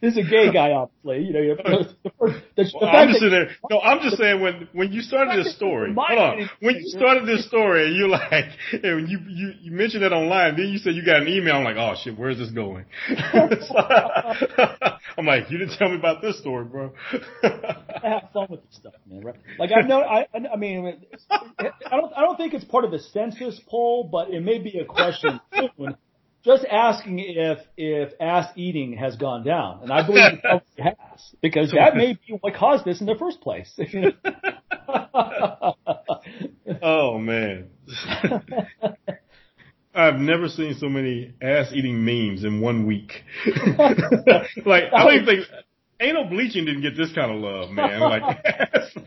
[0.00, 1.24] this is a gay guy, obviously.
[1.24, 4.92] You know, the, the, the, well, I'm just that, no, I'm just saying when when
[4.92, 9.08] you started this story, hold on, when you started this story, and you're like, and
[9.08, 11.56] you you you mentioned it online, then you said you got an email.
[11.56, 12.86] I'm like, oh shit, where's this going?
[15.18, 16.92] I'm like, you didn't tell me about this story, bro.
[17.42, 19.22] I have fun with this stuff, man.
[19.22, 19.36] Right?
[19.58, 20.96] Like I know, I I mean,
[21.30, 24.78] I don't I don't think it's part of the census poll, but it may be
[24.78, 25.96] a question soon
[26.44, 31.72] just asking if if ass eating has gone down, and I believe it has because
[31.72, 33.78] that may be what caused this in the first place.
[36.82, 37.70] oh man.
[39.92, 43.24] I've never seen so many ass eating memes in one week.
[43.46, 45.46] like I don't even think
[46.00, 48.00] anal bleaching didn't get this kind of love, man.
[48.00, 48.22] Like,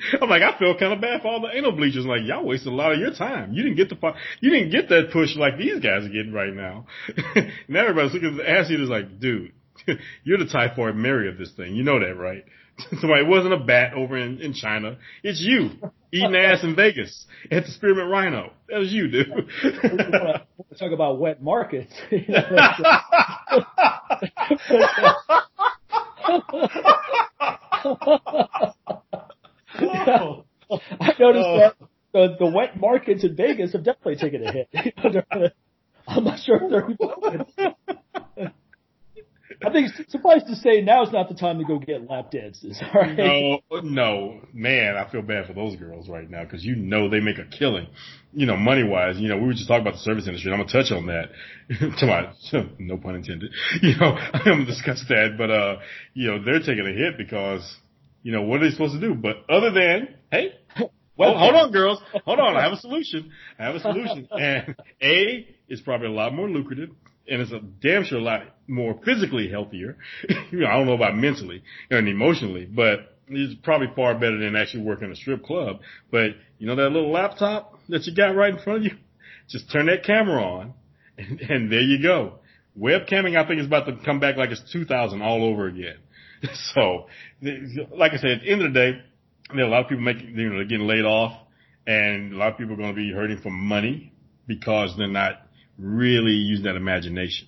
[0.22, 2.06] I'm like, I feel kind of bad for all the anal bleachers.
[2.06, 3.54] Like, y'all wasted a lot of your time.
[3.54, 6.54] You didn't get the, you didn't get that push like these guys are getting right
[6.54, 6.86] now.
[7.36, 9.52] and everybody's looking at the ass eaters like, dude,
[10.24, 11.76] you're the typhoid Mary of this thing.
[11.76, 12.46] You know that, right?
[13.02, 14.98] so it wasn't a bat over in, in China.
[15.22, 15.70] It's you
[16.12, 18.52] eating ass in Vegas at the Spearmint Rhino.
[18.68, 19.28] That was you, dude.
[20.80, 21.94] talk about wet markets.
[26.24, 26.44] I
[31.20, 31.58] noticed oh.
[31.60, 31.76] that
[32.14, 34.70] the, the wet markets in Vegas have definitely taken a hit.
[36.08, 36.98] I'm not sure if
[38.36, 38.54] they're.
[39.66, 42.82] I think suffice to say, now is not the time to go get lap dances.
[42.82, 43.18] All right?
[43.18, 47.20] No, no, man, I feel bad for those girls right now because you know they
[47.20, 47.88] make a killing.
[48.34, 50.60] You know, money wise, you know, we were just talking about the service industry, and
[50.60, 51.30] I'm gonna touch on that.
[52.00, 52.34] to my,
[52.80, 53.52] no pun intended.
[53.82, 55.78] You know, I'm gonna discuss that, but uh,
[56.14, 57.78] you know, they're taking a hit because,
[58.24, 59.14] you know, what are they supposed to do?
[59.14, 60.54] But other than, hey,
[61.16, 62.00] well, hold on, girls.
[62.26, 62.56] Hold on.
[62.56, 63.32] I have a solution.
[63.60, 64.28] I have a solution.
[64.32, 66.90] And A is probably a lot more lucrative
[67.28, 69.98] and it's a damn sure a lot more physically healthier.
[70.52, 74.56] you know, I don't know about mentally and emotionally, but it's probably far better than
[74.56, 75.80] actually working a strip club.
[76.12, 78.98] But you know that little laptop that you got right in front of you?
[79.50, 80.74] Just turn that camera on
[81.18, 82.40] and, and there you go.
[82.80, 85.98] Webcamming, I think is about to come back like it's 2000 all over again.
[86.74, 87.08] So,
[87.42, 89.02] like I said, at the end of the day,
[89.56, 91.40] there are a lot of people making, you know, they're getting laid off
[91.86, 94.12] and a lot of people are going to be hurting for money
[94.48, 95.43] because they're not
[95.78, 97.48] really use that imagination.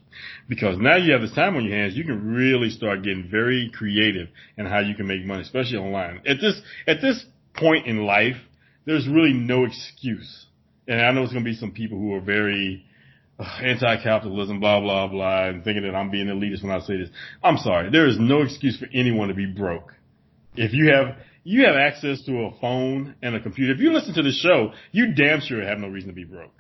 [0.50, 3.72] Because now you have this time on your hands, you can really start getting very
[3.74, 6.22] creative in how you can make money, especially online.
[6.28, 7.24] At this, at this
[7.54, 8.38] point in life,
[8.86, 10.46] there's really no excuse.
[10.88, 12.86] And I know there's going to be some people who are very
[13.40, 17.10] uh, anti-capitalism, blah, blah, blah, and thinking that I'm being elitist when I say this.
[17.44, 17.90] I'm sorry.
[17.90, 19.94] There is no excuse for anyone to be broke.
[20.56, 23.74] If you have, you have access to a phone and a computer.
[23.74, 26.54] If you listen to the show, you damn sure have no reason to be broke.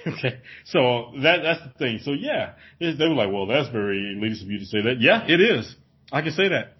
[0.06, 2.00] Okay, so that that's the thing.
[2.02, 5.00] So yeah, they were like, well, that's very elitist of you to say that.
[5.00, 5.74] Yeah, it is.
[6.10, 6.76] I can say that.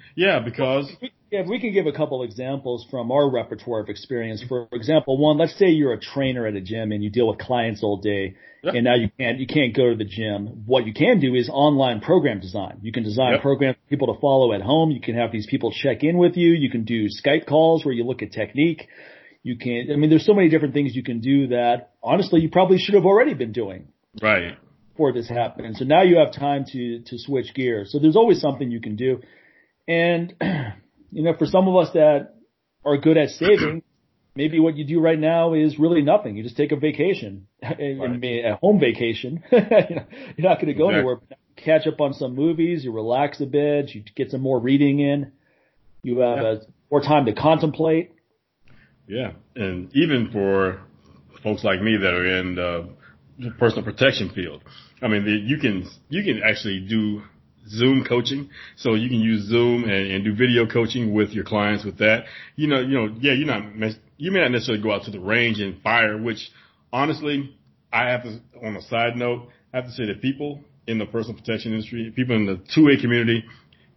[0.16, 0.90] yeah, because
[1.30, 4.42] yeah, we can give a couple examples from our repertoire of experience.
[4.48, 7.38] For example, one, let's say you're a trainer at a gym and you deal with
[7.38, 8.74] clients all day, yep.
[8.74, 10.64] and now you can't you can't go to the gym.
[10.64, 12.78] What you can do is online program design.
[12.82, 13.42] You can design yep.
[13.42, 14.90] programs for people to follow at home.
[14.90, 16.52] You can have these people check in with you.
[16.52, 18.88] You can do Skype calls where you look at technique.
[19.42, 22.50] You can't, I mean, there's so many different things you can do that honestly you
[22.50, 23.88] probably should have already been doing.
[24.20, 24.56] Right.
[24.92, 25.76] Before this happened.
[25.76, 27.90] So now you have time to, to switch gears.
[27.92, 29.20] So there's always something you can do.
[29.88, 30.34] And,
[31.10, 32.34] you know, for some of us that
[32.84, 33.82] are good at saving,
[34.34, 36.36] maybe what you do right now is really nothing.
[36.36, 37.80] You just take a vacation, right.
[37.80, 39.42] a home vacation.
[39.52, 39.60] you're
[40.38, 40.94] not going to go exactly.
[40.94, 41.20] anywhere.
[41.56, 42.84] Catch up on some movies.
[42.84, 43.90] You relax a bit.
[43.94, 45.32] You get some more reading in.
[46.02, 46.52] You have yeah.
[46.52, 46.56] a,
[46.90, 48.12] more time to contemplate.
[49.06, 50.80] Yeah, and even for
[51.42, 54.62] folks like me that are in the personal protection field,
[55.02, 57.22] I mean, the, you can you can actually do
[57.68, 61.84] Zoom coaching, so you can use Zoom and, and do video coaching with your clients
[61.84, 62.24] with that.
[62.56, 63.62] You know, you know, yeah, you're not
[64.16, 66.50] you may not necessarily go out to the range and fire, which
[66.92, 67.56] honestly,
[67.92, 68.40] I have to.
[68.64, 72.12] On a side note, I have to say that people in the personal protection industry,
[72.14, 73.44] people in the 2A community,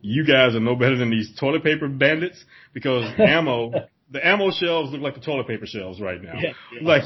[0.02, 2.44] you guys are no better than these toilet paper bandits
[2.74, 3.72] because ammo
[4.12, 6.34] the ammo shelves look like the toilet paper shelves right now.
[6.36, 6.80] Yeah, yeah.
[6.88, 7.04] Like,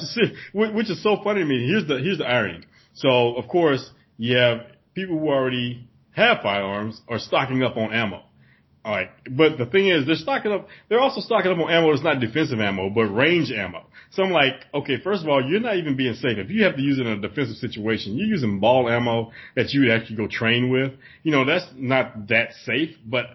[0.53, 1.67] which is so funny to me.
[1.67, 2.61] Here's the, here's the irony.
[2.93, 4.59] So, of course, you have
[4.93, 8.23] people who already have firearms are stocking up on ammo.
[8.83, 10.67] All right, but the thing is, they're stocking up.
[10.87, 13.85] They're also stocking up on ammo that's not defensive ammo, but range ammo.
[14.11, 16.37] So I'm like, okay, first of all, you're not even being safe.
[16.37, 19.71] If you have to use it in a defensive situation, you're using ball ammo that
[19.73, 20.93] you would actually go train with.
[21.23, 22.95] You know, that's not that safe.
[23.05, 23.25] But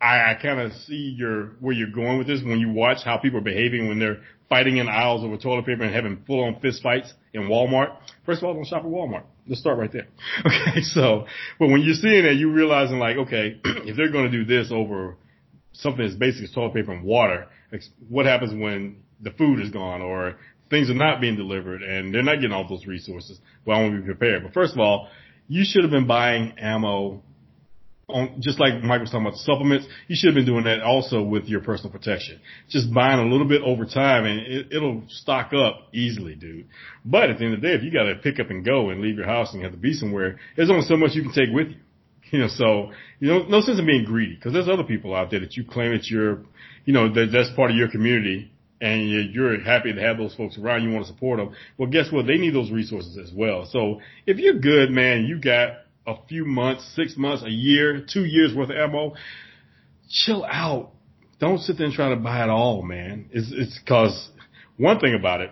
[0.00, 3.18] I, I kind of see your where you're going with this when you watch how
[3.18, 4.18] people are behaving when they're
[4.48, 7.96] fighting in aisles over toilet paper and having full on fist fights in Walmart.
[8.24, 9.24] First of all, don't shop at Walmart.
[9.46, 10.08] Let's start right there.
[10.46, 10.80] Okay.
[10.82, 11.26] So,
[11.58, 14.70] but when you're seeing that, you're realizing like, okay, if they're going to do this
[14.72, 15.16] over
[15.72, 17.46] something as basic as toilet paper and water,
[18.08, 20.36] what happens when the food is gone or
[20.70, 23.38] things are not being delivered and they're not getting all those resources?
[23.64, 24.44] Well, I want to be prepared.
[24.44, 25.08] But first of all,
[25.48, 27.22] you should have been buying ammo
[28.08, 30.80] on, just like Mike was talking about the supplements, you should have been doing that
[30.80, 32.40] also with your personal protection.
[32.68, 36.66] Just buying a little bit over time and it, it'll stock up easily, dude.
[37.04, 38.90] But at the end of the day, if you got to pick up and go
[38.90, 41.22] and leave your house and you have to be somewhere, there's only so much you
[41.22, 41.76] can take with you.
[42.30, 42.90] You know, so,
[43.20, 45.64] you know, no sense in being greedy because there's other people out there that you
[45.64, 46.40] claim that you're,
[46.84, 48.52] you know, that that's part of your community
[48.82, 50.82] and you're happy to have those folks around.
[50.82, 51.54] You want to support them.
[51.78, 52.26] Well, guess what?
[52.26, 53.66] They need those resources as well.
[53.70, 55.70] So if you're good, man, you got
[56.08, 59.14] a few months, six months, a year, two years worth of ammo,
[60.08, 60.92] chill out.
[61.38, 63.28] Don't sit there and try to buy it all, man.
[63.30, 64.30] It's, it's cause
[64.76, 65.50] one thing about it,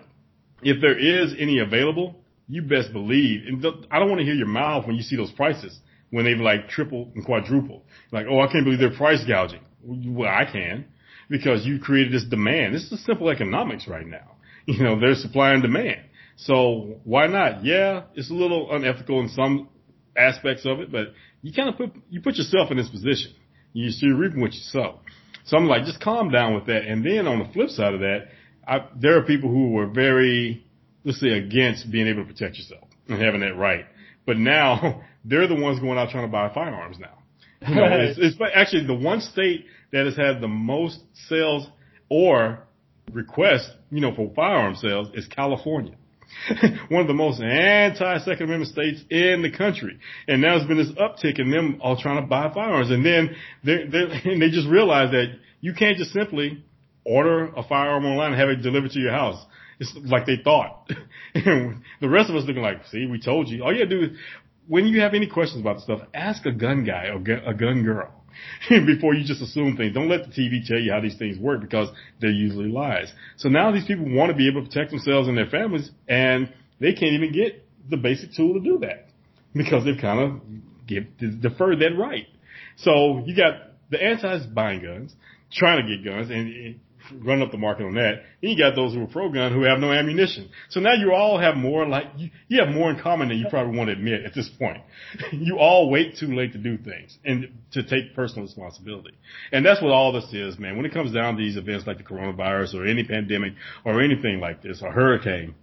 [0.63, 2.15] if there is any available,
[2.47, 5.31] you best believe, and I don't want to hear your mouth when you see those
[5.31, 5.79] prices
[6.09, 7.83] when they've like tripled and quadrupled.
[8.11, 9.61] Like, oh, I can't believe they're price gouging.
[9.83, 10.85] Well, I can
[11.29, 12.73] because you created this demand.
[12.73, 14.31] This is simple economics right now.
[14.65, 16.01] You know, there's supply and demand.
[16.35, 17.63] So why not?
[17.63, 19.69] Yeah, it's a little unethical in some
[20.17, 23.33] aspects of it, but you kind of put, you put yourself in this position.
[23.73, 24.99] You, so you're reaping what you sow.
[25.45, 26.83] So I'm like, just calm down with that.
[26.85, 28.27] And then on the flip side of that,
[28.67, 30.65] I, there are people who were very,
[31.03, 33.85] let's say, against being able to protect yourself and having that right.
[34.25, 37.17] But now they're the ones going out trying to buy firearms now.
[37.67, 40.99] You know, it's, it's actually the one state that has had the most
[41.29, 41.67] sales
[42.09, 42.59] or
[43.11, 45.95] requests, you know, for firearm sales is California.
[46.89, 49.99] one of the most anti-Second Amendment states in the country.
[50.27, 52.91] And now there's been this uptick in them all trying to buy firearms.
[52.91, 53.85] And then they
[54.39, 56.63] they just realize that you can't just simply
[57.03, 59.43] order a firearm online and have it delivered to your house.
[59.79, 60.89] It's like they thought.
[61.35, 63.63] and the rest of us looking like, see, we told you.
[63.63, 64.17] All you gotta do is,
[64.67, 68.16] when you have any questions about stuff, ask a gun guy or a gun girl.
[68.69, 69.93] before you just assume things.
[69.93, 73.11] Don't let the TV tell you how these things work because they're usually lies.
[73.37, 76.51] So now these people want to be able to protect themselves and their families and
[76.79, 79.07] they can't even get the basic tool to do that
[79.53, 80.41] because they've kind of
[80.87, 81.05] give,
[81.41, 82.27] deferred that right.
[82.77, 83.53] So you got
[83.89, 85.15] the antis buying guns,
[85.51, 86.79] trying to get guns and
[87.23, 88.23] run up the market on that.
[88.41, 90.49] Then you got those who are pro gun who have no ammunition.
[90.69, 93.47] So now you all have more like you, you have more in common than you
[93.49, 94.81] probably want to admit at this point.
[95.31, 99.15] you all wait too late to do things and to take personal responsibility.
[99.51, 100.77] And that's what all this is, man.
[100.77, 103.53] When it comes down to these events like the coronavirus or any pandemic
[103.85, 105.55] or anything like this, or hurricane,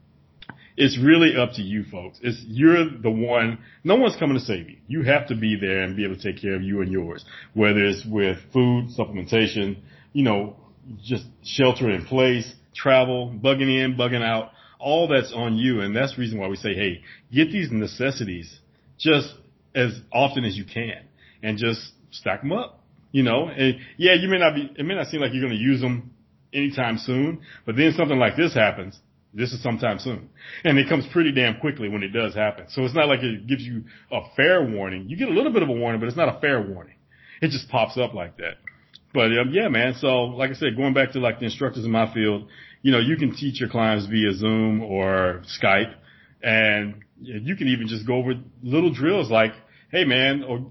[0.76, 2.18] it's really up to you folks.
[2.22, 3.58] It's you're the one.
[3.84, 4.76] No one's coming to save you.
[4.88, 7.24] You have to be there and be able to take care of you and yours.
[7.54, 9.78] Whether it's with food, supplementation,
[10.12, 10.56] you know,
[11.02, 15.80] just shelter in place, travel, bugging in, bugging out, all that's on you.
[15.80, 18.58] And that's the reason why we say, hey, get these necessities
[18.98, 19.34] just
[19.74, 21.02] as often as you can
[21.42, 21.80] and just
[22.10, 22.80] stack them up.
[23.12, 25.56] You know, and yeah, you may not be, it may not seem like you're going
[25.56, 26.10] to use them
[26.52, 28.98] anytime soon, but then something like this happens.
[29.32, 30.30] This is sometime soon.
[30.64, 32.66] And it comes pretty damn quickly when it does happen.
[32.68, 35.08] So it's not like it gives you a fair warning.
[35.08, 36.94] You get a little bit of a warning, but it's not a fair warning.
[37.40, 38.54] It just pops up like that.
[39.14, 39.94] But um, yeah, man.
[40.00, 42.48] So like I said, going back to like the instructors in my field,
[42.82, 45.94] you know, you can teach your clients via Zoom or Skype,
[46.42, 49.52] and you can even just go over little drills like,
[49.92, 50.66] hey man, or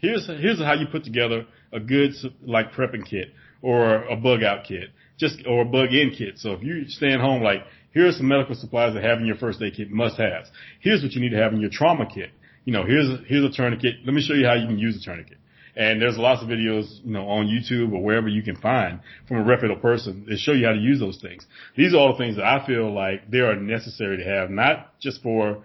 [0.00, 2.10] here's here's how you put together a good
[2.42, 3.28] like prepping kit
[3.62, 6.38] or a bug out kit, just or a bug in kit.
[6.38, 7.60] So if you're staying home, like
[7.92, 10.50] here's some medical supplies that have in your first aid kit must haves.
[10.80, 12.30] Here's what you need to have in your trauma kit.
[12.64, 14.04] You know, here's here's a tourniquet.
[14.04, 15.38] Let me show you how you can use a tourniquet.
[15.76, 19.38] And there's lots of videos, you know, on YouTube or wherever you can find from
[19.38, 21.44] a reputable person that show you how to use those things.
[21.76, 24.98] These are all the things that I feel like they are necessary to have, not
[25.00, 25.64] just for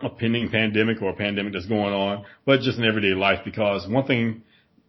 [0.00, 3.40] a pending pandemic or a pandemic that's going on, but just in everyday life.
[3.44, 4.42] Because one thing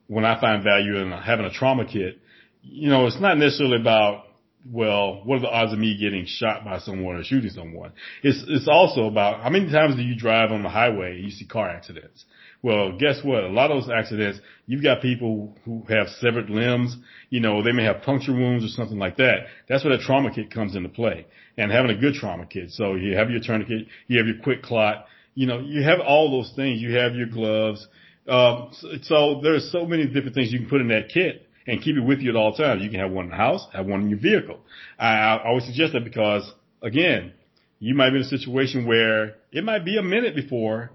[0.08, 2.20] when I find value in having a trauma kit,
[2.62, 4.26] you know, it's not necessarily about
[4.70, 7.94] well, what are the odds of me getting shot by someone or shooting someone?
[8.24, 11.32] It's it's also about how many times do you drive on the highway and you
[11.32, 12.26] see car accidents?
[12.62, 13.44] Well, guess what?
[13.46, 16.98] A lot of those accidents, you've got people who have severed limbs,
[17.30, 19.46] you know, they may have puncture wounds or something like that.
[19.70, 21.26] That's where the trauma kit comes into play
[21.58, 22.72] and having a good trauma kit.
[22.72, 25.06] So you have your tourniquet, you have your quick clot,
[25.36, 26.82] you know, you have all those things.
[26.82, 27.88] You have your gloves,
[28.28, 31.82] Um, so, so there's so many different things you can put in that kit and
[31.82, 32.84] keep it with you at all times.
[32.84, 34.60] You can have one in the house, have one in your vehicle.
[35.00, 37.34] I, I always suggest that because again,
[37.80, 40.92] you might be in a situation where it might be a minute before,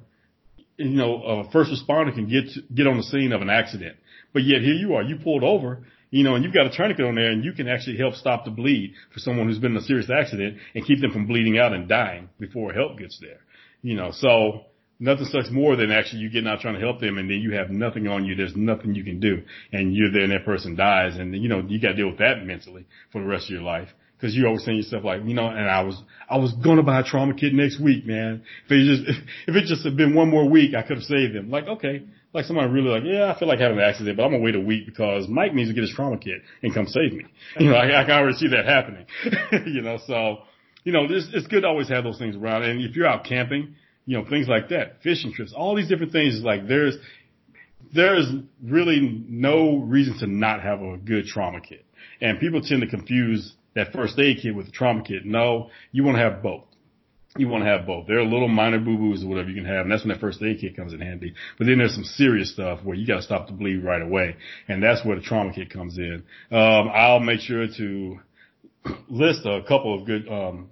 [0.76, 3.96] you know, a first responder can get get on the scene of an accident.
[4.32, 7.05] But yet here you are, you pulled over, you know, and you've got a tourniquet
[7.05, 9.78] on there and you can actually help stop the bleed for someone who's been in
[9.78, 13.40] a serious accident and keep them from bleeding out and dying before help gets there.
[13.82, 14.66] You know, so
[14.98, 17.52] nothing sucks more than actually you getting out trying to help them and then you
[17.52, 18.34] have nothing on you.
[18.34, 19.42] There's nothing you can do
[19.72, 22.18] and you're there and that person dies and you know, you got to deal with
[22.18, 23.88] that mentally for the rest of your life.
[24.24, 27.01] Cause you're always saying yourself like, you know, and I was, I was to buy
[27.01, 28.42] a trauma kit next week, man.
[28.64, 31.34] If it just, if it just had been one more week, I could have saved
[31.34, 31.51] them.
[31.51, 34.30] Like, okay, like somebody really like, yeah, I feel like having an accident, but I'm
[34.30, 37.12] gonna wait a week because Mike needs to get his trauma kit and come save
[37.12, 37.26] me.
[37.60, 39.05] You know, I, I can already see that happening.
[39.66, 40.38] you know, so,
[40.84, 42.62] you know, it's, it's good to always have those things around.
[42.62, 43.74] And if you're out camping,
[44.06, 46.96] you know, things like that, fishing trips, all these different things, like there's,
[47.94, 48.32] there's
[48.62, 51.84] really no reason to not have a good trauma kit.
[52.22, 55.24] And people tend to confuse that first aid kit with the trauma kit.
[55.24, 56.64] No, you want to have both.
[57.36, 58.06] You want to have both.
[58.06, 60.40] There are little minor boo-boos or whatever you can have, and that's when that first
[60.40, 61.34] aid kit comes in handy.
[61.59, 64.36] But then there's some serious stuff where you got to stop the bleed right away,
[64.68, 66.22] and that's where the trauma kit comes in.
[66.52, 68.20] Um, I'll make sure to
[69.09, 70.70] list a couple of good um,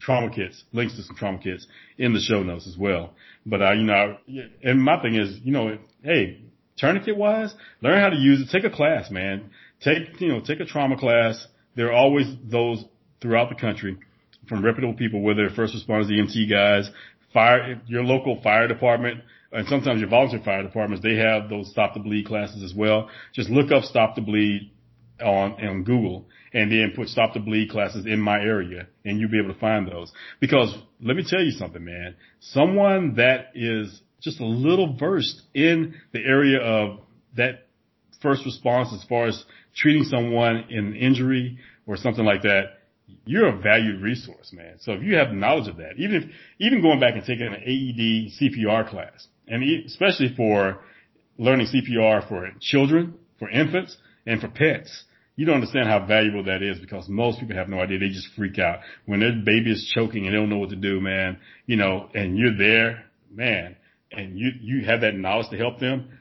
[0.00, 1.66] trauma kits, links to some trauma kits
[1.96, 3.14] in the show notes as well.
[3.44, 4.18] But you know,
[4.62, 6.42] and my thing is, you know, hey,
[6.76, 8.50] tourniquet wise, learn how to use it.
[8.52, 9.50] Take a class, man.
[9.80, 11.44] Take you know, take a trauma class
[11.78, 12.84] there are always those
[13.22, 13.96] throughout the country
[14.48, 16.90] from reputable people, whether they're first responders, EMT guys,
[17.32, 19.20] fire, your local fire department,
[19.52, 23.08] and sometimes your volunteer fire departments, they have those stop the bleed classes as well.
[23.32, 24.72] Just look up stop the bleed
[25.24, 29.30] on, on Google and then put stop the bleed classes in my area and you'll
[29.30, 30.10] be able to find those.
[30.40, 35.94] Because let me tell you something, man, someone that is just a little versed in
[36.12, 36.98] the area of
[37.36, 37.67] that
[38.20, 42.78] first response as far as treating someone in injury or something like that,
[43.24, 44.76] you're a valued resource, man.
[44.80, 46.24] So if you have knowledge of that, even if,
[46.58, 50.80] even going back and taking an AED CPR class, and especially for
[51.38, 53.96] learning CPR for children, for infants,
[54.26, 55.04] and for pets,
[55.36, 58.00] you don't understand how valuable that is because most people have no idea.
[58.00, 60.76] They just freak out when their baby is choking and they don't know what to
[60.76, 61.38] do, man.
[61.66, 63.76] You know, and you're there, man,
[64.10, 66.17] and you you have that knowledge to help them.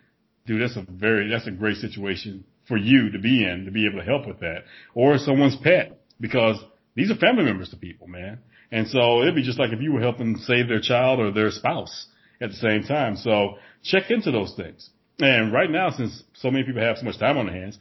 [0.48, 3.86] Dude, that's a very that's a great situation for you to be in to be
[3.86, 4.64] able to help with that
[4.94, 6.58] or someone's pet because
[6.96, 8.40] these are family members to people, man.
[8.72, 11.52] And so it'd be just like if you were helping save their child or their
[11.52, 12.08] spouse
[12.42, 13.16] at the same time.
[13.16, 14.90] So check into those things.
[15.20, 17.78] And right now, since so many people have so much time on their hands,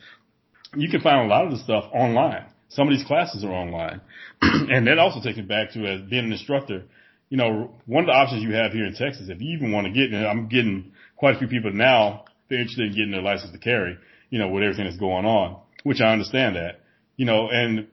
[0.75, 2.47] you can find a lot of the stuff online.
[2.69, 4.01] Some of these classes are online.
[4.43, 6.85] and that also takes me back to as being an instructor.
[7.29, 9.87] You know, one of the options you have here in Texas, if you even want
[9.87, 13.23] to get, and I'm getting quite a few people now, they're interested in getting their
[13.23, 13.99] license to carry
[14.31, 16.81] you know, with everything that's going on, which I understand that,
[17.17, 17.87] you know, and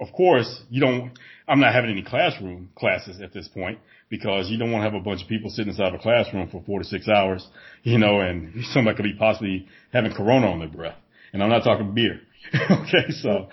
[0.00, 1.12] of course you don't,
[1.48, 5.00] I'm not having any classroom classes at this point because you don't want to have
[5.00, 7.46] a bunch of people sitting inside of a classroom for four to six hours,
[7.82, 10.96] you know, and somebody could be possibly having corona on their breath.
[11.32, 12.20] And I'm not talking beer.
[12.54, 13.10] okay.
[13.10, 13.48] So,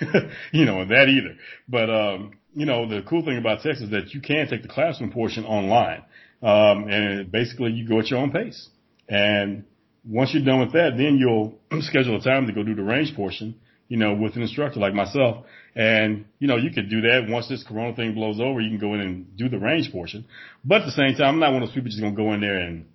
[0.52, 1.36] you know, that either.
[1.68, 4.68] But, um, you know, the cool thing about Texas is that you can take the
[4.68, 6.04] classroom portion online.
[6.42, 8.68] Um, and basically you go at your own pace.
[9.08, 9.64] And
[10.04, 13.14] once you're done with that, then you'll schedule a time to go do the range
[13.14, 13.54] portion,
[13.88, 15.44] you know, with an instructor like myself.
[15.74, 18.78] And, you know, you could do that once this corona thing blows over, you can
[18.78, 20.26] go in and do the range portion.
[20.64, 22.32] But at the same time, I'm not one of those people just going to go
[22.32, 22.86] in there and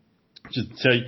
[0.52, 1.04] just tell you,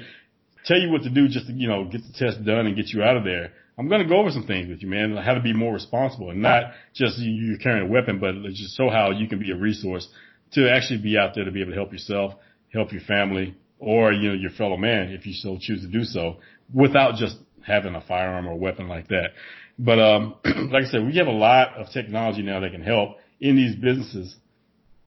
[0.65, 2.89] tell you what to do just to, you know, get the test done and get
[2.89, 3.51] you out of there.
[3.77, 6.31] I'm going to go over some things with you, man, how to be more responsible
[6.31, 9.55] and not just you carrying a weapon, but just show how you can be a
[9.55, 10.05] resource
[10.53, 12.33] to actually be out there to be able to help yourself,
[12.73, 16.03] help your family, or you know your fellow man if you still choose to do
[16.03, 16.37] so
[16.73, 19.29] without just having a firearm or a weapon like that.
[19.77, 20.35] But um,
[20.71, 23.75] like I said, we have a lot of technology now that can help in these
[23.75, 24.35] businesses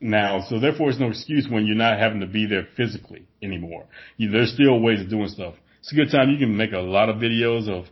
[0.01, 0.44] now.
[0.49, 3.86] So therefore, it's no excuse when you're not having to be there physically anymore.
[4.16, 5.55] You, there's still ways of doing stuff.
[5.81, 6.31] It's a good time.
[6.31, 7.86] You can make a lot of videos of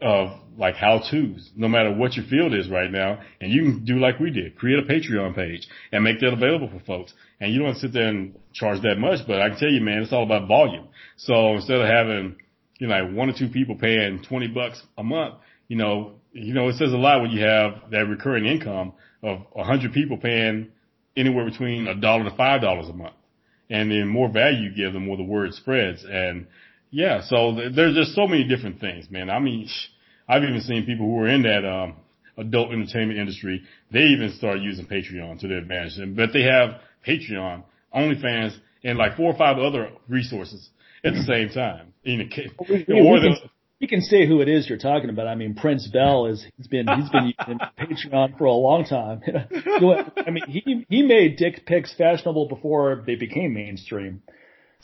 [0.00, 3.20] of like how to's, no matter what your field is right now.
[3.40, 6.68] And you can do like we did, create a Patreon page and make that available
[6.68, 7.12] for folks.
[7.40, 10.02] And you don't sit there and charge that much, but I can tell you, man,
[10.02, 10.88] it's all about volume.
[11.16, 12.36] So instead of having,
[12.78, 15.36] you know, like one or two people paying 20 bucks a month,
[15.68, 18.92] you know, you know, it says a lot when you have that recurring income
[19.22, 20.70] of a hundred people paying
[21.16, 23.14] anywhere between a dollar to five dollars a month.
[23.70, 26.04] And the more value you give, the more the word spreads.
[26.04, 26.46] And
[26.92, 29.30] yeah, so there's just so many different things, man.
[29.30, 29.66] I mean,
[30.28, 31.96] I've even seen people who are in that um,
[32.36, 33.62] adult entertainment industry.
[33.90, 37.64] They even start using Patreon to their advantage, but they have Patreon,
[37.96, 38.54] OnlyFans,
[38.84, 40.68] and like four or five other resources
[41.02, 41.94] at the same time.
[42.02, 42.24] You know,
[42.68, 43.50] we, we, or we, can,
[43.80, 45.26] we can say who it is you're talking about.
[45.26, 49.22] I mean, Prince Bell is he's been he's been using Patreon for a long time.
[50.26, 54.22] I mean, he he made dick pics fashionable before they became mainstream.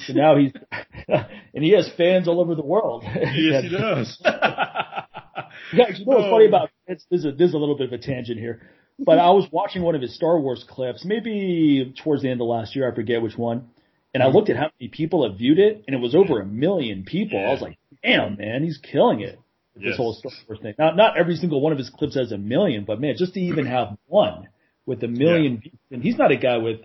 [0.01, 0.53] So now he's
[1.09, 3.05] and he has fans all over the world.
[3.05, 4.19] Yes, he does.
[4.25, 7.05] yeah, you know what's funny about this?
[7.11, 8.63] Is, a, this is a little bit of a tangent here,
[8.99, 12.47] but I was watching one of his Star Wars clips, maybe towards the end of
[12.47, 12.91] last year.
[12.91, 13.71] I forget which one.
[14.15, 14.37] And I mm-hmm.
[14.37, 17.39] looked at how many people have viewed it, and it was over a million people.
[17.39, 19.39] I was like, damn, man, he's killing it.
[19.75, 19.93] With yes.
[19.93, 20.75] This whole Star Wars thing.
[20.79, 23.41] Not not every single one of his clips has a million, but man, just to
[23.41, 24.49] even have one
[24.87, 25.71] with a million, yeah.
[25.91, 26.81] and he's not a guy with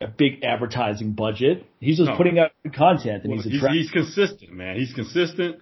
[0.00, 1.66] a big advertising budget.
[1.80, 2.16] He's just no.
[2.16, 4.76] putting out good content, and well, he's, he's, he's consistent, man.
[4.76, 5.60] He's consistent.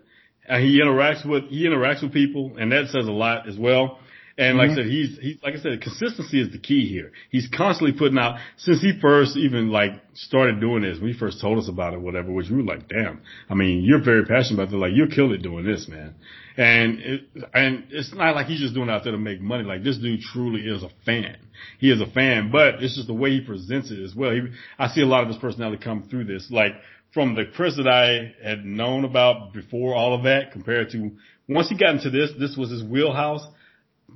[0.48, 3.98] And he interacts with he interacts with people, and that says a lot as well.
[4.38, 4.80] And like mm-hmm.
[4.80, 7.12] I said, he's, he's, like I said, consistency is the key here.
[7.30, 11.40] He's constantly putting out, since he first even like started doing this, when he first
[11.40, 14.60] told us about it, whatever, which we were like, damn, I mean, you're very passionate
[14.60, 14.78] about this.
[14.78, 16.16] Like, you're killing it doing this, man.
[16.58, 17.20] And it,
[17.52, 19.64] and it's not like he's just doing it out there to make money.
[19.64, 21.36] Like this dude truly is a fan.
[21.78, 24.32] He is a fan, but it's just the way he presents it as well.
[24.32, 24.42] He,
[24.78, 26.48] I see a lot of his personality come through this.
[26.50, 26.72] Like
[27.12, 31.10] from the Chris that I had known about before all of that compared to
[31.48, 33.46] once he got into this, this was his wheelhouse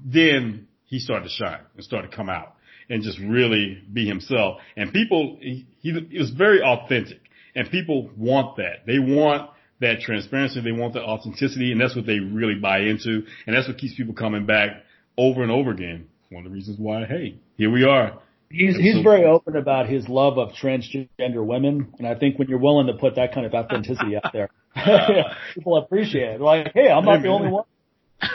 [0.04, 2.54] then he started to shine and started to come out
[2.88, 4.58] and just really be himself.
[4.76, 7.20] And people, he, he was very authentic
[7.54, 8.86] and people want that.
[8.86, 9.50] They want
[9.81, 10.61] that transparency.
[10.61, 13.23] They want the authenticity and that's what they really buy into.
[13.47, 14.82] And that's what keeps people coming back
[15.16, 16.09] over and over again.
[16.31, 18.20] One of the reasons why, hey, here we are.
[18.51, 22.48] He's he's so, very open about his love of transgender women, and I think when
[22.48, 24.51] you're willing to put that kind of authenticity out there,
[25.55, 26.40] people appreciate it.
[26.40, 27.65] Like, hey, I'm not the only one.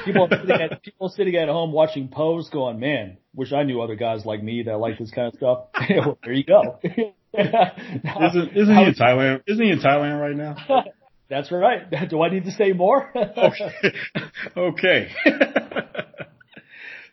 [0.06, 3.96] People sitting at people sitting at home watching Pose, going, "Man, wish I knew other
[3.96, 6.80] guys like me that like this kind of stuff." well, there you go.
[6.84, 9.44] isn't isn't he in Thailand?
[9.48, 10.86] Isn't he in Thailand right now?
[11.30, 11.84] That's right.
[12.10, 13.12] Do I need to say more?
[14.58, 15.12] okay.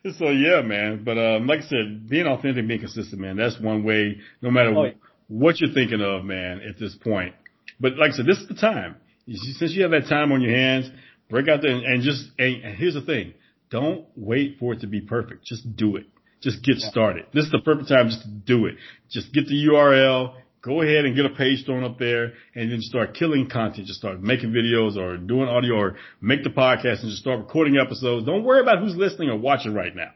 [0.19, 1.03] so yeah, man.
[1.05, 3.37] But um, like I said, being authentic, being consistent, man.
[3.37, 4.19] That's one way.
[4.41, 4.93] No matter oh, yeah.
[5.29, 7.35] what you're thinking of, man, at this point.
[7.81, 8.97] But like I said, this is the time.
[9.29, 10.91] Since you have that time on your hands,
[11.33, 13.33] Break out there and, and just, and, and, here's the thing.
[13.71, 15.47] Don't wait for it to be perfect.
[15.47, 16.05] Just do it.
[16.43, 16.91] Just get yeah.
[16.91, 17.25] started.
[17.33, 18.75] This is the perfect time just to do it.
[19.11, 22.81] Just get the URL, go ahead and get a page thrown up there and then
[22.81, 23.87] start killing content.
[23.87, 27.77] Just start making videos or doing audio or make the podcast and just start recording
[27.77, 28.25] episodes.
[28.25, 30.13] Don't worry about who's listening or watching right now.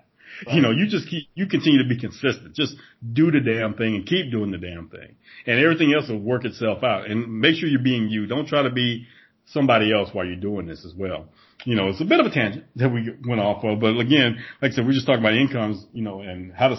[0.47, 0.57] Right.
[0.57, 2.55] You know, you just keep, you continue to be consistent.
[2.55, 2.75] Just
[3.13, 5.17] do the damn thing and keep doing the damn thing.
[5.47, 7.11] And everything else will work itself out.
[7.11, 8.27] And make sure you're being you.
[8.27, 9.07] Don't try to be
[9.47, 11.29] somebody else while you're doing this as well.
[11.65, 14.39] You know, it's a bit of a tangent that we went off of, but again,
[14.63, 16.77] like I said, we're just talking about incomes, you know, and how to,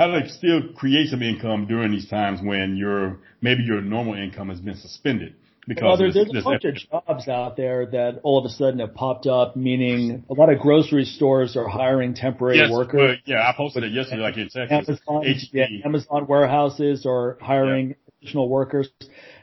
[0.00, 4.48] how to still create some income during these times when your, maybe your normal income
[4.48, 5.34] has been suspended.
[5.68, 8.80] Because well, there's, there's a bunch of jobs out there that all of a sudden
[8.80, 13.18] have popped up, meaning a lot of grocery stores are hiring temporary yes, workers.
[13.26, 14.98] yeah, I posted it yesterday, like in Texas.
[15.06, 17.94] Amazon, yeah, Amazon warehouses are hiring yeah.
[18.22, 18.88] additional workers.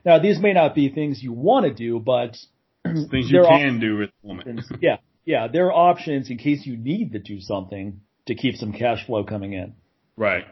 [0.03, 2.35] Now, these may not be things you want to do, but
[2.83, 4.65] Things you can do at the moment.
[4.81, 8.73] yeah, yeah, there are options in case you need to do something to keep some
[8.73, 9.75] cash flow coming in.
[10.17, 10.45] Right.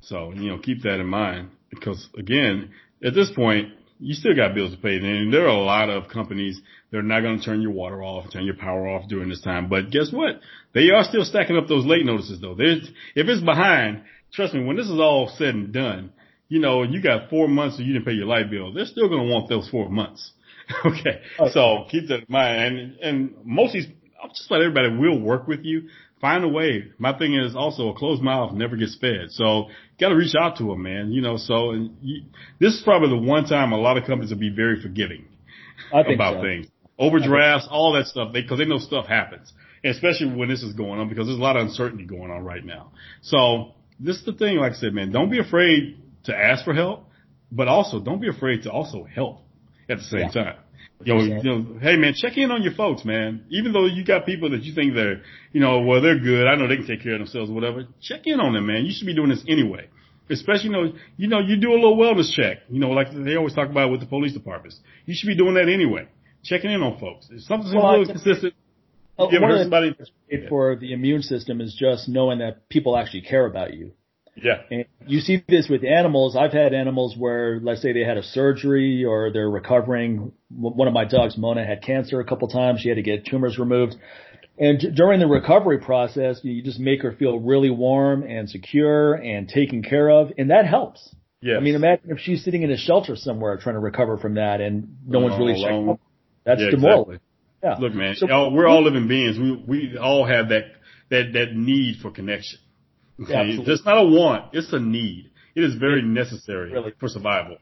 [0.00, 2.70] So, you know, keep that in mind because again,
[3.04, 4.96] at this point, you still got bills to pay.
[4.96, 6.60] And there are a lot of companies
[6.90, 9.40] that are not going to turn your water off, turn your power off during this
[9.40, 9.68] time.
[9.68, 10.40] But guess what?
[10.74, 12.56] They are still stacking up those late notices though.
[12.56, 14.02] There's, if it's behind,
[14.32, 16.12] trust me, when this is all said and done,
[16.48, 18.72] you know, you got four months and you didn't pay your light bill.
[18.72, 20.32] They're still going to want those four months.
[20.84, 21.22] okay.
[21.52, 22.78] So keep that in mind.
[22.78, 23.86] And, and most of these,
[24.34, 25.88] just about everybody will work with you.
[26.22, 26.84] Find a way.
[26.98, 29.30] My thing is also a closed mouth never gets fed.
[29.30, 31.10] So you got to reach out to them, man.
[31.10, 32.22] You know, so you,
[32.60, 35.26] this is probably the one time a lot of companies will be very forgiving
[35.90, 36.42] about so.
[36.42, 36.68] things.
[36.96, 39.52] Overdrafts, all that stuff, they, cause they know stuff happens.
[39.82, 42.44] And especially when this is going on because there's a lot of uncertainty going on
[42.44, 42.92] right now.
[43.22, 46.72] So this is the thing, like I said, man, don't be afraid to ask for
[46.72, 47.08] help,
[47.50, 49.40] but also don't be afraid to also help
[49.90, 50.44] at the same yeah.
[50.44, 50.56] time.
[51.04, 53.44] Yo, you know, hey man, check in on your folks, man.
[53.50, 55.22] Even though you got people that you think they're,
[55.52, 56.46] you know, well they're good.
[56.46, 57.86] I know they can take care of themselves or whatever.
[58.00, 58.84] Check in on them, man.
[58.84, 59.88] You should be doing this anyway.
[60.30, 62.58] Especially, you know, you know, you do a little wellness check.
[62.68, 64.78] You know, like they always talk about with the police departments.
[65.04, 66.08] You should be doing that anyway.
[66.44, 67.28] Checking in on folks.
[67.30, 68.54] If something's well, really consistent.
[69.18, 73.20] Uh, one of the things for the immune system is just knowing that people actually
[73.22, 73.92] care about you.
[74.34, 74.62] Yeah.
[74.70, 76.36] And you see this with animals.
[76.36, 80.32] I've had animals where, let's say they had a surgery or they're recovering.
[80.50, 82.80] One of my dogs, Mona, had cancer a couple times.
[82.80, 83.96] She had to get tumors removed.
[84.58, 89.48] And during the recovery process, you just make her feel really warm and secure and
[89.48, 90.32] taken care of.
[90.38, 91.14] And that helps.
[91.40, 91.56] Yeah.
[91.56, 94.60] I mean, imagine if she's sitting in a shelter somewhere trying to recover from that,
[94.60, 95.98] and no one's really checking.
[96.44, 97.14] That's yeah, demoralizing.
[97.14, 97.28] Exactly.
[97.64, 97.74] Yeah.
[97.78, 99.38] Look, man, so, we're all living beings.
[99.38, 100.64] We we all have that
[101.10, 102.58] that that need for connection.
[103.18, 105.30] Yeah, it's not a want; it's a need.
[105.54, 106.92] It is very necessary really.
[106.98, 107.58] for survival.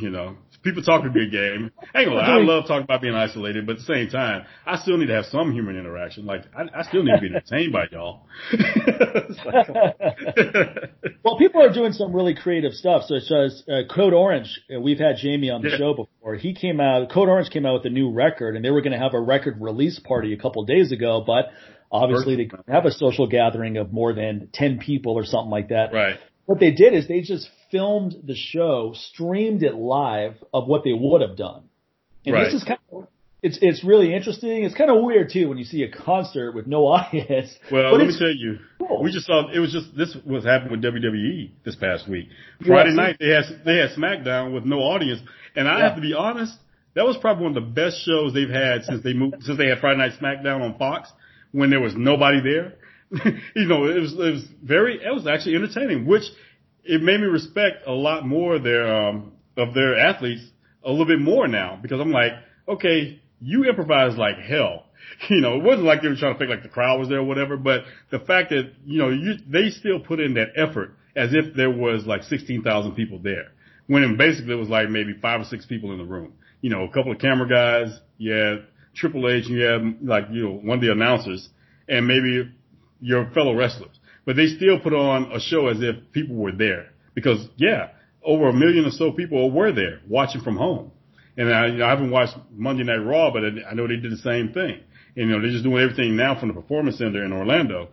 [0.00, 1.70] You know, people talk a good game.
[1.94, 4.96] I ain't I love talking about being isolated, but at the same time, I still
[4.96, 6.24] need to have some human interaction.
[6.24, 8.26] Like, I, I still need to be entertained by y'all.
[11.24, 13.04] well, people are doing some really creative stuff.
[13.06, 15.78] So, says uh, Code Orange, uh, we've had Jamie on the yeah.
[15.78, 16.36] show before.
[16.36, 18.92] He came out, Code Orange came out with a new record, and they were going
[18.92, 21.46] to have a record release party a couple days ago, but
[21.90, 25.68] obviously they couldn't have a social gathering of more than 10 people or something like
[25.68, 25.92] that.
[25.92, 26.16] Right.
[26.46, 30.92] What they did is they just filmed the show, streamed it live of what they
[30.92, 31.64] would have done.
[32.24, 32.44] And right.
[32.44, 33.08] this is kind of
[33.42, 34.62] it's it's really interesting.
[34.62, 37.52] It's kind of weird too when you see a concert with no audience.
[37.70, 39.02] Well, let me tell you, cool.
[39.02, 42.28] we just saw it was just this was happening with WWE this past week.
[42.64, 45.20] Friday yeah, night they had they had SmackDown with no audience,
[45.56, 45.88] and I yeah.
[45.88, 46.54] have to be honest,
[46.94, 49.66] that was probably one of the best shows they've had since they moved since they
[49.66, 51.10] had Friday Night SmackDown on Fox
[51.50, 52.74] when there was nobody there.
[53.56, 56.24] you know, it was it was very it was actually entertaining, which
[56.84, 60.42] it made me respect a lot more their um of their athletes
[60.84, 62.32] a little bit more now because I'm like,
[62.68, 64.86] okay, you improvise like hell.
[65.28, 67.18] You know, it wasn't like they were trying to fake like the crowd was there
[67.18, 70.96] or whatever, but the fact that, you know, you, they still put in that effort
[71.14, 73.48] as if there was like 16,000 people there.
[73.86, 76.32] When basically it was like maybe five or six people in the room.
[76.60, 78.56] You know, a couple of camera guys, yeah,
[78.94, 81.48] Triple H, you had like, you know, one of the announcers
[81.88, 82.50] and maybe
[83.00, 86.90] your fellow wrestlers but they still put on a show as if people were there
[87.14, 87.88] because yeah,
[88.24, 90.92] over a million or so people were there watching from home.
[91.36, 94.12] And I, you know, I haven't watched Monday Night Raw, but I know they did
[94.12, 94.80] the same thing.
[95.16, 97.88] And, you know, they're just doing everything now from the Performance Center in Orlando.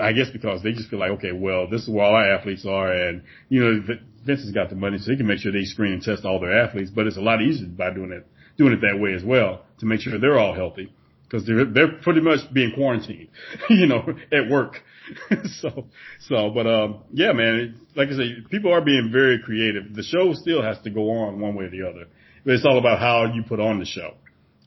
[0.00, 2.64] I guess because they just feel like, okay, well, this is where all our athletes
[2.64, 5.64] are, and you know, Vince has got the money, so he can make sure they
[5.64, 6.90] screen and test all their athletes.
[6.94, 8.26] But it's a lot easier by doing it,
[8.56, 10.92] doing it that way as well to make sure they're all healthy
[11.24, 13.28] because they're they're pretty much being quarantined,
[13.68, 14.76] you know, at work.
[15.60, 15.86] so
[16.20, 19.94] so, but um, yeah, man, like I say, people are being very creative.
[19.94, 22.06] The show still has to go on one way or the other,
[22.44, 24.14] but it's all about how you put on the show,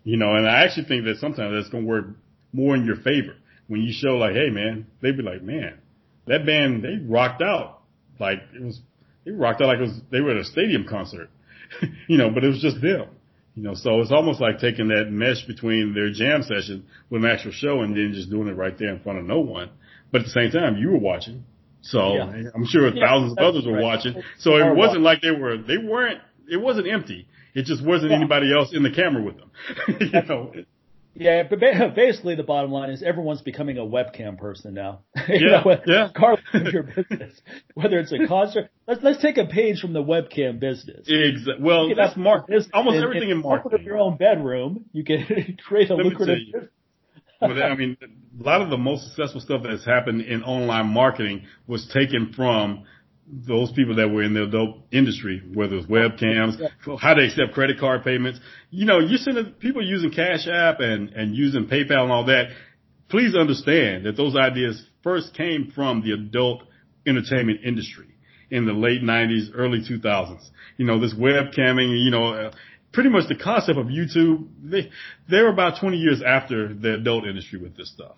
[0.03, 0.35] you know.
[0.35, 2.05] And I actually think that sometimes that's going to work
[2.53, 3.35] more in your favor
[3.67, 5.79] when you show like, hey, man, they'd be like, man,
[6.27, 7.81] that band they rocked out
[8.19, 8.79] like it was
[9.25, 11.29] they rocked out like it was they were at a stadium concert,
[12.07, 13.07] you know, but it was just them.
[13.55, 17.31] You know, so it's almost like taking that mesh between their jam session with an
[17.31, 19.71] actual show and then just doing it right there in front of no one.
[20.11, 21.45] But at the same time, you were watching.
[21.81, 22.49] So yeah.
[22.53, 23.83] I'm sure yeah, thousands of others were right.
[23.83, 24.21] watching.
[24.39, 27.27] So it wasn't like they were, they weren't, it wasn't empty.
[27.53, 28.17] It just wasn't yeah.
[28.17, 29.51] anybody else in the camera with them.
[29.99, 30.51] you know,
[31.19, 34.99] yeah, but basically the bottom line is everyone's becoming a webcam person now.
[35.27, 36.09] yeah, know, yeah.
[36.15, 37.41] Carl, your business,
[37.73, 41.07] whether it's a concert, let's let's take a page from the webcam business.
[41.09, 41.63] Exactly.
[41.63, 42.47] Well, that's mark.
[42.71, 43.83] Almost everything in marketing.
[43.83, 46.69] your own bedroom, you can create a Let lucrative.
[47.41, 51.45] Well, I mean, a lot of the most successful stuff that's happened in online marketing
[51.67, 52.85] was taken from
[53.29, 56.57] those people that were in the adult industry, whether it's webcams,
[56.99, 58.39] how they accept credit card payments.
[58.69, 62.47] You know, you're seeing people using Cash App and, and using PayPal and all that.
[63.09, 66.63] Please understand that those ideas first came from the adult
[67.05, 68.07] entertainment industry
[68.49, 70.49] in the late 90s, early 2000s.
[70.77, 72.51] You know, this webcamming, you know, uh,
[72.97, 74.89] pretty much the concept of YouTube, they,
[75.29, 78.15] they're about 20 years after the adult industry with this stuff.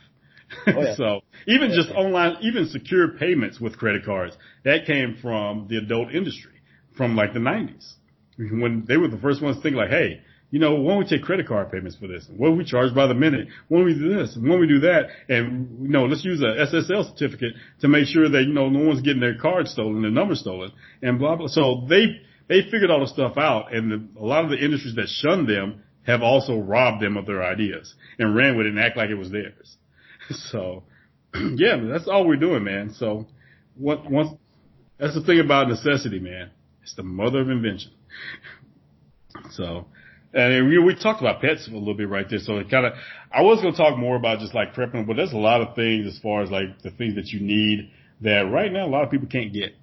[0.67, 0.95] Oh, yeah.
[0.95, 6.15] so even just online, even secure payments with credit cards, that came from the adult
[6.15, 6.61] industry
[6.95, 7.95] from like the nineties
[8.37, 11.09] when they were the first ones to think like, Hey, you know, why don't we
[11.09, 12.25] take credit card payments for this?
[12.37, 13.49] What do we charge by the minute?
[13.67, 14.37] When we do this?
[14.39, 15.09] When we do that?
[15.27, 17.51] And, you know, let's use a SSL certificate
[17.81, 20.71] to make sure that, you know, no one's getting their card stolen, their number stolen
[21.01, 21.47] and blah, blah.
[21.47, 24.95] So they, they figured all the stuff out and the, a lot of the industries
[24.95, 28.79] that shunned them have also robbed them of their ideas and ran with it and
[28.79, 29.77] act like it was theirs.
[30.29, 30.83] so
[31.55, 32.93] yeah, that's all we're doing, man.
[32.93, 33.27] So
[33.75, 34.35] what once
[34.97, 36.49] that's the thing about necessity, man.
[36.81, 37.91] It's the mother of invention.
[39.51, 39.85] so
[40.33, 42.39] and we, we talked about pets a little bit right there.
[42.39, 42.93] So it kind of,
[43.31, 45.75] I was going to talk more about just like prepping, but there's a lot of
[45.75, 49.03] things as far as like the things that you need that right now a lot
[49.03, 49.73] of people can't get.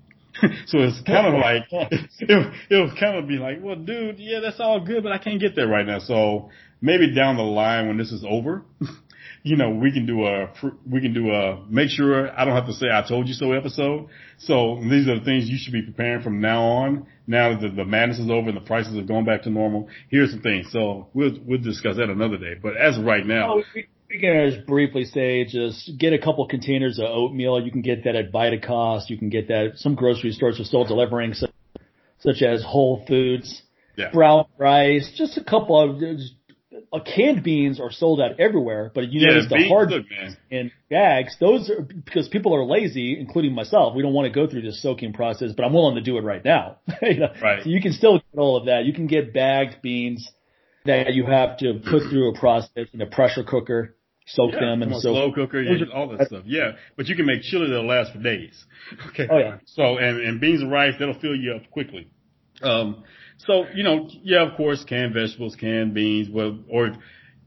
[0.67, 1.65] so it's kind of like,
[2.21, 5.41] it, it'll kind of be like, well, dude, yeah, that's all good, but I can't
[5.41, 5.99] get there right now.
[5.99, 6.51] So
[6.81, 8.65] maybe down the line when this is over,
[9.43, 10.53] you know, we can do a,
[10.91, 13.53] we can do a, make sure I don't have to say I told you so
[13.53, 14.09] episode.
[14.39, 17.07] So these are the things you should be preparing from now on.
[17.27, 20.31] Now that the madness is over and the prices are going back to normal, here's
[20.31, 20.71] some things.
[20.71, 22.55] So we'll, we'll discuss that another day.
[22.61, 23.55] But as of right now.
[23.55, 27.61] Oh, we, we can just briefly say just get a couple containers of oatmeal.
[27.61, 29.09] You can get that at Vitacost.
[29.11, 31.35] You can get that, some grocery stores are still delivering.
[31.35, 31.47] So
[32.21, 33.63] such as Whole Foods,
[33.97, 34.11] Yeah.
[34.13, 36.03] brown rice, just a couple of
[36.93, 38.91] uh, canned beans are sold out everywhere.
[38.95, 40.37] But you Yeah, notice the beans, hard look, man.
[40.51, 43.95] in bags, those are because people are lazy, including myself.
[43.95, 46.23] We don't want to go through this soaking process, but I'm willing to do it
[46.23, 46.77] right now.
[47.03, 47.29] You know?
[47.43, 47.63] Right.
[47.65, 48.85] So you can still get all of that.
[48.85, 50.31] You can get bagged beans
[50.85, 53.96] that you have to put through a process in a pressure cooker,
[54.27, 56.43] soak Yeah, them, and so slow cooker, yeah, all that stuff.
[56.47, 58.65] Yeah, but you can make chili that'll last for days.
[59.09, 59.27] Okay.
[59.31, 59.59] Oh, yeah.
[59.67, 62.09] So and and beans and rice that'll fill you up quickly.
[62.63, 63.05] Um.
[63.39, 66.29] So you know, yeah, of course, canned vegetables, canned beans.
[66.31, 66.97] Well, or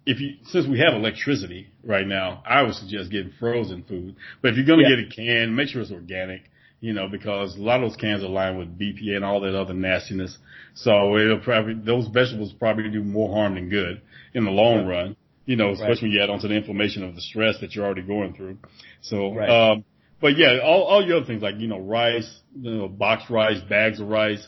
[0.06, 4.16] if you since we have electricity right now, I would suggest getting frozen food.
[4.42, 4.96] But if you're gonna Yeah.
[4.96, 6.50] get a can, make sure it's organic.
[6.82, 9.54] You know, because a lot of those cans are lined with BPA and all that
[9.54, 10.38] other nastiness.
[10.76, 14.02] So it'll probably those vegetables probably do more harm than good
[14.34, 15.18] in the long run.
[15.50, 18.04] You know, especially when you add onto the inflammation of the stress that you're already
[18.04, 18.58] going through.
[19.02, 19.50] So, Right.
[19.50, 19.84] um,
[20.22, 23.60] but yeah, all, all your other things like, you know, rice, you know, boxed rice,
[23.68, 24.46] bags of rice,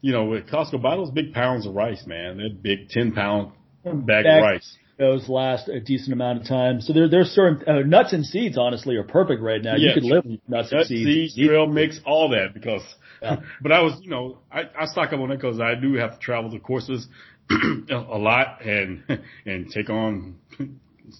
[0.00, 2.38] you know, at Costco, buy those big pounds of rice, man.
[2.38, 3.52] They're big 10 pound
[3.84, 4.76] bag of rice.
[4.98, 6.80] those last a decent amount of time.
[6.80, 8.58] So there, there's certain uh, nuts and seeds.
[8.58, 9.76] Honestly, are perfect right now.
[9.76, 11.34] You could live with nuts and seeds.
[11.34, 12.82] seeds, trail mix, all that because,
[13.22, 13.36] Yeah.
[13.62, 16.14] but I was, you know, I, I stock up on it because I do have
[16.14, 17.06] to travel to courses
[17.90, 19.02] a lot and,
[19.44, 20.36] and take on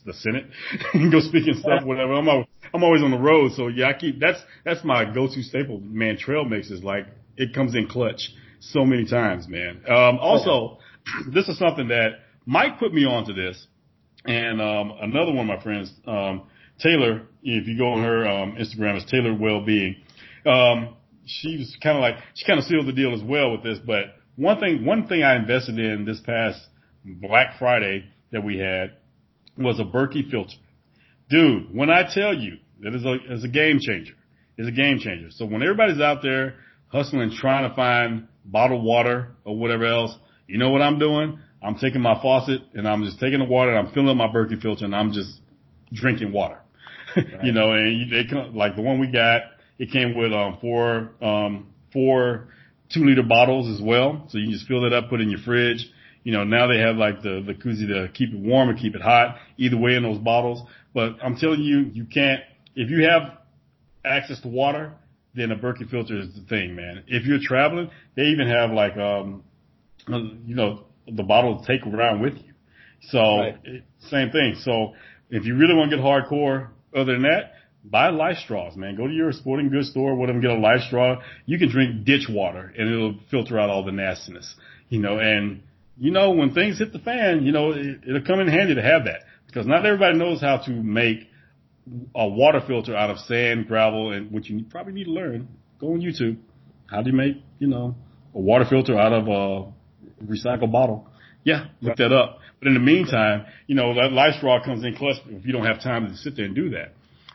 [0.07, 0.47] the Senate
[0.94, 2.15] and go speak and stuff, whatever.
[2.15, 3.52] I'm, al- I'm always on the road.
[3.52, 6.16] So yeah, I keep, that's, that's my go-to staple, man.
[6.16, 8.31] Trail mix is like, it comes in clutch
[8.61, 9.82] so many times, man.
[9.89, 10.78] Um, also,
[11.32, 13.66] this is something that Mike put me onto this
[14.24, 16.43] and um, another one of my friends, um,
[16.78, 19.97] Taylor, if you go on her um, Instagram, it's Taylor Wellbeing.
[20.47, 20.97] Um,
[21.27, 23.78] she was kind of like she kind of sealed the deal as well with this.
[23.78, 26.59] But one thing, one thing I invested in this past
[27.05, 28.93] Black Friday that we had
[29.59, 30.57] was a Berkey filter.
[31.29, 34.15] Dude, when I tell you that is a is a game changer,
[34.57, 35.29] is a game changer.
[35.31, 36.55] So when everybody's out there
[36.89, 41.39] hustling, trying to find bottled water or whatever else, you know what I'm doing?
[41.62, 44.29] I'm taking my faucet and I'm just taking the water and I'm filling up my
[44.29, 45.41] Berkey filter and I'm just
[45.93, 46.59] drinking water.
[47.43, 49.43] you know, and they come, like the one we got,
[49.79, 52.49] it came with um four um four
[52.93, 54.27] two liter bottles as well.
[54.29, 55.87] So you can just fill it up, put it in your fridge.
[56.23, 58.95] You know, now they have like the the koozie to keep it warm or keep
[58.95, 59.37] it hot.
[59.57, 60.62] Either way in those bottles.
[60.93, 62.43] But I'm telling you, you can't
[62.75, 63.39] if you have
[64.05, 64.93] access to water,
[65.35, 67.05] then a Berkey filter is the thing, man.
[67.07, 69.45] If you're traveling, they even have like um
[70.09, 72.53] you know the bottle to take around with you.
[73.09, 73.57] So Right.
[73.65, 74.57] it, same thing.
[74.62, 74.95] So
[75.31, 77.55] if you really want to get hardcore, other than that,
[77.85, 78.97] buy life straws, man.
[78.97, 81.20] Go to your sporting goods store, whatever, get a life straw.
[81.47, 84.55] You can drink ditch water and it'll filter out all the nastiness,
[84.89, 85.62] you know, and
[85.98, 88.82] you know, when things hit the fan, you know, it, it'll come in handy to
[88.82, 91.28] have that because not everybody knows how to make
[92.15, 95.48] a water filter out of sand, gravel, and what you probably need to learn.
[95.78, 96.39] Go on YouTube.
[96.86, 97.94] How do you make, you know,
[98.35, 101.09] a water filter out of a recycled bottle?
[101.44, 102.39] Yeah, look that up.
[102.59, 105.65] But in the meantime, you know, that life straw comes in clutch if you don't
[105.65, 106.94] have time to sit there and do that.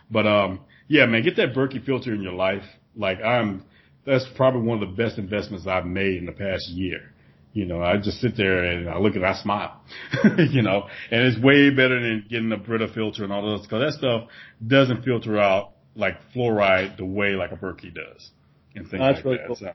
[0.10, 2.64] But, um, yeah, man, get that Berkey filter in your life.
[2.96, 3.64] Like I'm,
[4.06, 7.12] that's probably one of the best investments I've made in the past year.
[7.54, 9.82] You know, I just sit there and I look at, it, I smile,
[10.52, 13.82] you know, and it's way better than getting a Brita filter and all those, cause
[13.82, 14.28] that stuff
[14.66, 18.32] doesn't filter out like fluoride the way like a Berkey does
[18.76, 19.48] and things That's like really that.
[19.48, 19.56] cool.
[19.56, 19.72] So,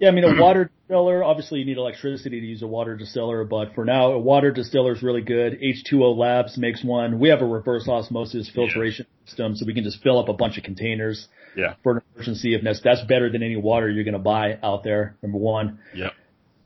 [0.00, 0.40] Yeah, I mean a mm-hmm.
[0.40, 1.22] water distiller.
[1.22, 4.94] Obviously, you need electricity to use a water distiller, but for now, a water distiller
[4.94, 5.60] is really good.
[5.60, 7.18] H2O Labs makes one.
[7.18, 10.56] We have a reverse osmosis filtration system, so we can just fill up a bunch
[10.56, 11.74] of containers yeah.
[11.82, 12.94] for an emergency if necessary.
[12.94, 15.16] That's better than any water you're going to buy out there.
[15.22, 15.80] Number one.
[15.94, 16.12] Yep.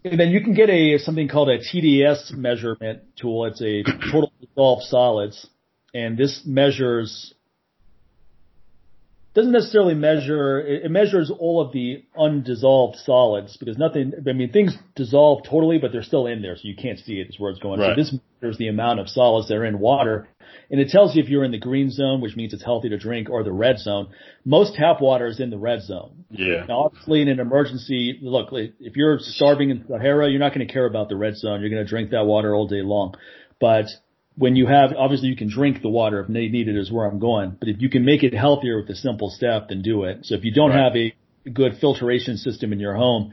[0.05, 3.47] And then you can get a something called a TDS measurement tool.
[3.47, 3.83] It's a
[4.13, 5.45] total dissolved solids,
[5.93, 7.34] and this measures
[9.35, 10.61] doesn't necessarily measure.
[10.61, 14.13] It, measures all of the undissolved solids because nothing.
[14.27, 17.27] I mean, things dissolve totally, but they're still in there, so you can't see it.
[17.27, 17.31] it.
[17.31, 17.81] Is where it's going.
[17.81, 17.97] Right.
[17.97, 20.29] So this measures the amount of solids that are in water,
[20.71, 22.99] and it tells you if you're in the green zone, which means it's healthy to
[22.99, 24.09] drink, or the red zone.
[24.45, 26.25] Most tap water is in the red zone.
[26.31, 26.65] Yeah.
[26.69, 30.73] Now, obviously, in an emergency, look, if you're starving in Sahara, you're not going to
[30.73, 31.61] care about the red zone.
[31.61, 33.15] You're going to drink that water all day long.
[33.61, 33.87] But
[34.37, 37.57] when you have, obviously, you can drink the water if needed, is where I'm going.
[37.59, 40.25] But if you can make it healthier with a simple step, then do it.
[40.27, 40.83] So if you don't Right.
[40.83, 43.33] have a good filtration system in your home,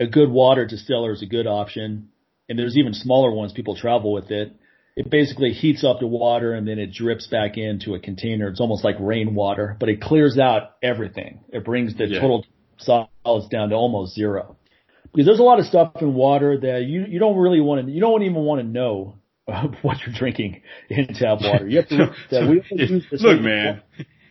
[0.00, 2.08] a good water distiller is a good option.
[2.48, 3.52] And there's even smaller ones.
[3.52, 4.52] People travel with it.
[4.96, 8.48] It basically heats up the water and then it drips back into a container.
[8.48, 11.40] It's almost like rainwater, but it clears out everything.
[11.52, 12.20] It brings the Yeah.
[12.20, 12.44] total
[12.78, 14.56] solids down to almost zero.
[15.12, 17.92] Because there's a lot of stuff in water that you, you don't really want to,
[17.92, 19.14] you don't even want to know
[19.82, 20.60] what you're drinking
[20.90, 21.68] in tap water.
[21.68, 23.82] You have to, we only use this look, man,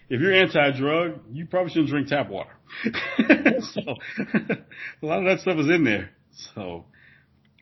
[0.10, 2.52] if you're anti-drug, you probably shouldn't drink tap water.
[3.74, 3.82] so
[5.02, 6.12] a lot of that stuff is in there.
[6.54, 6.86] So,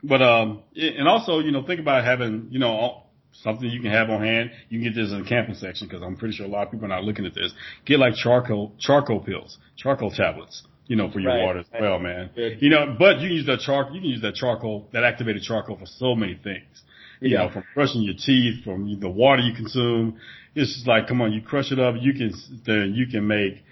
[0.03, 4.09] but um, and also you know think about having you know something you can have
[4.09, 4.51] on hand.
[4.69, 6.71] You can get this in the camping section because I'm pretty sure a lot of
[6.71, 7.53] people are not looking at this.
[7.85, 11.81] Get like charcoal charcoal pills, charcoal tablets you know, for your Right, water as right.
[11.81, 12.29] well, man.
[12.35, 15.41] You know, but you can use that charcoal, you can use that charcoal, that activated
[15.41, 16.83] charcoal for so many things.
[17.21, 17.37] You Yeah.
[17.45, 20.17] know, from brushing your teeth, from the water you consume.
[20.53, 22.33] It's just like, come on, you crush it up, you can,
[22.65, 23.63] then you can make,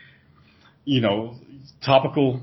[0.85, 1.35] you know,
[1.85, 2.41] topical,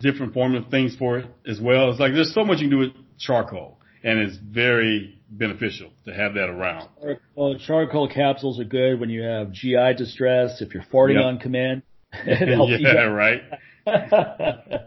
[0.00, 1.90] different form of things for it as well.
[1.90, 6.12] It's like, there's so much you can do with charcoal and it's very beneficial to
[6.12, 6.88] have that around.
[7.34, 11.24] Well, charcoal capsules are good when you have GI distress, if you're farting Yep.
[11.24, 11.82] on command.
[12.26, 13.42] It helps you yeah, right.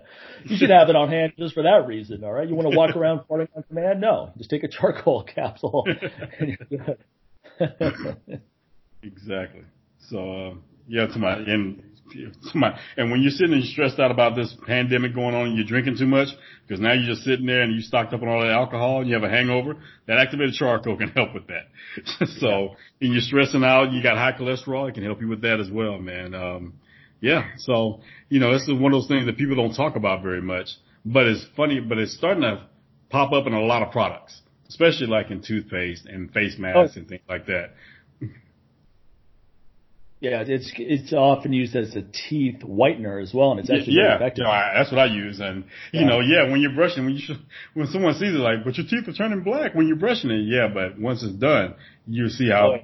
[0.45, 2.47] you should have it on hand just for that reason, all right?
[2.47, 4.01] You want to walk around farting on command?
[4.01, 5.85] No, just take a charcoal capsule.
[9.05, 9.61] Exactly.
[10.09, 10.53] So, uh,
[10.87, 14.35] yeah, to my, and, to my, and when you're sitting and you're stressed out about
[14.35, 16.29] this pandemic going on and you're drinking too much,
[16.67, 19.07] because now you're just sitting there and you stocked up on all that alcohol and
[19.07, 19.75] you have a hangover,
[20.07, 22.27] that activated charcoal can help with that.
[22.39, 25.59] so, and you're stressing out, you got high cholesterol, it can help you with that
[25.59, 26.33] as well, man.
[26.33, 26.73] Um,
[27.25, 30.21] yeah, so, you know, this is one of those things that people don't talk about
[30.23, 30.67] very much,
[31.05, 32.67] but it's funny, but it's starting to
[33.09, 36.99] pop up in a lot of products, especially like in toothpaste and face masks Oh.
[36.99, 37.67] and things like that.
[40.21, 44.15] yeah, it's it's often used as a teeth whitener as well, and it's actually yeah,
[44.15, 44.39] effective.
[44.39, 45.39] you know, that's what I use.
[45.39, 46.07] And you Yeah.
[46.07, 47.39] know, yeah, when you're brushing, when you should,
[47.73, 50.43] when someone sees it, like, but your teeth are turning black when you're brushing it.
[50.47, 51.75] Yeah, but once it's done,
[52.07, 52.79] you see how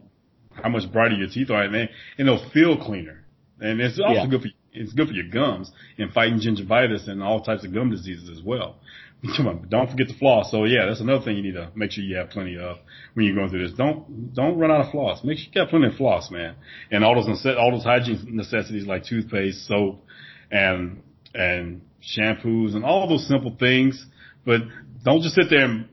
[0.62, 3.21] how much brighter your teeth are, and they, and they'll feel cleaner.
[3.62, 4.28] And it's also Yeah.
[4.28, 7.90] good for it's good for your gums and fighting gingivitis and all types of gum
[7.92, 8.78] diseases as well.
[9.70, 10.50] Don't forget to floss.
[10.50, 12.78] So yeah, that's another thing you need to make sure you have plenty of
[13.14, 13.78] when you're going through this.
[13.78, 15.24] Don't don't run out of floss.
[15.24, 16.56] Make sure you got plenty of floss, man.
[16.90, 20.04] And all those all those hygiene necessities like toothpaste, soap,
[20.50, 21.04] and
[21.36, 24.04] and shampoos and all those simple things.
[24.46, 24.62] But
[25.04, 25.88] don't just sit there and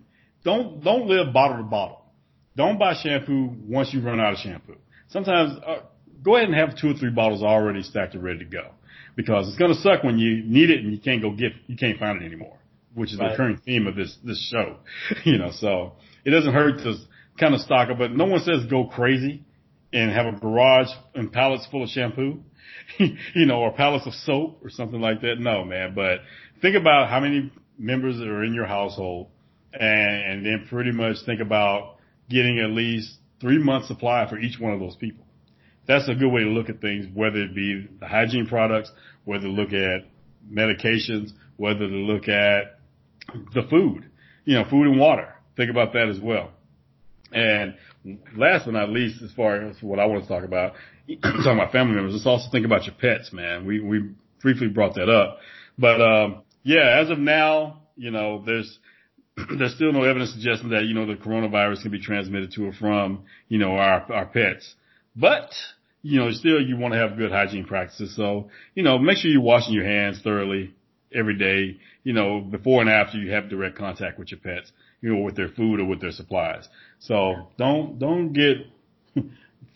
[0.44, 2.04] don't don't live bottle to bottle.
[2.56, 4.76] Don't buy shampoo once you run out of shampoo.
[5.08, 5.80] Sometimes uh,
[6.22, 8.70] go ahead and have two or three bottles already stacked and ready to go
[9.16, 11.76] because it's going to suck when you need it and you can't go get you
[11.76, 12.56] can't find it anymore,
[12.94, 13.30] which is the Right.
[13.32, 14.76] recurring theme of this this show.
[15.24, 15.92] you know, so
[16.24, 16.96] it doesn't hurt to
[17.38, 19.44] kind of stock up, but no one says go crazy
[19.92, 22.42] and have a garage and pallets full of shampoo,
[22.98, 25.38] you know, or pallets of soap or something like that.
[25.38, 26.20] No, man, but
[26.60, 29.28] think about how many members are in your household
[29.72, 31.96] and, and then pretty much think about
[32.28, 35.24] getting at least three months supply for each one of those people.
[35.88, 38.92] That's a good way to look at things, whether it be the hygiene products,
[39.24, 40.06] whether to look at
[40.52, 42.78] medications, whether to look at
[43.54, 44.04] the food,
[44.44, 45.34] you know, food and water.
[45.56, 46.50] Think about that as well.
[47.32, 47.74] And
[48.36, 50.74] last but not least, as far as what I want to talk about,
[51.22, 53.66] talking about family members, let's also think about your pets, man.
[53.66, 54.10] We, we
[54.42, 55.38] briefly brought that up,
[55.78, 58.78] but, um, yeah, as of now, you know, there's,
[59.58, 62.72] there's still no evidence suggesting that, you know, the coronavirus can be transmitted to or
[62.72, 64.74] from, you know, our, our pets.
[65.16, 65.50] But,
[66.08, 68.16] you know, still you want to have good hygiene practices.
[68.16, 70.72] So, you know, make sure you're washing your hands thoroughly
[71.12, 74.72] every day, you know, before and after you have direct contact with your pets,
[75.02, 76.66] you know, with their food or with their supplies.
[77.00, 78.56] So don't, don't get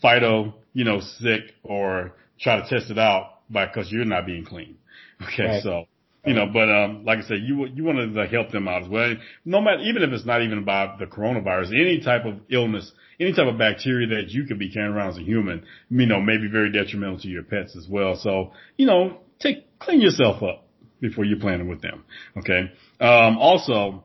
[0.01, 4.47] Fido, you know, sick or try to test it out by, cause you're not being
[4.47, 4.79] clean.
[5.23, 5.45] Okay.
[5.45, 5.63] Right.
[5.63, 5.85] So,
[6.27, 8.89] you know, but, um, like I said, you, you want to help them out as
[8.89, 9.15] well.
[9.45, 12.91] No matter, even if it's not even about the coronavirus, any type of illness,
[13.23, 16.21] any type of bacteria that you could be carrying around as a human, you know,
[16.21, 18.17] may be very detrimental to your pets as well.
[18.17, 20.67] So, you know, take, clean yourself up
[21.01, 22.05] before you're planning with them.
[22.37, 22.73] Okay.
[23.01, 24.05] Um, also,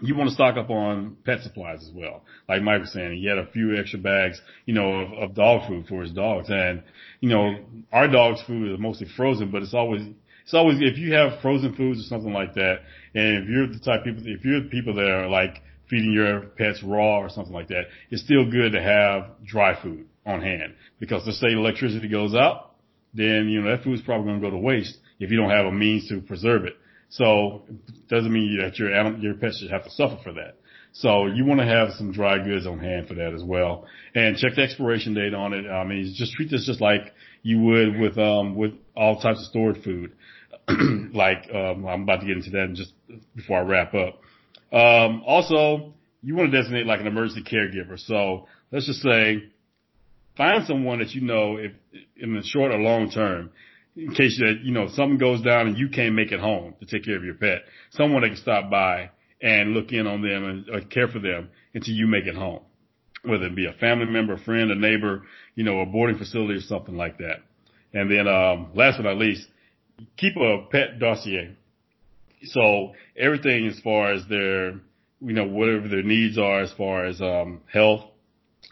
[0.00, 2.22] you want to stock up on pet supplies as well.
[2.48, 5.68] Like Mike was saying, he had a few extra bags, you know, of, of dog
[5.68, 6.48] food for his dogs.
[6.50, 6.82] And,
[7.20, 7.56] you know,
[7.92, 10.02] our dog's food is mostly frozen, but it's always,
[10.44, 12.80] it's always, if you have frozen foods or something like that,
[13.14, 16.12] and if you're the type of people, if you're the people that are like feeding
[16.12, 20.42] your pets raw or something like that, it's still good to have dry food on
[20.42, 22.74] hand because let's say electricity goes out,
[23.14, 25.66] then, you know, that food's probably going to go to waste if you don't have
[25.66, 26.76] a means to preserve it.
[27.10, 30.56] So it doesn't mean that your animal, your pet should have to suffer for that.
[30.92, 34.36] So you want to have some dry goods on hand for that as well, and
[34.36, 35.68] check the expiration date on it.
[35.68, 37.12] I mean, just treat this just like
[37.42, 40.12] you would with um with all types of stored food.
[41.14, 42.92] like um, I'm about to get into that in just
[43.36, 44.20] before I wrap up.
[44.72, 47.98] Um, also, you want to designate like an emergency caregiver.
[47.98, 49.44] So let's just say
[50.36, 51.72] find someone that you know if
[52.16, 53.50] in the short or long term
[53.96, 56.86] in case that you know something goes down and you can't make it home to
[56.86, 59.10] take care of your pet, someone that can stop by
[59.42, 62.60] and look in on them and care for them until you make it home,
[63.24, 65.22] whether it be a family member, a friend, a neighbor,
[65.54, 67.38] you know, a boarding facility or something like that.
[67.92, 69.46] And then, um, last but not least,
[70.16, 71.56] keep a pet dossier.
[72.44, 74.72] So everything as far as their,
[75.20, 78.04] you know, whatever their needs are as far as, um, health,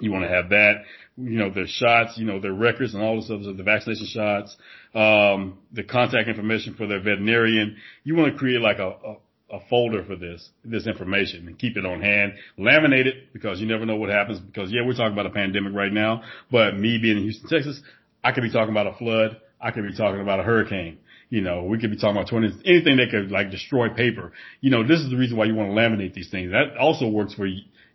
[0.01, 0.83] you want to have that,
[1.17, 4.57] you know, their shots, you know, their records and all this other, the vaccination shots,
[4.95, 7.77] um, the contact information for their veterinarian.
[8.05, 9.17] You want to create like a, a
[9.51, 12.33] a folder for this, this information and keep it on hand.
[12.59, 15.73] Laminate it because you never know what happens because yeah, we're talking about a pandemic
[15.73, 17.81] right now, but me being in Houston, Texas,
[18.25, 19.41] I could be talking about a flood.
[19.61, 20.99] I could be talking about a hurricane.
[21.29, 24.33] You know, we could be talking about 20, anything that could like destroy paper.
[24.61, 26.53] You know, this is the reason why you want to laminate these things.
[26.53, 27.49] That also works for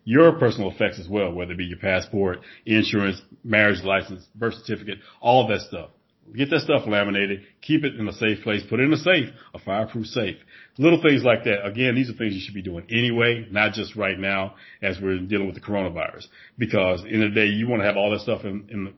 [0.04, 4.98] your personal effects as well, whether it be your passport, insurance, marriage license, birth certificate,
[5.20, 5.90] all that stuff.
[6.36, 9.28] Get that stuff laminated, keep it in a safe place, put it in a safe,
[9.54, 10.36] a fireproof safe.
[10.78, 11.66] Little things like that.
[11.66, 15.18] Again, these are things you should be doing anyway, not just right now as we're
[15.18, 16.26] dealing with the coronavirus.
[16.56, 18.94] Because in the day, you want to have all that stuff in, in,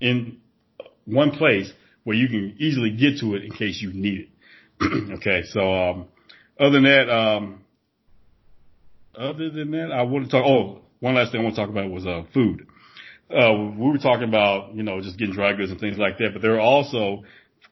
[0.00, 0.38] in
[1.06, 1.72] one place
[2.06, 4.28] where you can easily get to it in case you need
[4.80, 5.12] it.
[5.16, 5.42] okay.
[5.50, 6.06] So, um,
[6.58, 7.64] other than that, um,
[9.14, 11.70] other than that, I want to talk, oh, one last thing I want to talk
[11.70, 12.66] about was, uh, food
[13.30, 16.30] uh, we were talking about, you know, just getting dry goods and things like that,
[16.32, 17.24] but there are also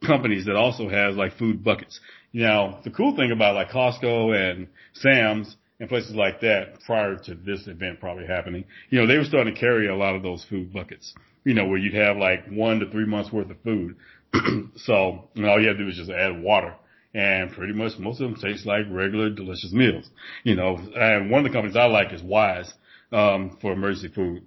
[0.05, 1.99] companies that also has like food buckets.
[2.33, 7.35] Now, the cool thing about like Costco and Sam's and places like that prior to
[7.35, 10.45] this event probably happening, you know, they were starting to carry a lot of those
[10.49, 11.13] food buckets,
[11.45, 13.95] you know, where you'd have like one to three months worth of food.
[14.77, 16.75] so, you know, all you have to do is just add water
[17.13, 20.09] and pretty much most of them taste like regular delicious meals,
[20.43, 22.71] you know, and one of the companies I like is Wise,
[23.11, 24.43] um, for emergency food.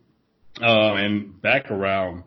[0.60, 2.24] Um, and back around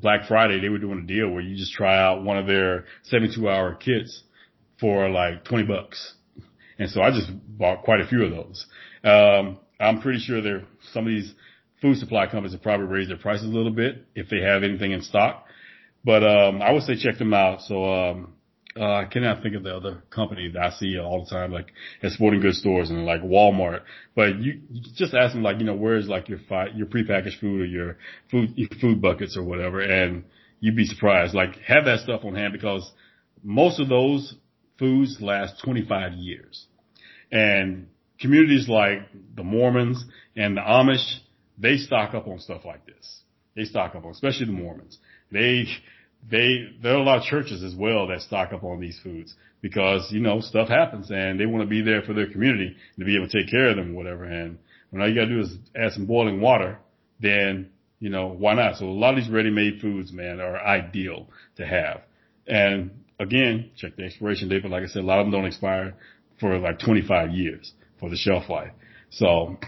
[0.00, 2.86] Black Friday, they were doing a deal where you just try out one of their
[3.04, 4.22] 72 hour kits
[4.78, 6.14] for like 20 bucks.
[6.78, 8.66] And so I just bought quite a few of those.
[9.04, 10.62] Um, I'm pretty sure there,
[10.92, 11.34] some of these
[11.82, 14.92] food supply companies have probably raised their prices a little bit if they have anything
[14.92, 15.46] in stock.
[16.04, 17.62] But, um, I would say check them out.
[17.62, 18.34] So, um,
[18.78, 21.72] uh, I cannot think of the other company that I see all the time, like
[22.02, 23.80] at sporting goods stores and like Walmart.
[24.14, 27.40] But you, you just ask them like, you know, where's like your fi- your prepackaged
[27.40, 27.98] food or your
[28.30, 30.24] food your food buckets or whatever, and
[30.60, 31.34] you'd be surprised.
[31.34, 32.90] Like have that stuff on hand because
[33.42, 34.36] most of those
[34.78, 36.66] foods last 25 years,
[37.32, 37.88] and
[38.20, 39.00] communities like
[39.34, 40.04] the Mormons
[40.36, 41.18] and the Amish,
[41.58, 43.22] they stock up on stuff like this.
[43.56, 44.98] They stock up on, especially the Mormons.
[45.32, 45.66] They
[46.28, 49.34] they there are a lot of churches as well that stock up on these foods
[49.62, 53.04] because you know stuff happens and they want to be there for their community to
[53.04, 54.24] be able to take care of them, whatever.
[54.24, 54.58] And
[54.90, 56.78] when all you got to do is add some boiling water,
[57.20, 58.76] then you know why not?
[58.76, 62.02] So a lot of these ready-made foods, man, are ideal to have.
[62.46, 65.46] And again, check the expiration date, but like I said, a lot of them don't
[65.46, 65.94] expire
[66.40, 68.72] for like 25 years for the shelf life.
[69.10, 69.58] So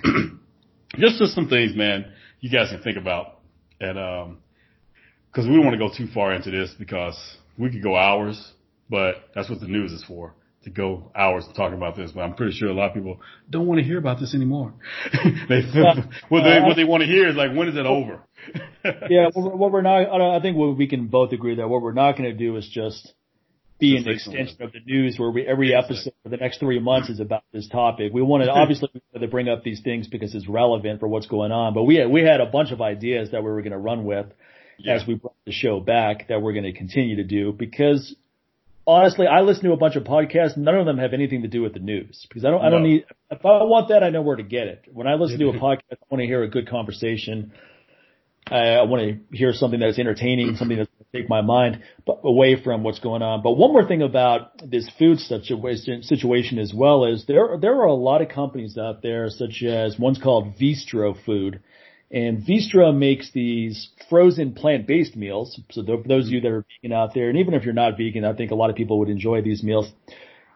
[0.98, 2.06] just just some things, man,
[2.40, 3.40] you guys can think about.
[3.80, 4.38] And um,
[5.32, 7.16] because we don't want to go too far into this because
[7.56, 8.52] we could go hours,
[8.90, 10.34] but that's what the news is for
[10.64, 13.66] to go hours talking about this, but I'm pretty sure a lot of people don't
[13.66, 14.74] want to hear about this anymore.
[15.48, 18.22] they what they what they uh, want to hear is like when is it over?
[19.10, 20.36] yeah, what we're not.
[20.36, 22.68] I think what we can both agree that what we're not going to do is
[22.72, 23.12] just
[23.80, 26.78] be just an extension of the news where we, every episode for the next three
[26.78, 28.12] months is about this topic.
[28.12, 28.88] We wanted obviously
[29.18, 32.08] to bring up these things because it's relevant for what's going on, but we had,
[32.08, 34.26] we had a bunch of ideas that we were going to run with
[34.82, 34.94] yeah.
[34.94, 38.14] as we brought the show back that we're going to continue to do because
[38.86, 40.56] honestly, I listen to a bunch of podcasts.
[40.56, 42.66] None of them have anything to do with the news because I don't, no.
[42.66, 44.84] I don't need, if I want that, I know where to get it.
[44.92, 47.52] When I listen to a podcast, I want to hear a good conversation.
[48.50, 51.82] I, I want to hear something that's entertaining, something that's going to take my mind
[52.24, 53.42] away from what's going on.
[53.42, 57.86] But one more thing about this food situation, situation as well is there, there are
[57.86, 61.62] a lot of companies out there, such as one's called Veestro Food
[62.12, 65.58] and Veestro makes these frozen plant-based meals.
[65.70, 68.24] So those of you that are vegan out there, and even if you're not vegan,
[68.24, 69.90] I think a lot of people would enjoy these meals.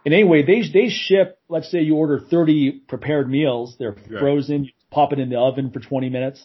[0.04, 1.38] And anyway, they they ship.
[1.48, 3.74] Let's say you order 30 prepared meals.
[3.78, 4.64] They're frozen.
[4.64, 6.44] You pop it in the oven for 20 minutes,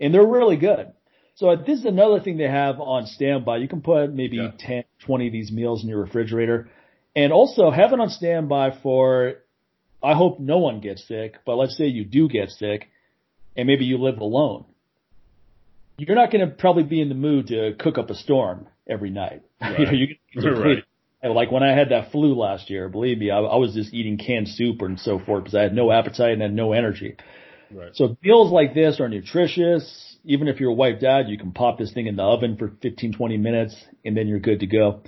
[0.00, 0.92] and they're really good.
[1.36, 3.58] So uh, this is another thing they have on standby.
[3.58, 4.50] You can put maybe yeah.
[4.58, 6.68] 10, 20 of these meals in your refrigerator,
[7.14, 9.34] and also have it on standby for.
[10.02, 12.88] I hope no one gets sick, but let's say you do get sick
[13.56, 14.64] and maybe you live alone,
[15.98, 19.10] you're not going to probably be in the mood to cook up a storm every
[19.10, 19.42] night.
[19.60, 19.78] Right.
[19.78, 20.84] you know, you right.
[21.22, 24.16] Like when I had that flu last year, believe me, I, I was just eating
[24.16, 27.16] canned soup and so forth because I had no appetite and had no energy.
[27.70, 27.94] Right.
[27.94, 30.16] So meals like this are nutritious.
[30.24, 33.12] Even if you're wiped out, you can pop this thing in the oven for 15,
[33.12, 35.02] 20 minutes and then you're good to go.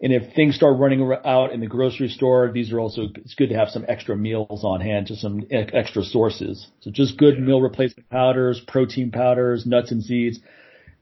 [0.00, 3.48] And if things start running out in the grocery store, these are also, it's good
[3.48, 6.66] to have some extra meals on hand, just some extra sources.
[6.80, 10.38] So just good meal replacement powders, protein powders, nuts and seeds.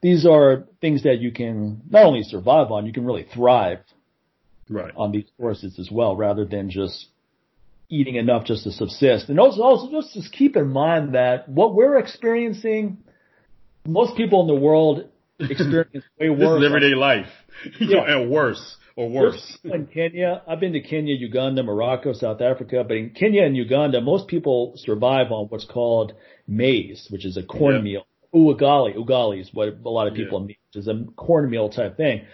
[0.01, 3.79] These are things that you can not only survive on, you can really thrive
[4.69, 4.93] right.
[4.95, 7.07] on these courses as well, rather than just
[7.89, 9.27] eating enough just to subsist.
[9.27, 12.99] And also, also just, just keep in mind that what we're experiencing,
[13.85, 15.09] most people in the world
[15.39, 16.39] experience way worse.
[16.39, 17.27] this is everyday life.
[17.79, 18.03] yeah.
[18.07, 19.57] and worse or worse.
[19.63, 24.01] In Kenya, I've been to Kenya, Uganda, Morocco, South Africa, but in Kenya and Uganda,
[24.01, 26.13] most people survive on what's called
[26.47, 28.05] maize, which is a cornmeal.
[28.33, 30.47] Ugali, ugali is what a lot of people yeah.
[30.47, 32.25] need, which is a cornmeal type thing.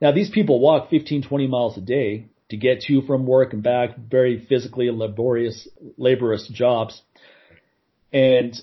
[0.00, 3.62] Now these people walk 15, 20 miles a day to get to from work and
[3.62, 5.66] back, very physically laborious,
[5.96, 7.00] laborious jobs.
[8.12, 8.54] And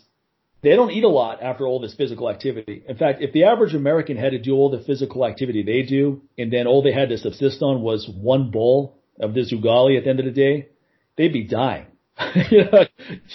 [0.63, 2.83] they don't eat a lot after all this physical activity.
[2.87, 6.21] In fact, if the average American had to do all the physical activity they do,
[6.37, 10.05] and then all they had to subsist on was one bowl of this ugali at
[10.05, 10.69] the end of the day,
[11.17, 11.85] they'd be dying.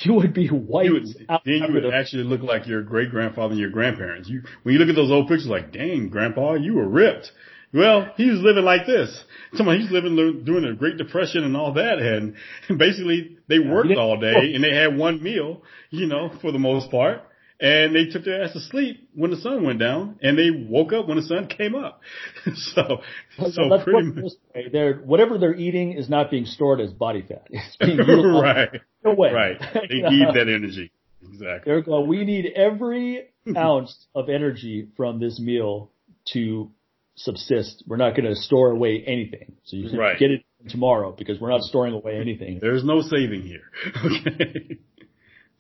[0.03, 0.87] you would be white.
[0.87, 1.07] You would,
[1.45, 4.29] then you would actually look like your great grandfather and your grandparents.
[4.29, 7.33] You, when you look at those old pictures, like, dang, grandpa, you were ripped.
[7.73, 9.19] Well, he was living like this.
[9.55, 12.35] Somebody he's living during the Great Depression and all that, and
[12.79, 16.91] basically they worked all day and they had one meal, you know, for the most
[16.91, 17.23] part,
[17.61, 20.93] and they took their ass to sleep when the sun went down, and they woke
[20.93, 22.01] up when the sun came up.
[22.55, 23.01] so,
[23.49, 24.33] so Let's pretty much.
[24.73, 27.49] They're, whatever they're eating is not being stored as body fat.
[27.51, 28.81] It's being right.
[29.05, 29.33] Away.
[29.33, 29.57] Right.
[29.75, 30.93] They need that energy.
[31.23, 31.63] Exactly.
[31.73, 35.91] They're going, we need every ounce of energy from this meal
[36.33, 36.71] to
[37.19, 37.85] subsist.
[37.87, 39.57] We're not going to store away anything.
[39.65, 40.19] So you can right.
[40.19, 42.59] get it tomorrow because we're not storing away anything.
[42.61, 43.63] There's no saving here.
[44.05, 44.79] Okay.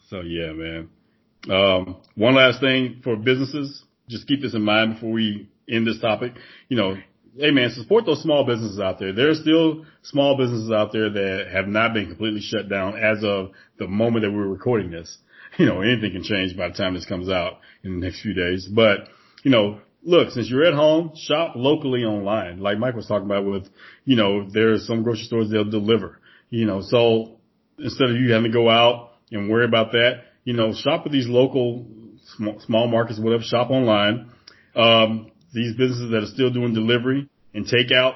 [0.08, 0.88] so yeah, man.
[1.50, 6.00] Um, one last thing for businesses, just keep this in mind before we end this
[6.00, 6.32] topic.
[6.68, 6.96] You know,
[7.36, 9.12] hey man, support those small businesses out there.
[9.12, 13.22] There are still small businesses out there that have not been completely shut down as
[13.22, 15.18] of the moment that we're recording this.
[15.56, 18.32] You know, anything can change by the time this comes out in the next few
[18.32, 18.68] days.
[18.68, 19.08] But,
[19.42, 22.60] you know, look, since you're at home, shop locally online.
[22.60, 23.68] Like Mike was talking about with,
[24.04, 26.18] you know, there's some grocery stores they'll deliver,
[26.48, 27.36] you know, so
[27.78, 31.12] instead of you having to go out and worry about that, you know, shop with
[31.12, 31.86] these local
[32.36, 34.30] small, small markets, whatever, shop online.
[34.74, 38.14] Um, these businesses that are still doing delivery and takeout,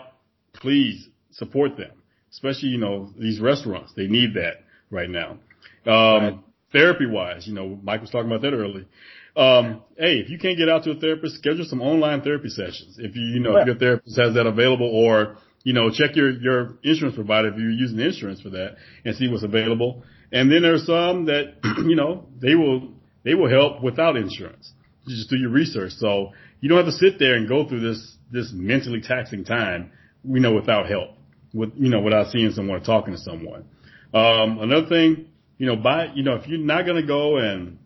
[0.55, 1.91] please support them,
[2.31, 3.93] especially, you know, these restaurants.
[3.95, 5.39] They need that right now.
[5.85, 5.93] Um,
[6.23, 6.39] right.
[6.73, 8.87] therapy wise, you know, Mike was talking about that earlier.
[9.35, 12.97] Um, hey, if you can't get out to a therapist, schedule some online therapy sessions.
[12.99, 16.31] If you, you know, if your therapist has that available or, you know, check your,
[16.31, 20.03] your insurance provider if you're using insurance for that and see what's available.
[20.33, 21.55] And then there's some that,
[21.87, 22.93] you know, they will,
[23.25, 24.73] they will help without insurance.
[25.07, 25.93] You just do your research.
[25.93, 29.93] So you don't have to sit there and go through this, this mentally taxing time,
[30.25, 31.11] you know, without help,
[31.55, 33.65] with, you know, without seeing someone or talking to someone.
[34.13, 35.27] Um, another thing,
[35.57, 37.79] you know, buy, you know, if you're not going to go and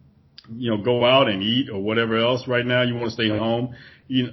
[0.55, 3.29] you know, go out and eat or whatever else right now, you want to stay
[3.29, 3.75] home,
[4.09, 4.33] you know,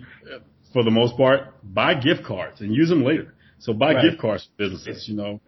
[0.71, 3.33] for the most part, buy gift cards and use them later.
[3.59, 4.03] So buy right.
[4.09, 5.39] gift cards for businesses, you know.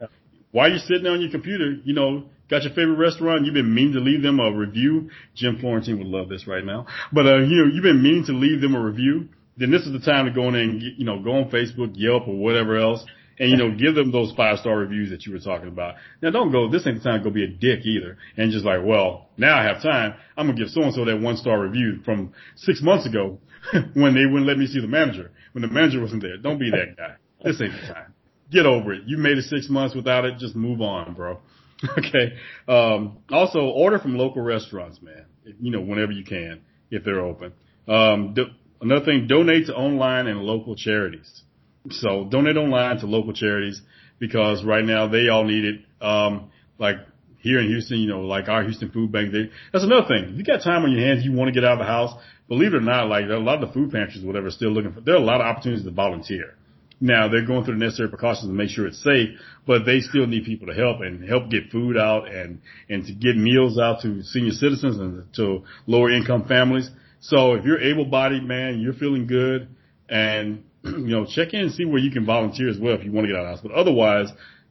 [0.52, 3.94] While you're sitting on your computer, you know, got your favorite restaurant, you've been meaning
[3.94, 5.10] to leave them a review.
[5.36, 6.86] Jim Florentine would love this right now.
[7.12, 9.30] But, uh, you know, you've been meaning to leave them a review.
[9.58, 12.28] Then this is the time to go in and, you know, go on Facebook, Yelp
[12.28, 13.04] or whatever else
[13.38, 15.96] and you know, give them those five star reviews that you were talking about.
[16.22, 18.18] Now don't go, this ain't the time to go be a dick either.
[18.38, 20.16] And just like, well, now I have time.
[20.38, 23.40] I'm to give so and so that one star review from six months ago
[23.94, 26.38] when they wouldn't let me see the manager, when the manager wasn't there.
[26.38, 27.16] Don't be that guy.
[27.44, 28.14] This ain't the time.
[28.52, 29.04] Get over it.
[29.06, 30.38] You made it six months without it.
[30.38, 31.40] Just move on, bro.
[31.98, 32.34] okay.
[32.68, 35.26] Um, also order from local restaurants, man.
[35.60, 37.54] You know, whenever you can, if they're open.
[37.88, 38.46] Um, do,
[38.82, 41.44] another thing, donate to online and local charities.
[41.92, 43.82] So donate online to local charities
[44.20, 45.82] because right now they all need it.
[46.02, 46.98] Um, like
[47.40, 50.32] here in Houston, you know, like our Houston Food Bank, they, that's another thing.
[50.32, 52.12] If you got time on your hands, you want to get out of the house,
[52.48, 54.94] believe it or not, like a lot of the food pantries, whatever, are still looking
[54.94, 56.56] for, there are a lot of opportunities to volunteer.
[57.00, 59.38] Now they're going through the necessary precautions to make sure it's safe,
[59.68, 63.14] but they still need people to help and help get food out and, and to
[63.14, 66.90] get meals out to senior citizens and to lower income families.
[67.20, 69.68] So if you're able bodied, man, you're feeling good
[70.08, 73.12] and you know, check in and see where you can volunteer as well if you
[73.12, 73.60] want to get out of the house.
[73.64, 74.30] But otherwise,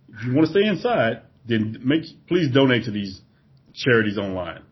[0.09, 3.21] if you want to stay inside, then make please donate to these
[3.75, 4.63] charities online,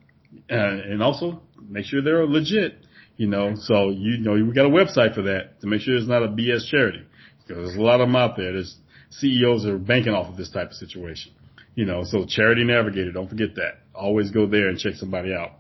[0.51, 2.79] uh, and also make sure they're legit.
[3.17, 6.09] You know, so you, know we got a website for that to make sure it's
[6.09, 7.05] not a BS charity
[7.47, 8.53] because there's a lot of them out there.
[8.53, 8.77] There's
[9.11, 11.33] CEOs are banking off of this type of situation.
[11.75, 13.81] You know, so Charity Navigator, don't forget that.
[13.95, 15.53] Always go there and check somebody out.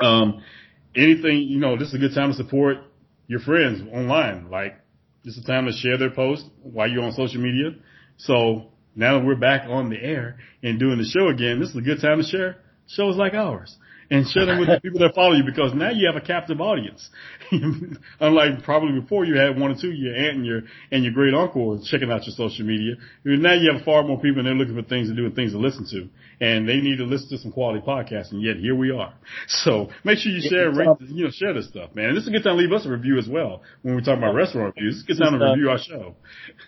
[0.00, 0.42] Um,
[0.94, 2.78] anything, you know, this is a good time to support
[3.26, 4.50] your friends online.
[4.50, 4.78] Like
[5.26, 7.72] this is the time to share their post while you're on social media.
[8.16, 11.76] So now that we're back on the air and doing the show again, this is
[11.76, 13.76] a good time to share shows like ours.
[14.10, 16.60] And share them with the people that follow you because now you have a captive
[16.60, 17.08] audience.
[18.20, 21.34] Unlike probably before you had one or two, your aunt and your, and your great
[21.34, 22.94] uncle checking out your social media.
[23.24, 25.52] Now you have far more people and they're looking for things to do and things
[25.52, 26.08] to listen to.
[26.44, 29.14] And they need to listen to some quality podcasts and yet here we are.
[29.48, 32.06] So make sure you share, rate, um, you know, share this stuff, man.
[32.06, 34.02] And this is a good time to leave us a review as well when we
[34.02, 34.96] talk about restaurant reviews.
[34.96, 36.14] It's a good time to uh, review our show.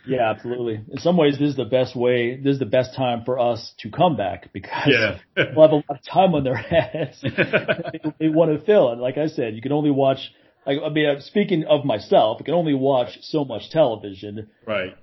[0.06, 0.80] Yeah, absolutely.
[0.90, 3.74] In some ways, this is the best way, this is the best time for us
[3.80, 5.18] to come back because yeah.
[5.54, 7.22] we'll have a lot of time on their hands.
[7.36, 8.90] They, they want to fill.
[8.90, 10.18] And like I said, you can only watch,
[10.66, 14.48] like, I mean, I'm speaking of myself, I can only watch so much television.
[14.66, 14.94] Right.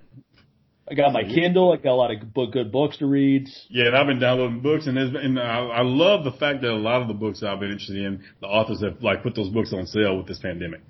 [0.89, 1.73] I got my Kindle.
[1.73, 3.49] I got a lot of book, good books to read.
[3.69, 6.75] Yeah, and I've been downloading books, and, and I, I love the fact that a
[6.75, 9.73] lot of the books I've been interested in, the authors have like put those books
[9.73, 10.81] on sale with this pandemic.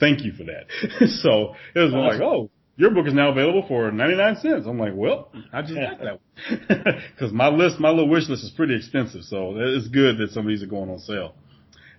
[0.00, 0.66] Thank you for that.
[1.22, 2.00] so it was awesome.
[2.00, 4.66] like, oh, your book is now available for 99 cents.
[4.66, 7.02] I'm like, well, I just got that.
[7.18, 9.22] Cause my list, my little wish list is pretty extensive.
[9.22, 11.34] So it's good that some of these are going on sale.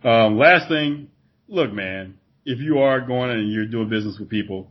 [0.03, 1.10] Um, last thing,
[1.47, 4.69] look, man, if you are going and you're doing business with people,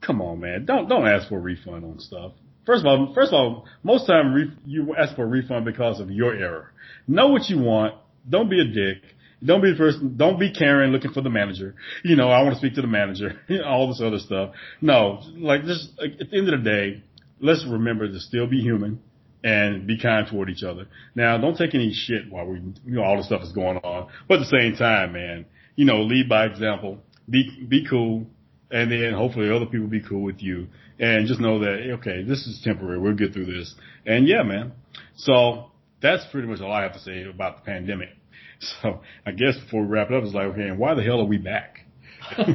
[0.00, 2.32] come on, man, don't, don't ask for a refund on stuff.
[2.66, 6.10] First of all, first of all, most time you ask for a refund because of
[6.10, 6.72] your error.
[7.06, 7.94] Know what you want.
[8.28, 9.02] Don't be a dick.
[9.44, 11.74] Don't be the person, don't be Karen looking for the manager.
[12.02, 14.54] You know, I want to speak to the manager, all this other stuff.
[14.80, 17.02] No, like just like, at the end of the day,
[17.40, 19.00] let's remember to still be human
[19.44, 20.86] and be kind toward each other.
[21.14, 24.08] Now, don't take any shit while we, you know, all this stuff is going on.
[24.26, 25.46] But at the same time, man,
[25.76, 26.98] you know, lead by example.
[27.30, 28.26] Be, be cool.
[28.70, 30.66] And then hopefully other people be cool with you.
[30.98, 32.98] And just know that, okay, this is temporary.
[32.98, 33.74] We'll get through this.
[34.04, 34.72] And yeah, man.
[35.16, 35.70] So
[36.02, 38.10] that's pretty much all I have to say about the pandemic.
[38.82, 41.20] So I guess before we wrap it up, it's like, okay, and why the hell
[41.20, 41.86] are we back?
[42.38, 42.54] We're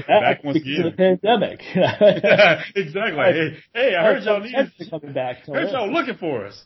[0.00, 0.82] back, back once again.
[0.84, 1.60] the pandemic.
[2.76, 3.24] exactly.
[3.24, 4.54] Hey, hey, I heard y'all need
[4.90, 5.38] coming back.
[5.48, 6.62] I heard y'all looking for us.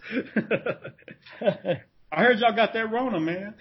[2.12, 3.54] I heard y'all got that Rona, man.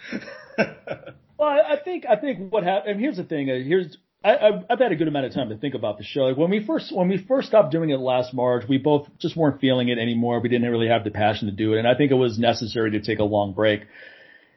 [1.38, 2.94] well, I think I think what happened.
[2.94, 3.50] And here's the thing.
[3.50, 6.04] Uh, here's I, I've, I've had a good amount of time to think about the
[6.04, 6.22] show.
[6.22, 9.38] Like when we first when we first stopped doing it last March, we both just
[9.38, 10.42] weren't feeling it anymore.
[10.42, 12.92] We didn't really have the passion to do it, and I think it was necessary
[12.92, 13.82] to take a long break.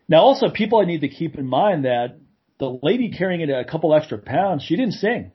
[0.09, 2.19] Now, also, people I need to keep in mind that
[2.59, 5.33] the lady carrying it a couple extra pounds, she didn't sing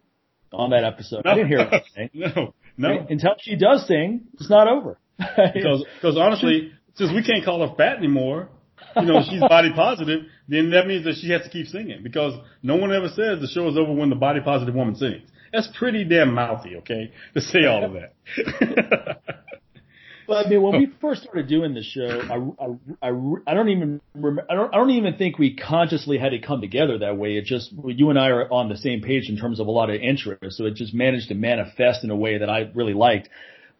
[0.51, 1.23] on that episode.
[1.23, 1.31] No.
[1.31, 2.09] I didn't hear her sing.
[2.13, 3.07] no, no.
[3.09, 4.99] Until she does sing, it's not over.
[5.17, 8.49] because because honestly, since we can't call her fat anymore,
[8.95, 12.33] you know, she's body positive, then that means that she has to keep singing because
[12.63, 15.29] no one ever says the show is over when the body positive woman sings.
[15.51, 19.21] That's pretty damn mouthy, okay, to say all of that.
[20.27, 23.69] well, I mean, when we first started doing the show, I, I, I, I don't
[23.69, 27.17] even remember, I don't, I don't even think we consciously had it come together that
[27.17, 27.37] way.
[27.37, 29.89] It just, you and I are on the same page in terms of a lot
[29.89, 30.57] of interest.
[30.57, 33.29] So it just managed to manifest in a way that I really liked.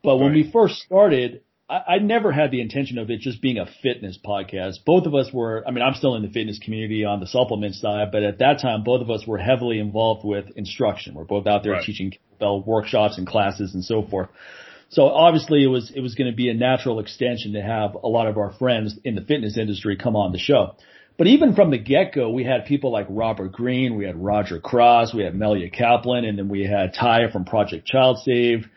[0.04, 0.46] But when right.
[0.46, 4.18] we first started, I, I never had the intention of it just being a fitness
[4.24, 4.86] podcast.
[4.86, 7.76] Both of us were, I mean, I'm still in the fitness community on the supplement
[7.76, 11.14] side, but at that time, both of us were heavily involved with instruction.
[11.14, 11.84] We're both out there right.
[11.84, 14.30] teaching bell workshops and classes and so forth.
[14.90, 18.08] So obviously it was, it was going to be a natural extension to have a
[18.08, 20.76] lot of our friends in the fitness industry come on the show.
[21.18, 25.16] But even from the get-go, we had people like Robert Green, we had Roger Cross,
[25.16, 28.68] we had Melia Kaplan, and then we had Ty from Project Child Save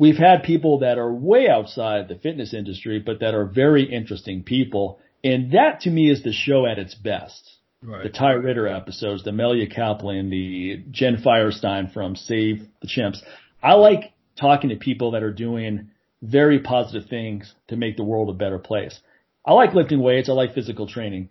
[0.00, 4.42] we've had people that are way outside the fitness industry, but that are very interesting
[4.42, 4.98] people.
[5.22, 7.58] And that to me is the show at its best.
[7.82, 8.02] Right.
[8.02, 13.18] The Ty Ritter episodes, the Melia Kaplan, the Jen Feuerstein from Save the Chimps.
[13.62, 15.90] I like talking to people that are doing
[16.22, 18.98] very positive things to make the world a better place.
[19.44, 20.30] I like lifting weights.
[20.30, 21.28] I like physical training,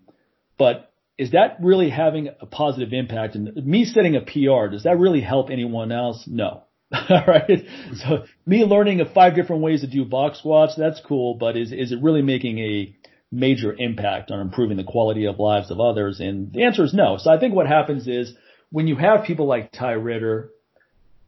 [0.58, 3.36] but is that really having a positive impact?
[3.36, 6.26] And me setting a PR, does that really help anyone else?
[6.28, 6.64] No.
[7.10, 7.66] All right.
[7.98, 11.72] So me learning of five different ways to do box squats, that's cool, but is,
[11.72, 12.96] is it really making a
[13.32, 16.20] major impact on improving the quality of lives of others?
[16.20, 17.18] And the answer is no.
[17.18, 18.34] So I think what happens is
[18.72, 20.50] when you have people like Ty Ritter,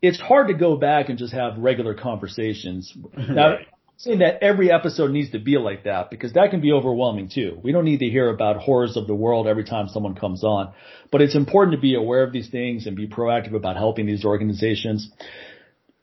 [0.02, 2.92] it's hard to go back and just have regular conversations.
[3.16, 3.60] Now, right.
[3.60, 7.30] I'm saying that every episode needs to be like that because that can be overwhelming
[7.30, 7.60] too.
[7.64, 10.74] We don't need to hear about horrors of the world every time someone comes on,
[11.12, 14.26] but it's important to be aware of these things and be proactive about helping these
[14.26, 15.12] organizations.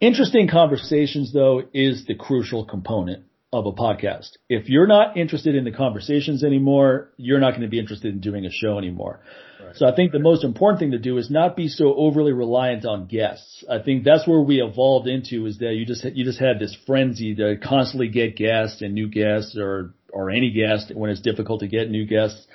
[0.01, 4.31] Interesting conversations though is the crucial component of a podcast.
[4.49, 8.21] If you're not interested in the conversations anymore, you're not going to be interested in
[8.21, 9.21] doing a show anymore.
[9.65, 9.75] Right.
[9.75, 12.85] So I think the most important thing to do is not be so overly reliant
[12.85, 13.65] on guests.
[13.69, 16.77] I think that's where we evolved into is that you just, you just had this
[16.87, 21.61] frenzy to constantly get guests and new guests or, or any guest when it's difficult
[21.61, 22.47] to get new guests.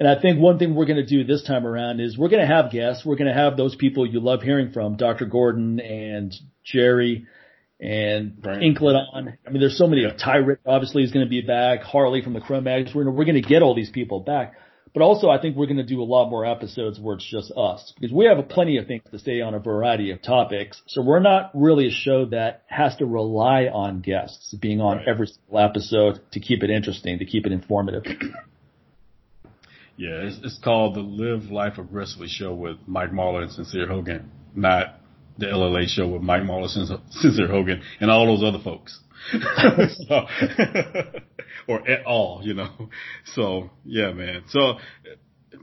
[0.00, 2.40] And I think one thing we're going to do this time around is we're going
[2.40, 3.04] to have guests.
[3.04, 5.26] We're going to have those people you love hearing from, Dr.
[5.26, 7.26] Gordon and Jerry.
[7.78, 8.62] and right.
[8.62, 9.38] Inklet on.
[9.46, 10.02] I mean, there's so many.
[10.02, 10.12] Yeah.
[10.12, 11.82] Tyrant obviously is going to be back.
[11.82, 12.94] Harley from the Cro-Mags.
[12.94, 14.54] We're we're going to get all these people back.
[14.92, 17.52] But also, I think we're going to do a lot more episodes where it's just
[17.56, 20.82] us because we have plenty of things to say on a variety of topics.
[20.88, 25.08] So we're not really a show that has to rely on guests being on right.
[25.08, 28.04] every single episode to keep it interesting, to keep it informative.
[30.00, 34.30] Yeah, it's, it's called the Live Life Aggressively show with Mike Mahler and Sincere Hogan,
[34.54, 34.98] not
[35.36, 38.98] the LLA show with Mike Mahler, Sincere Hogan, and all those other folks.
[40.08, 40.26] so,
[41.68, 42.88] or at all, you know.
[43.34, 44.44] So yeah, man.
[44.48, 44.78] So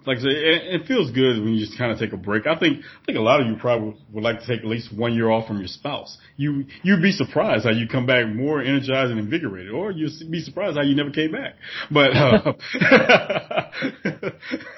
[0.05, 2.45] like I say, it, it feels good when you just kind of take a break.
[2.45, 4.93] I think I think a lot of you probably would like to take at least
[4.95, 6.17] one year off from your spouse.
[6.35, 10.41] You you'd be surprised how you come back more energized and invigorated, or you'd be
[10.41, 11.55] surprised how you never came back.
[11.89, 12.53] But uh,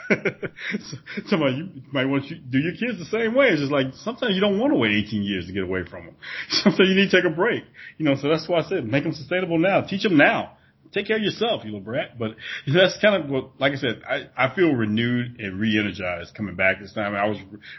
[1.28, 3.48] somebody you might want you do your kids the same way.
[3.48, 6.06] It's just like sometimes you don't want to wait 18 years to get away from
[6.06, 6.16] them.
[6.50, 7.64] Sometimes you need to take a break.
[7.98, 9.82] You know, so that's why I said make them sustainable now.
[9.82, 10.58] Teach them now
[10.94, 12.18] take care of yourself, you little brat.
[12.18, 12.32] But
[12.68, 16.80] that's kind of what, like I said, I, I feel renewed and re-energized coming back
[16.80, 17.16] this time.
[17.16, 17.38] I was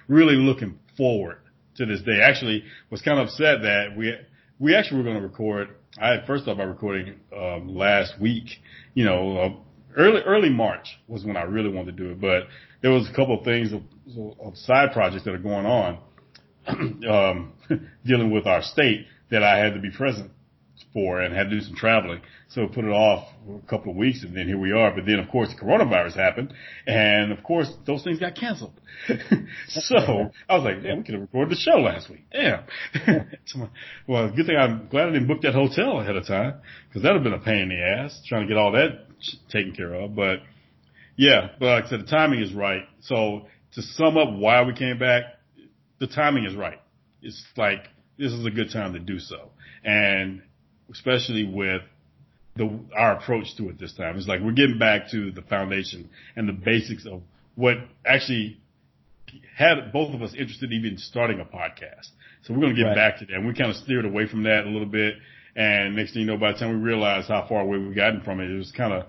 [0.09, 1.39] really looking forward
[1.77, 2.21] to this day.
[2.23, 4.15] Actually, was kind of upset that we
[4.59, 5.69] we actually were going to record.
[6.01, 8.49] I first off by recording um, last week.
[8.95, 9.51] You know, uh,
[9.97, 12.45] early early March was when I really wanted to do it, but
[12.83, 13.83] there was a couple of things of,
[14.41, 15.99] of side projects that are going on
[17.09, 17.53] um,
[18.07, 20.31] dealing with our state that I had to be present
[20.93, 22.21] for and had to do some traveling.
[22.49, 24.93] So put it off a couple of weeks and then here we are.
[24.95, 26.53] But then of course the coronavirus happened
[26.87, 28.73] and of course those things got canceled.
[29.69, 32.25] so I was like, yeah, we could have recorded the show last week.
[32.33, 32.65] Damn.
[34.09, 36.55] well, good thing I'm glad I didn't book that hotel ahead of time
[36.89, 39.07] because that would have been a pain in the ass trying to get all that
[39.51, 40.15] taken care of.
[40.15, 40.39] But
[41.17, 42.85] yeah, but like I said, the timing is right.
[43.01, 45.25] So to sum up why we came back,
[45.99, 46.81] the timing is right.
[47.23, 47.89] It's like,
[48.19, 49.51] this is a good time to do so.
[49.85, 50.43] And
[50.91, 51.83] especially with
[52.57, 54.17] the our approach to it this time.
[54.17, 57.23] It's like we're getting back to the foundation and the basics of
[57.55, 58.61] what actually
[59.57, 62.09] had both of us interested in even starting a podcast.
[62.43, 62.97] So we're going to get right.
[62.97, 63.35] back to that.
[63.35, 65.15] And we kind of steered away from that a little bit.
[65.55, 68.23] And next thing you know, by the time we realized how far away we've gotten
[68.23, 69.05] from it, it was kind of,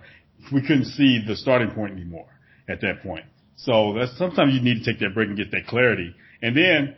[0.51, 2.27] we couldn't see the starting point anymore
[2.67, 3.25] at that point.
[3.55, 6.15] So that's sometimes you need to take that break and get that clarity.
[6.41, 6.95] And then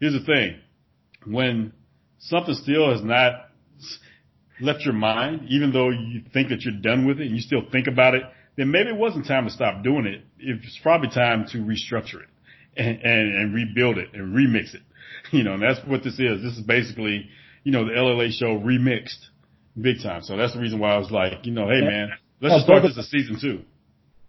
[0.00, 0.58] here's the thing.
[1.26, 1.72] When
[2.18, 3.50] something still is not
[4.60, 7.62] left your mind, even though you think that you're done with it and you still
[7.70, 8.22] think about it,
[8.56, 10.24] then maybe it wasn't time to stop doing it.
[10.38, 12.28] It's probably time to restructure it
[12.76, 14.82] and, and, and rebuild it and remix it.
[15.30, 16.42] You know, and that's what this is.
[16.42, 17.28] This is basically,
[17.62, 19.18] you know, the LLA show remixed
[19.80, 20.22] big time.
[20.22, 22.66] So that's the reason why I was like, you know, hey man, oh, let's just
[22.66, 23.62] start this as season two.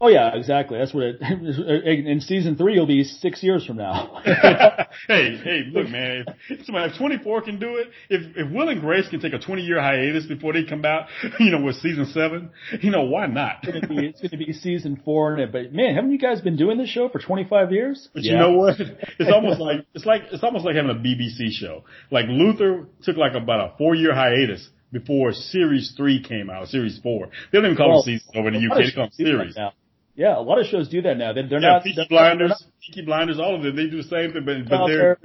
[0.06, 0.78] Oh yeah, exactly.
[0.78, 1.20] That's what it,
[2.06, 4.22] in season three you'll be six years from now.
[4.24, 6.26] hey, hey, look, man.
[6.48, 9.64] If, if 24 can do it, if if Will and Grace can take a 20
[9.64, 11.08] year hiatus before they come out,
[11.40, 12.52] you know, with season seven,
[12.82, 13.62] you know, why not?
[13.64, 16.78] it's gonna be, it's gonna be season four, but man, haven't you guys been doing
[16.78, 18.08] this show for 25 years?
[18.14, 18.34] But yeah.
[18.34, 18.80] you know what?
[18.80, 21.84] It's almost like it's like it's almost like having a BBC show.
[22.12, 27.00] Like Luther took like about a four year hiatus before series three came out, series
[27.02, 27.30] four.
[27.52, 29.58] They don't even call well, it season over in the UK, they call it series.
[29.58, 29.74] Right
[30.16, 31.34] yeah, a lot of shows do that now.
[31.34, 33.76] They're, they're yeah, not Peaky they're, Blinders, not, Peaky Blinders, all of them.
[33.76, 35.18] They do the same thing, but, but they're.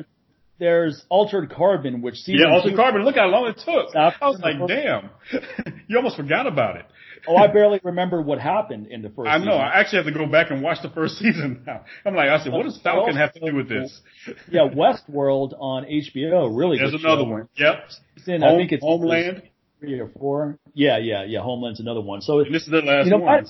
[0.59, 3.03] There's Altered Carbon, which season yeah, Altered two, Carbon.
[3.03, 3.97] Look how long it took.
[3.97, 5.09] I was like, damn,
[5.89, 6.85] you almost forgot about it.
[7.27, 9.31] oh, I barely remember what happened in the first.
[9.31, 9.45] I know.
[9.45, 9.53] Season.
[9.53, 11.87] I actually have to go back and watch the first season now.
[12.05, 14.03] I'm like, I said, what does Falcon have to do with this?
[14.51, 16.55] yeah, Westworld on HBO.
[16.55, 16.77] Really.
[16.77, 17.31] There's another show.
[17.31, 17.49] one.
[17.57, 17.89] Yep.
[18.27, 19.43] Home, I think it's Homeland.
[19.81, 20.59] Three or four.
[20.75, 21.41] Yeah, yeah, yeah.
[21.41, 22.21] Homeland's another one.
[22.21, 23.47] So and this is the last you know, one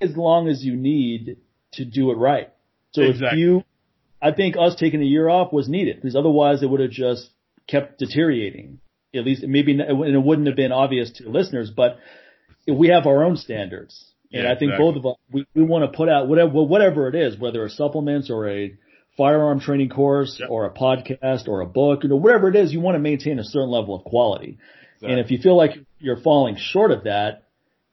[0.00, 1.38] as long as you need
[1.72, 2.52] to do it right.
[2.92, 3.26] So exactly.
[3.28, 3.64] if you,
[4.22, 7.28] I think us taking a year off was needed because otherwise it would have just
[7.66, 8.80] kept deteriorating.
[9.14, 11.98] At least maybe and it wouldn't have been obvious to listeners, but
[12.66, 14.12] we have our own standards.
[14.32, 14.84] And yeah, I think exactly.
[14.84, 17.76] both of us, we, we want to put out whatever, whatever it is, whether it's
[17.76, 18.76] supplements or a
[19.16, 20.50] firearm training course yep.
[20.50, 23.38] or a podcast or a book, you know, whatever it is, you want to maintain
[23.38, 24.58] a certain level of quality.
[24.96, 25.10] Exactly.
[25.10, 27.43] And if you feel like you're falling short of that,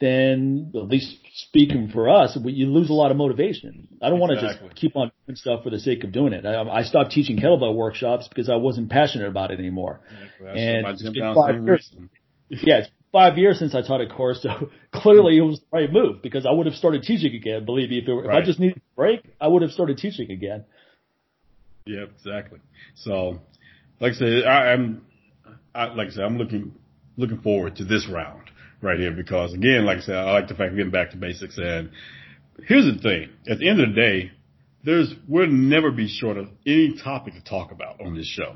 [0.02, 3.88] then at least speaking for us, you lose a lot of motivation.
[4.02, 6.46] I don't want to just keep on doing stuff for the sake of doing it.
[6.46, 10.02] I, I stopped teaching kettlebell workshops because I wasn't passionate about it anymore.
[10.40, 11.04] and it's
[11.36, 11.96] five years,
[12.50, 15.92] yeah, it's five years since I taught a course, so clearly it was the right
[15.92, 17.64] move because I would have started teaching again.
[17.64, 18.26] Believe me, if, it, right.
[18.26, 20.66] if I just needed a break, I would have started teaching again.
[21.86, 22.60] Yeah, exactly.
[22.96, 23.40] So,
[24.00, 25.06] like I said, I, I'm,
[25.74, 26.74] I, like I said, I'm looking
[27.18, 28.51] looking forward to this round
[28.82, 31.18] right here because again, like I said, I like the fact of getting back to
[31.18, 31.58] basics.
[31.58, 31.92] And
[32.68, 34.32] here's the thing: at the end of the day,
[34.84, 38.56] there's we'll never be short of any topic to talk about on this show,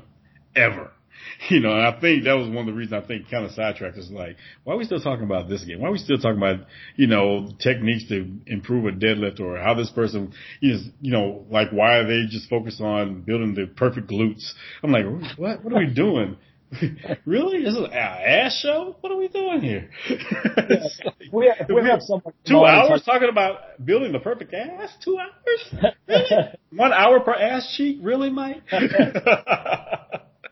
[0.54, 0.90] ever.
[1.50, 3.50] You know, and I think that was one of the reasons I think kind of
[3.52, 4.08] sidetracked us.
[4.10, 5.80] Like, why are we still talking about this again?
[5.80, 6.66] Why are we still talking about,
[6.96, 10.32] you know, techniques to improve a deadlift or how this person
[10.62, 14.52] is, you know, like why are they just focused on building the perfect glutes?
[14.82, 15.04] I'm like,
[15.36, 15.64] what?
[15.64, 16.36] What are we doing?
[17.24, 17.62] really?
[17.62, 18.96] This is an ass show?
[19.00, 19.90] What are we doing here?
[20.10, 24.90] like, we have, we have someone two hours talk- talking about building the perfect ass?
[25.02, 25.92] Two hours?
[26.08, 26.24] Really?
[26.72, 27.98] One hour per ass cheek?
[28.02, 28.62] Really, Mike?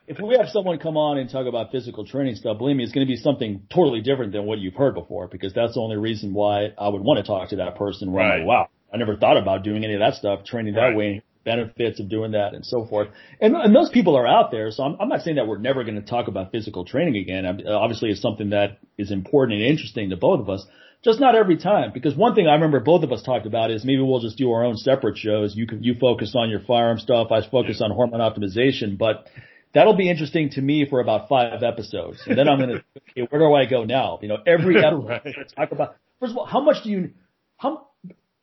[0.06, 2.92] if we have someone come on and talk about physical training stuff, believe me, it's
[2.92, 5.96] going to be something totally different than what you've heard before because that's the only
[5.96, 8.12] reason why I would want to talk to that person.
[8.12, 8.38] Where right.
[8.38, 10.96] Like, wow, I never thought about doing any of that stuff, training that right.
[10.96, 13.08] way, benefits of doing that and so forth.
[13.40, 14.70] And, and those people are out there.
[14.70, 17.46] So I'm, I'm not saying that we're never going to talk about physical training again.
[17.46, 20.66] I'm, obviously it's something that is important and interesting to both of us.
[21.04, 23.84] Just not every time, because one thing I remember both of us talked about is
[23.84, 25.54] maybe we'll just do our own separate shows.
[25.54, 27.30] You can, you focus on your firearm stuff.
[27.30, 29.26] I focus on hormone optimization, but
[29.74, 32.22] that'll be interesting to me for about five episodes.
[32.26, 34.18] And then I'm going to, okay, where do I go now?
[34.22, 35.52] You know, every episode right.
[35.54, 37.10] talk about, first of all, how much do you,
[37.58, 37.88] how,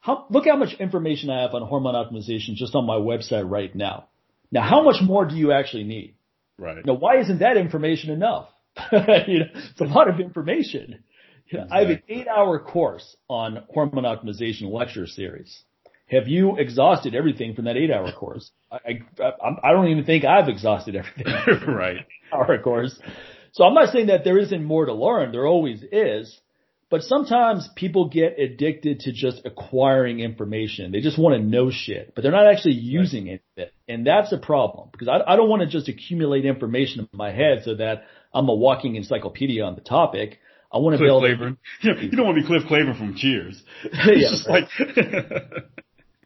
[0.02, 3.74] how, look how much information I have on hormone optimization just on my website right
[3.74, 4.08] now.
[4.52, 6.16] Now, how much more do you actually need?
[6.58, 6.86] Right.
[6.86, 8.50] Now, why isn't that information enough?
[8.92, 11.04] you know, it's a lot of information.
[11.48, 11.72] You know, exactly.
[11.72, 15.64] I have an eight hour course on hormone optimization lecture series.
[16.08, 18.52] Have you exhausted everything from that eight hour course?
[18.72, 19.32] I, I,
[19.64, 21.68] I don't even think I've exhausted everything.
[21.74, 22.06] right.
[22.34, 23.00] Hour course.
[23.54, 25.32] So I'm not saying that there isn't more to learn.
[25.32, 26.40] There always is.
[26.92, 30.92] But sometimes people get addicted to just acquiring information.
[30.92, 33.42] They just want to know shit, but they're not actually using right.
[33.56, 33.74] it.
[33.88, 37.32] And that's a problem because I, I don't want to just accumulate information in my
[37.32, 38.04] head so that
[38.34, 40.40] I'm a walking encyclopedia on the topic.
[40.70, 41.22] I want to Cliff build.
[41.24, 41.58] Claiborne.
[41.82, 43.64] You, you don't want to be Cliff Claiborne from Cheers.
[44.06, 44.68] yeah, like.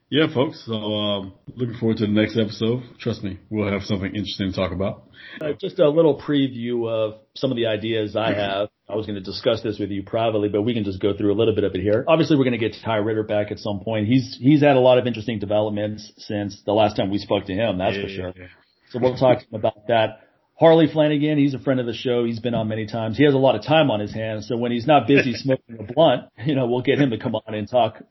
[0.10, 0.64] Yeah, folks.
[0.66, 2.84] So um, looking forward to the next episode.
[3.00, 5.04] Trust me, we'll have something interesting to talk about.
[5.42, 8.70] Uh, just a little preview of some of the ideas I have.
[8.88, 11.34] I was going to discuss this with you privately, but we can just go through
[11.34, 12.06] a little bit of it here.
[12.08, 14.08] Obviously, we're going to get Ty Ritter back at some point.
[14.08, 17.54] He's he's had a lot of interesting developments since the last time we spoke to
[17.54, 17.80] him.
[17.80, 18.34] That's yeah, for sure.
[18.36, 18.48] Yeah.
[18.92, 20.25] So we'll talk about that.
[20.58, 22.24] Harley Flanagan, he's a friend of the show.
[22.24, 23.18] He's been on many times.
[23.18, 24.48] He has a lot of time on his hands.
[24.48, 27.36] So when he's not busy smoking a blunt, you know, we'll get him to come
[27.36, 28.02] on and talk.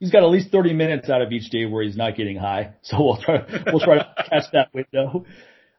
[0.00, 2.74] He's got at least 30 minutes out of each day where he's not getting high.
[2.82, 5.24] So we'll try, we'll try to catch that window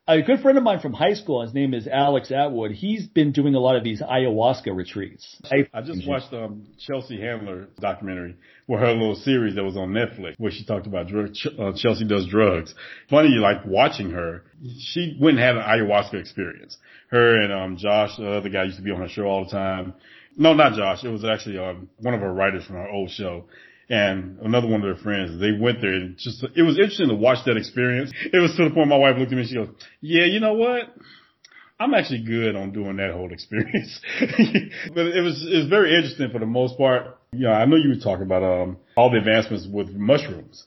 [0.08, 2.72] a good friend of mine from high school, his name is Alex Atwood.
[2.72, 5.42] He's been doing a lot of these ayahuasca retreats.
[5.50, 8.36] I, just watched um, Chelsea Handler documentary,
[8.66, 12.06] where her little series that was on Netflix, where she talked about drug, uh, Chelsea
[12.06, 12.76] does drugs.
[13.10, 14.44] Funny, like watching her,
[14.78, 16.78] she went and had an ayahuasca experience.
[17.10, 19.52] Her and um, Josh, the other guy, used to be on her show all the
[19.52, 19.94] time.
[20.36, 21.04] No, not Josh.
[21.04, 23.46] It was actually um, one of her writers from her old show
[23.90, 25.40] and another one of their friends.
[25.40, 28.12] They went there and just, it was interesting to watch that experience.
[28.32, 29.70] It was to the point my wife looked at me and she goes,
[30.02, 30.94] yeah, you know what?
[31.80, 34.00] I'm actually good on doing that whole experience.
[34.20, 37.18] but it was, it was very interesting for the most part.
[37.34, 40.66] Yeah, I know you were talking about, um, all the advancements with mushrooms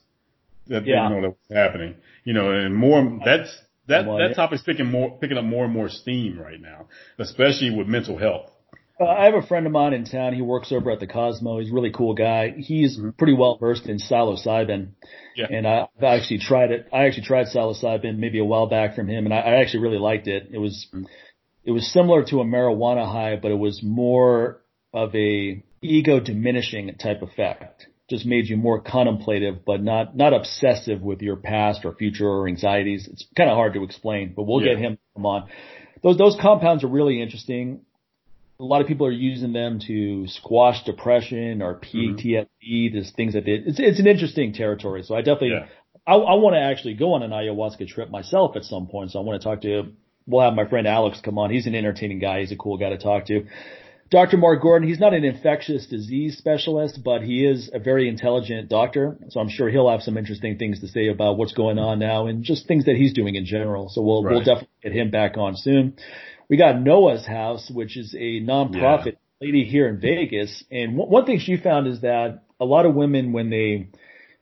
[0.67, 1.09] that, yeah.
[1.09, 3.49] you know, that was happening, you know, and more, that's,
[3.87, 6.87] that, that topic's picking more, picking up more and more steam right now,
[7.17, 8.51] especially with mental health.
[8.99, 10.33] Uh, I have a friend of mine in town.
[10.33, 11.59] He works over at the Cosmo.
[11.59, 12.53] He's a really cool guy.
[12.57, 13.11] He's mm-hmm.
[13.11, 14.89] pretty well versed in psilocybin.
[15.35, 15.47] Yeah.
[15.51, 16.87] And I, I've actually tried it.
[16.91, 19.99] I actually tried psilocybin maybe a while back from him and I, I actually really
[19.99, 20.49] liked it.
[20.51, 21.05] It was, mm-hmm.
[21.63, 24.61] it was similar to a marijuana high, but it was more
[24.93, 27.85] of a ego diminishing type effect.
[28.09, 32.47] Just made you more contemplative, but not, not obsessive with your past or future or
[32.47, 33.07] anxieties.
[33.11, 34.73] It's kind of hard to explain, but we'll yeah.
[34.73, 35.49] get him on.
[36.01, 37.81] Those, those compounds are really interesting
[38.59, 42.97] a lot of people are using them to squash depression or PTSD, mm-hmm.
[42.97, 45.03] just things that they, it's, it's an interesting territory.
[45.03, 45.67] So I definitely, yeah.
[46.07, 49.11] I, I want to actually go on an ayahuasca trip myself at some point.
[49.11, 49.93] So I want to talk to,
[50.25, 51.51] we'll have my friend Alex come on.
[51.51, 52.39] He's an entertaining guy.
[52.39, 53.45] He's a cool guy to talk to.
[54.09, 54.37] Dr.
[54.37, 59.17] Mark Gordon, he's not an infectious disease specialist, but he is a very intelligent doctor.
[59.29, 62.27] So I'm sure he'll have some interesting things to say about what's going on now
[62.27, 63.89] and just things that he's doing in general.
[63.89, 64.31] So we'll, right.
[64.31, 65.97] we'll definitely get him back on soon
[66.49, 69.11] we got Noah's House, which is a nonprofit yeah.
[69.41, 70.63] lady here in Vegas.
[70.71, 73.89] And one thing she found is that a lot of women, when they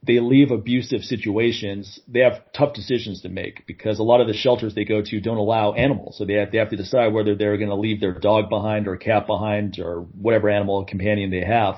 [0.05, 4.33] they leave abusive situations, they have tough decisions to make because a lot of the
[4.33, 6.17] shelters they go to don't allow animals.
[6.17, 8.87] So they have, they have to decide whether they're going to leave their dog behind
[8.87, 11.77] or cat behind or whatever animal companion they have.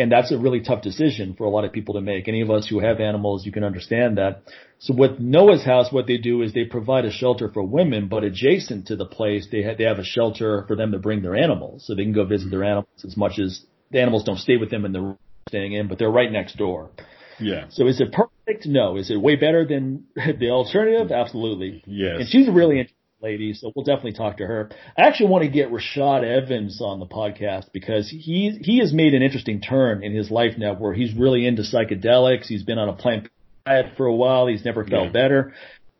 [0.00, 2.26] And that's a really tough decision for a lot of people to make.
[2.26, 4.42] Any of us who have animals, you can understand that.
[4.78, 8.24] So with Noah's house, what they do is they provide a shelter for women, but
[8.24, 11.36] adjacent to the place, they have, they have a shelter for them to bring their
[11.36, 11.84] animals.
[11.86, 13.60] So they can go visit their animals as much as
[13.90, 15.18] the animals don't stay with them in the room
[15.48, 16.90] staying in, but they're right next door.
[17.38, 17.66] Yeah.
[17.68, 18.66] So is it perfect?
[18.66, 18.96] No.
[18.96, 21.12] Is it way better than the alternative?
[21.12, 21.82] Absolutely.
[21.86, 22.20] Yes.
[22.20, 22.80] And she's really
[23.22, 24.70] lady, so we'll definitely talk to her.
[24.96, 29.14] I actually want to get Rashad Evans on the podcast because he he has made
[29.14, 32.46] an interesting turn in his life now, where he's really into psychedelics.
[32.46, 33.28] He's been on a plant
[33.66, 34.46] diet for a while.
[34.46, 35.12] He's never felt yeah.
[35.12, 35.54] better.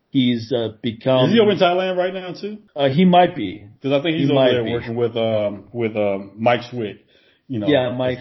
[0.09, 1.29] He's uh, become.
[1.29, 2.57] Is he over in Thailand right now too?
[2.75, 4.71] Uh, he might be because I think he's he over there be.
[4.71, 7.05] working with um with uh, Mike Swick.
[7.47, 8.19] You know, yeah, Mike.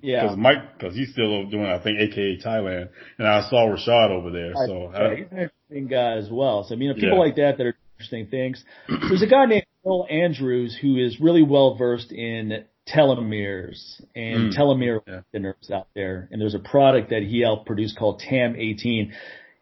[0.00, 4.10] Yeah, because Mike, because he's still doing, I think, AKA Thailand, and I saw Rashad
[4.10, 4.52] over there.
[4.54, 6.62] So I, he's an interesting guy as well.
[6.62, 7.18] So I mean, people yeah.
[7.18, 8.64] like that that are interesting things.
[8.88, 14.58] There's a guy named Bill Andrews who is really well versed in telomeres and mm.
[14.58, 15.76] telomere yeah.
[15.76, 16.26] out there.
[16.30, 19.10] And there's a product that he helped produce called TAM18.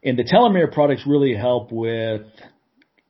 [0.05, 2.23] And the telomere products really help with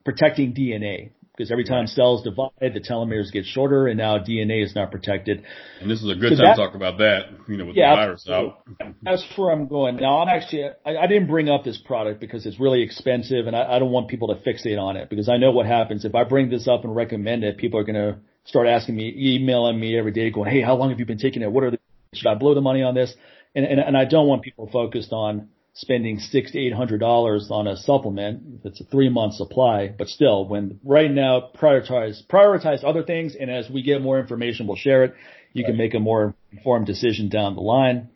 [0.03, 4.75] protecting DNA because every time cells divide, the telomeres get shorter, and now DNA is
[4.75, 5.41] not protected.
[5.79, 7.77] And this is a good so time that, to talk about that, you know, with
[7.77, 8.61] yeah, the virus out.
[9.03, 9.95] That's where I'm going.
[9.95, 13.55] Now, I'm actually, I, I, didn't bring up this product because it's really expensive, and
[13.55, 16.13] I, I don't want people to fixate on it because I know what happens if
[16.13, 17.57] I bring this up and recommend it.
[17.57, 20.89] People are going to start asking me, emailing me every day, going, "Hey, how long
[20.89, 21.49] have you been taking it?
[21.49, 21.79] What are the?
[22.15, 23.15] Should I blow the money on this?"
[23.55, 25.47] And and, and I don't want people focused on
[25.79, 29.87] spending six to eight hundred dollars on a supplement if it's a three month supply.
[29.87, 34.67] But still, when right now prioritize prioritize other things, and as we get more information,
[34.67, 35.13] we'll share it.
[35.53, 35.69] You right.
[35.69, 38.09] can make a more informed decision down the line.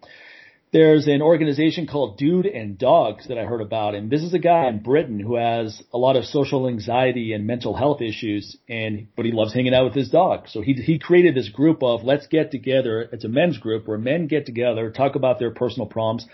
[0.73, 4.40] There's an organization called Dude and Dogs that I heard about, and this is a
[4.40, 9.07] guy in Britain who has a lot of social anxiety and mental health issues, and
[9.15, 10.49] but he loves hanging out with his dog.
[10.49, 13.07] So he he created this group of let's get together.
[13.14, 16.27] It's a men's group where men get together, talk about their personal problems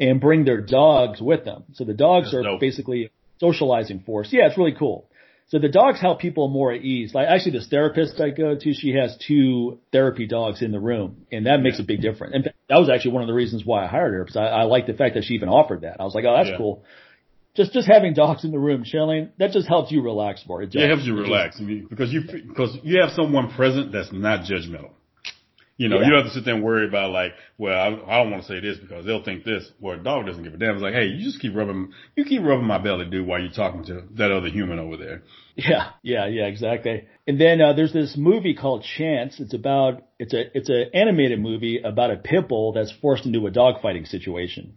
[0.00, 1.64] and bring their dogs with them.
[1.74, 2.60] So the dogs are dope.
[2.60, 4.30] basically socializing force.
[4.32, 5.06] Yeah, it's really cool.
[5.48, 7.12] So the dogs help people more at ease.
[7.12, 11.26] Like actually this therapist I go to, she has two therapy dogs in the room
[11.30, 12.34] and that makes a big difference.
[12.34, 14.62] And that was actually one of the reasons why I hired her because I, I
[14.62, 16.00] like the fact that she even offered that.
[16.00, 16.56] I was like, oh, that's yeah.
[16.56, 16.84] cool.
[17.56, 20.62] Just, just having dogs in the room chilling, that just helps you relax more.
[20.62, 24.44] It, yeah, it helps you relax because you, because you have someone present that's not
[24.44, 24.92] judgmental.
[25.80, 26.04] You know, yeah.
[26.04, 28.42] you don't have to sit there and worry about like, well, I, I don't want
[28.42, 29.66] to say this because they'll think this.
[29.80, 30.74] Well, a dog doesn't give a damn.
[30.74, 33.50] It's like, hey, you just keep rubbing, you keep rubbing my belly, dude, while you're
[33.50, 35.22] talking to that other human over there.
[35.56, 37.08] Yeah, yeah, yeah, exactly.
[37.26, 39.40] And then uh, there's this movie called Chance.
[39.40, 43.46] It's about it's a it's an animated movie about a pit bull that's forced into
[43.46, 44.74] a dogfighting situation.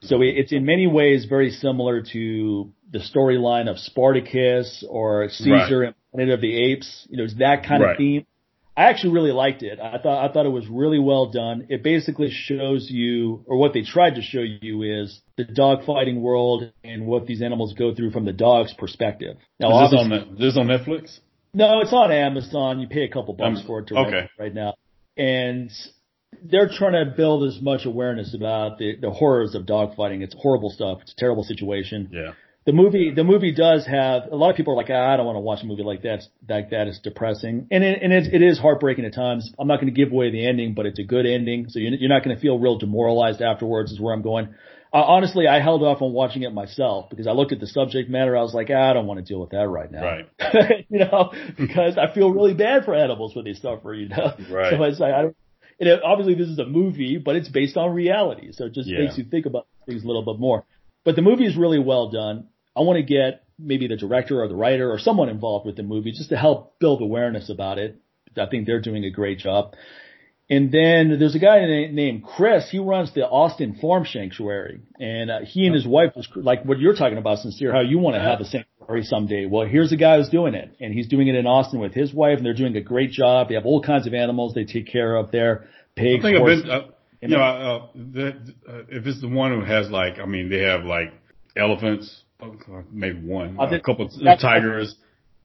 [0.00, 5.86] So it's in many ways very similar to the storyline of Spartacus or Caesar right.
[5.86, 7.06] and Planet of the Apes.
[7.08, 7.92] You know, it's that kind right.
[7.92, 8.26] of theme.
[8.80, 9.78] I actually really liked it.
[9.78, 11.66] I thought I thought it was really well done.
[11.68, 16.22] It basically shows you, or what they tried to show you is the dog fighting
[16.22, 19.36] world and what these animals go through from the dog's perspective.
[19.58, 21.18] Now, is this on the, this on Netflix?
[21.52, 22.80] No, it's on Amazon.
[22.80, 24.30] You pay a couple bucks um, for it to okay.
[24.38, 24.72] right, now,
[25.14, 25.70] and
[26.42, 30.22] they're trying to build as much awareness about the, the horrors of dog fighting.
[30.22, 31.00] It's horrible stuff.
[31.02, 32.08] It's a terrible situation.
[32.10, 32.32] Yeah
[32.66, 35.26] the movie the movie does have a lot of people are like ah, I don't
[35.26, 38.32] want to watch a movie like that like that is depressing and it, and it,
[38.34, 39.50] it is heartbreaking at times.
[39.58, 41.94] I'm not going to give away the ending, but it's a good ending, so you're,
[41.94, 43.92] you're not going to feel real demoralized afterwards.
[43.92, 44.54] Is where I'm going.
[44.92, 48.10] Uh, honestly, I held off on watching it myself because I looked at the subject
[48.10, 48.36] matter.
[48.36, 50.02] I was like, ah, I don't want to deal with that right now.
[50.02, 50.86] Right.
[50.90, 53.94] you know, because I feel really bad for animals when they suffer.
[53.94, 54.34] You know.
[54.50, 54.72] Right.
[54.72, 55.36] So it's like I don't.
[55.78, 58.86] And it, obviously, this is a movie, but it's based on reality, so it just
[58.86, 58.98] yeah.
[58.98, 60.66] makes you think about things a little bit more.
[61.04, 62.48] But the movie is really well done.
[62.76, 65.82] I want to get maybe the director or the writer or someone involved with the
[65.82, 68.00] movie just to help build awareness about it.
[68.36, 69.74] I think they're doing a great job.
[70.48, 72.68] And then there's a guy named Chris.
[72.68, 76.80] He runs the Austin Farm Sanctuary, and uh, he and his wife was like what
[76.80, 77.72] you're talking about, sincere.
[77.72, 79.46] How you want to have a sanctuary someday?
[79.46, 82.12] Well, here's a guy who's doing it, and he's doing it in Austin with his
[82.12, 83.48] wife, and they're doing a great job.
[83.48, 86.24] They have all kinds of animals they take care of there, pigs.
[86.24, 86.82] I think horses, been, uh,
[87.20, 88.28] you know, uh, the,
[88.68, 91.12] uh, if it's the one who has like, I mean, they have like
[91.56, 92.24] elephants,
[92.92, 94.96] maybe one, I uh, a couple of tigers.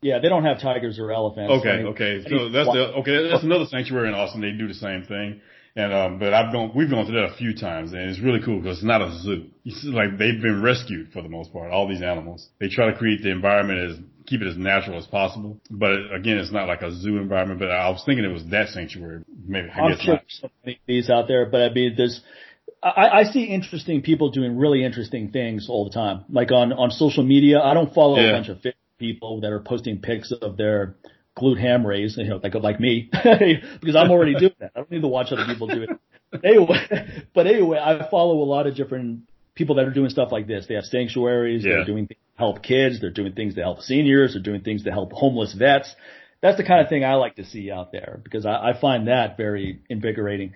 [0.02, 1.52] Yeah, they don't have tigers or elephants.
[1.60, 2.24] Okay, okay.
[2.30, 3.30] So that's the, okay.
[3.30, 4.42] That's another sanctuary in Austin.
[4.42, 5.42] They do the same thing.
[5.78, 8.40] And um, but I've gone, we've gone to that a few times, and it's really
[8.44, 9.48] cool because it's not a zoo.
[9.66, 11.72] It's like they've been rescued for the most part.
[11.72, 15.06] All these animals, they try to create the environment as keep it as natural as
[15.06, 15.60] possible.
[15.70, 17.60] But again, it's not like a zoo environment.
[17.60, 19.26] But I was thinking it was that sanctuary.
[19.46, 20.24] Maybe I I'm guess sure not.
[20.30, 22.22] so many these out there, but I mean, there's
[22.86, 26.24] I, I see interesting people doing really interesting things all the time.
[26.30, 28.30] Like on, on social media, I don't follow yeah.
[28.30, 30.96] a bunch of fit people that are posting pics of their
[31.38, 34.72] glute ham raise, you know, like, like me, because I'm already doing that.
[34.76, 35.90] I don't need to watch other people do it.
[36.44, 39.22] anyway, but anyway, I follow a lot of different
[39.56, 40.66] people that are doing stuff like this.
[40.68, 41.66] They have sanctuaries.
[41.66, 41.78] Yeah.
[41.78, 43.02] They're doing things to help kids.
[43.02, 44.34] They're doing things to help seniors.
[44.34, 45.94] They're doing things to help homeless vets.
[46.42, 49.08] That's the kind of thing I like to see out there because I, I find
[49.08, 50.54] that very invigorating.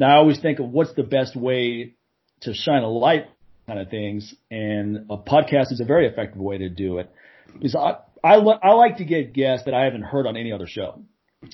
[0.00, 1.94] Now I always think of what's the best way
[2.40, 3.26] to shine a light
[3.66, 7.10] kind of things and a podcast is a very effective way to do it.
[7.52, 10.66] Because I, I I like to get guests that I haven't heard on any other
[10.66, 11.02] show.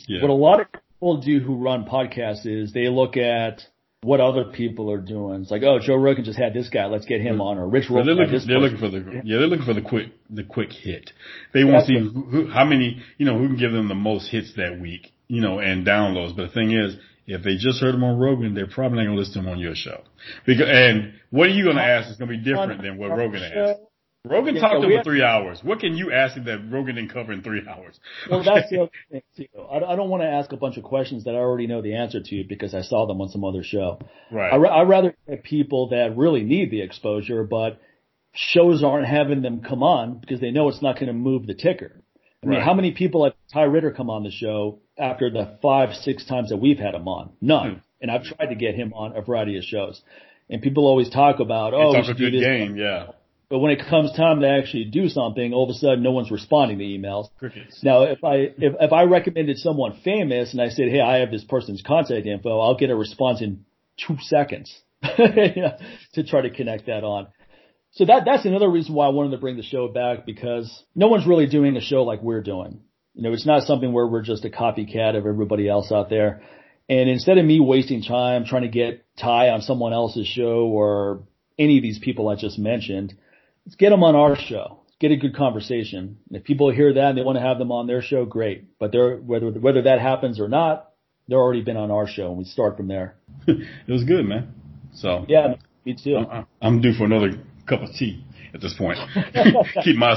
[0.06, 0.22] Yeah.
[0.22, 3.62] What a lot of people do who run podcasts is they look at
[4.02, 5.42] what other people are doing.
[5.42, 7.90] It's like, oh, Joe Rogan just had this guy, let's get him on, or Rich
[7.90, 8.04] Roll.
[8.04, 11.10] They're, looking, they're looking for the yeah, they're looking for the quick the quick hit.
[11.52, 13.96] They want to see who, who, how many you know who can give them the
[13.96, 16.36] most hits that week, you know, and downloads.
[16.36, 16.96] But the thing is,
[17.26, 19.48] if they just heard him on Rogan, they're probably not going to listen to him
[19.48, 20.02] on your show.
[20.46, 23.10] Because and what are you going to ask is going to be different than what
[23.10, 23.80] Rogan asked.
[24.28, 25.60] Rogan yeah, talked so for three hours.
[25.62, 27.98] What can you ask him that Rogan didn't cover in three hours?
[28.28, 28.54] Well, okay.
[28.54, 29.46] that's the other thing too.
[29.70, 31.94] I, I don't want to ask a bunch of questions that I already know the
[31.94, 34.00] answer to because I saw them on some other show.
[34.30, 34.52] Right.
[34.52, 37.80] I, I rather get people that really need the exposure, but
[38.32, 41.54] shows aren't having them come on because they know it's not going to move the
[41.54, 42.02] ticker.
[42.42, 42.64] I mean, right.
[42.64, 46.50] how many people have Ty Ritter come on the show after the five, six times
[46.50, 47.32] that we've had him on?
[47.40, 47.72] None.
[47.72, 47.78] Hmm.
[48.00, 50.02] And I've tried to get him on a variety of shows.
[50.50, 53.08] And people always talk about, oh, it's a good game, yeah.
[53.48, 56.30] But when it comes time to actually do something, all of a sudden no one's
[56.30, 57.28] responding to emails.
[57.38, 57.82] Crickets.
[57.82, 61.30] Now, if I if if I recommended someone famous and I said, "Hey, I have
[61.30, 63.64] this person's contact info," I'll get a response in
[63.96, 67.28] two seconds to try to connect that on.
[67.96, 71.08] So that that's another reason why I wanted to bring the show back because no
[71.08, 72.80] one's really doing a show like we're doing.
[73.14, 76.42] You know, it's not something where we're just a copycat of everybody else out there.
[76.90, 81.22] And instead of me wasting time trying to get Ty on someone else's show or
[81.58, 83.14] any of these people I just mentioned,
[83.64, 84.80] let's get them on our show.
[85.00, 86.18] Get a good conversation.
[86.28, 88.78] And if people hear that and they want to have them on their show, great.
[88.78, 90.90] But they're, whether whether that happens or not,
[91.28, 93.16] they're already been on our show, and we start from there.
[93.46, 94.54] it was good, man.
[94.94, 95.54] So yeah,
[95.84, 96.16] me too.
[96.18, 97.32] I'm, I'm due for another
[97.66, 98.24] cup of tea
[98.54, 98.98] at this point.
[99.84, 100.16] keep my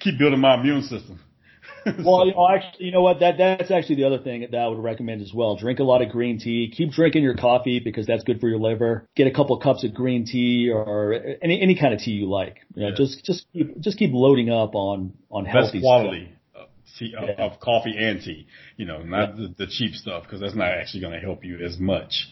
[0.00, 1.20] keep building my immune system.
[2.04, 3.20] well, you know, actually, you know what?
[3.20, 5.56] That that's actually the other thing that I would recommend as well.
[5.56, 6.72] Drink a lot of green tea.
[6.74, 9.08] Keep drinking your coffee because that's good for your liver.
[9.16, 12.28] Get a couple of cups of green tea or any any kind of tea you
[12.28, 12.58] like.
[12.74, 12.94] You know, yeah.
[12.96, 16.24] just just keep just keep loading up on on healthy Best quality.
[16.52, 16.66] Stuff.
[16.98, 17.46] Tea, yeah.
[17.46, 18.46] of coffee and tea,
[18.76, 19.46] you know, not yeah.
[19.46, 22.28] the, the cheap stuff because that's not actually going to help you as much.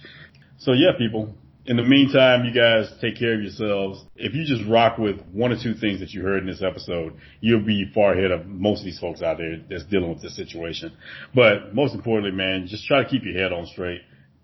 [0.59, 1.33] So yeah, people,
[1.69, 4.03] in the meantime, you guys take care of yourselves.
[4.17, 7.13] If you just rock with one or two things that you heard in this episode,
[7.43, 10.35] you'll be far ahead of most of these folks out there that's dealing with this
[10.35, 10.97] situation.
[11.35, 14.01] But most importantly, man, just try to keep your head on straight.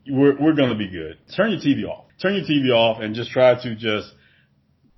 [0.06, 1.16] We're, we're going to be good.
[1.34, 2.04] Turn your TV off.
[2.20, 4.12] Turn your TV off and just try to just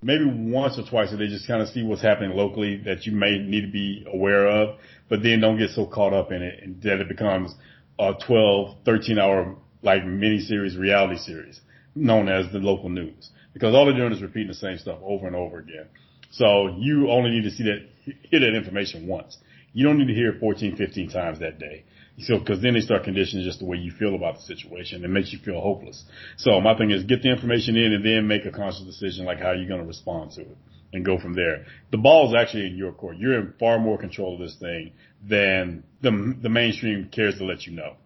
[0.01, 3.13] maybe once or twice a day just kind of see what's happening locally that you
[3.13, 4.77] may need to be aware of,
[5.07, 7.55] but then don't get so caught up in it that it becomes
[7.97, 11.61] a 12, 13 hour like mini series reality series
[11.97, 15.27] known as the local news because all they're doing is repeating the same stuff over
[15.27, 15.87] and over again.
[16.31, 17.87] So you only need to see that,
[18.29, 19.37] hear that information once.
[19.73, 21.83] You don't need to hear it 14, 15 times that day.
[22.19, 25.03] So, cause then they start conditioning just the way you feel about the situation.
[25.03, 26.03] It makes you feel hopeless.
[26.37, 29.39] So my thing is get the information in and then make a conscious decision like
[29.39, 30.57] how you're going to respond to it
[30.93, 31.65] and go from there.
[31.91, 33.17] The ball is actually in your court.
[33.17, 34.93] You're in far more control of this thing
[35.27, 37.97] than the, the mainstream cares to let you know.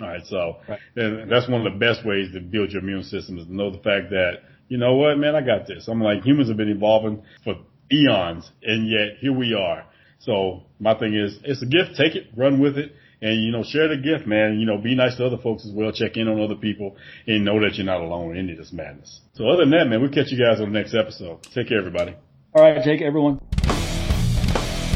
[0.00, 0.26] All right.
[0.26, 0.78] So right.
[0.94, 3.78] that's one of the best ways to build your immune system is to know the
[3.78, 5.88] fact that, you know what, man, I got this.
[5.88, 7.54] I'm like, humans have been evolving for
[7.92, 9.84] eons and yet here we are.
[10.18, 11.96] So my thing is, it's a gift.
[11.96, 12.92] Take it, run with it.
[13.22, 14.60] And, you know, share the gift, man.
[14.60, 15.90] You know, be nice to other folks as well.
[15.90, 16.96] Check in on other people
[17.26, 19.20] and know that you're not alone in any of this madness.
[19.34, 21.42] So other than that, man, we'll catch you guys on the next episode.
[21.54, 22.14] Take care, everybody.
[22.54, 22.84] All right.
[22.84, 23.40] Jake, everyone.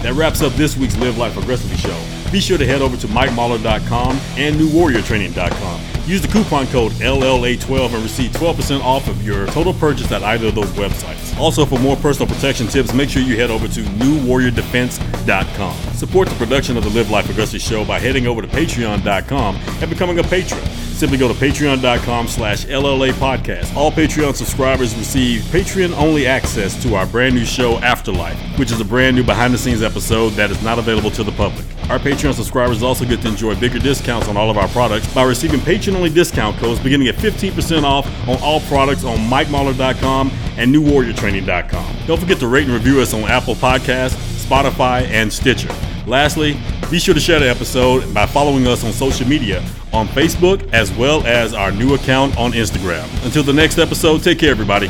[0.02, 2.19] That wraps up this week's Live Life Aggressively show.
[2.30, 5.80] Be sure to head over to MikeMahler.com and NewWarriorTraining.com.
[6.06, 10.48] Use the coupon code LLA12 and receive 12% off of your total purchase at either
[10.48, 11.38] of those websites.
[11.38, 15.76] Also, for more personal protection tips, make sure you head over to NewWarriorDefense.com.
[15.94, 19.90] Support the production of the Live Life Aggressive show by heading over to Patreon.com and
[19.90, 20.64] becoming a patron.
[21.00, 23.74] Simply go to patreon.com slash LLA podcast.
[23.74, 28.80] All Patreon subscribers receive Patreon only access to our brand new show Afterlife, which is
[28.80, 31.64] a brand new behind the scenes episode that is not available to the public.
[31.90, 35.24] Our Patreon subscribers also get to enjoy bigger discounts on all of our products by
[35.24, 40.72] receiving Patreon only discount codes beginning at 15% off on all products on MikeMahler.com and
[40.72, 41.96] NewWarriorTraining.com.
[42.06, 44.14] Don't forget to rate and review us on Apple Podcasts,
[44.46, 45.74] Spotify, and Stitcher.
[46.06, 46.56] Lastly,
[46.92, 49.60] be sure to share the episode by following us on social media
[49.92, 53.08] on Facebook as well as our new account on Instagram.
[53.24, 54.88] Until the next episode, take care, everybody.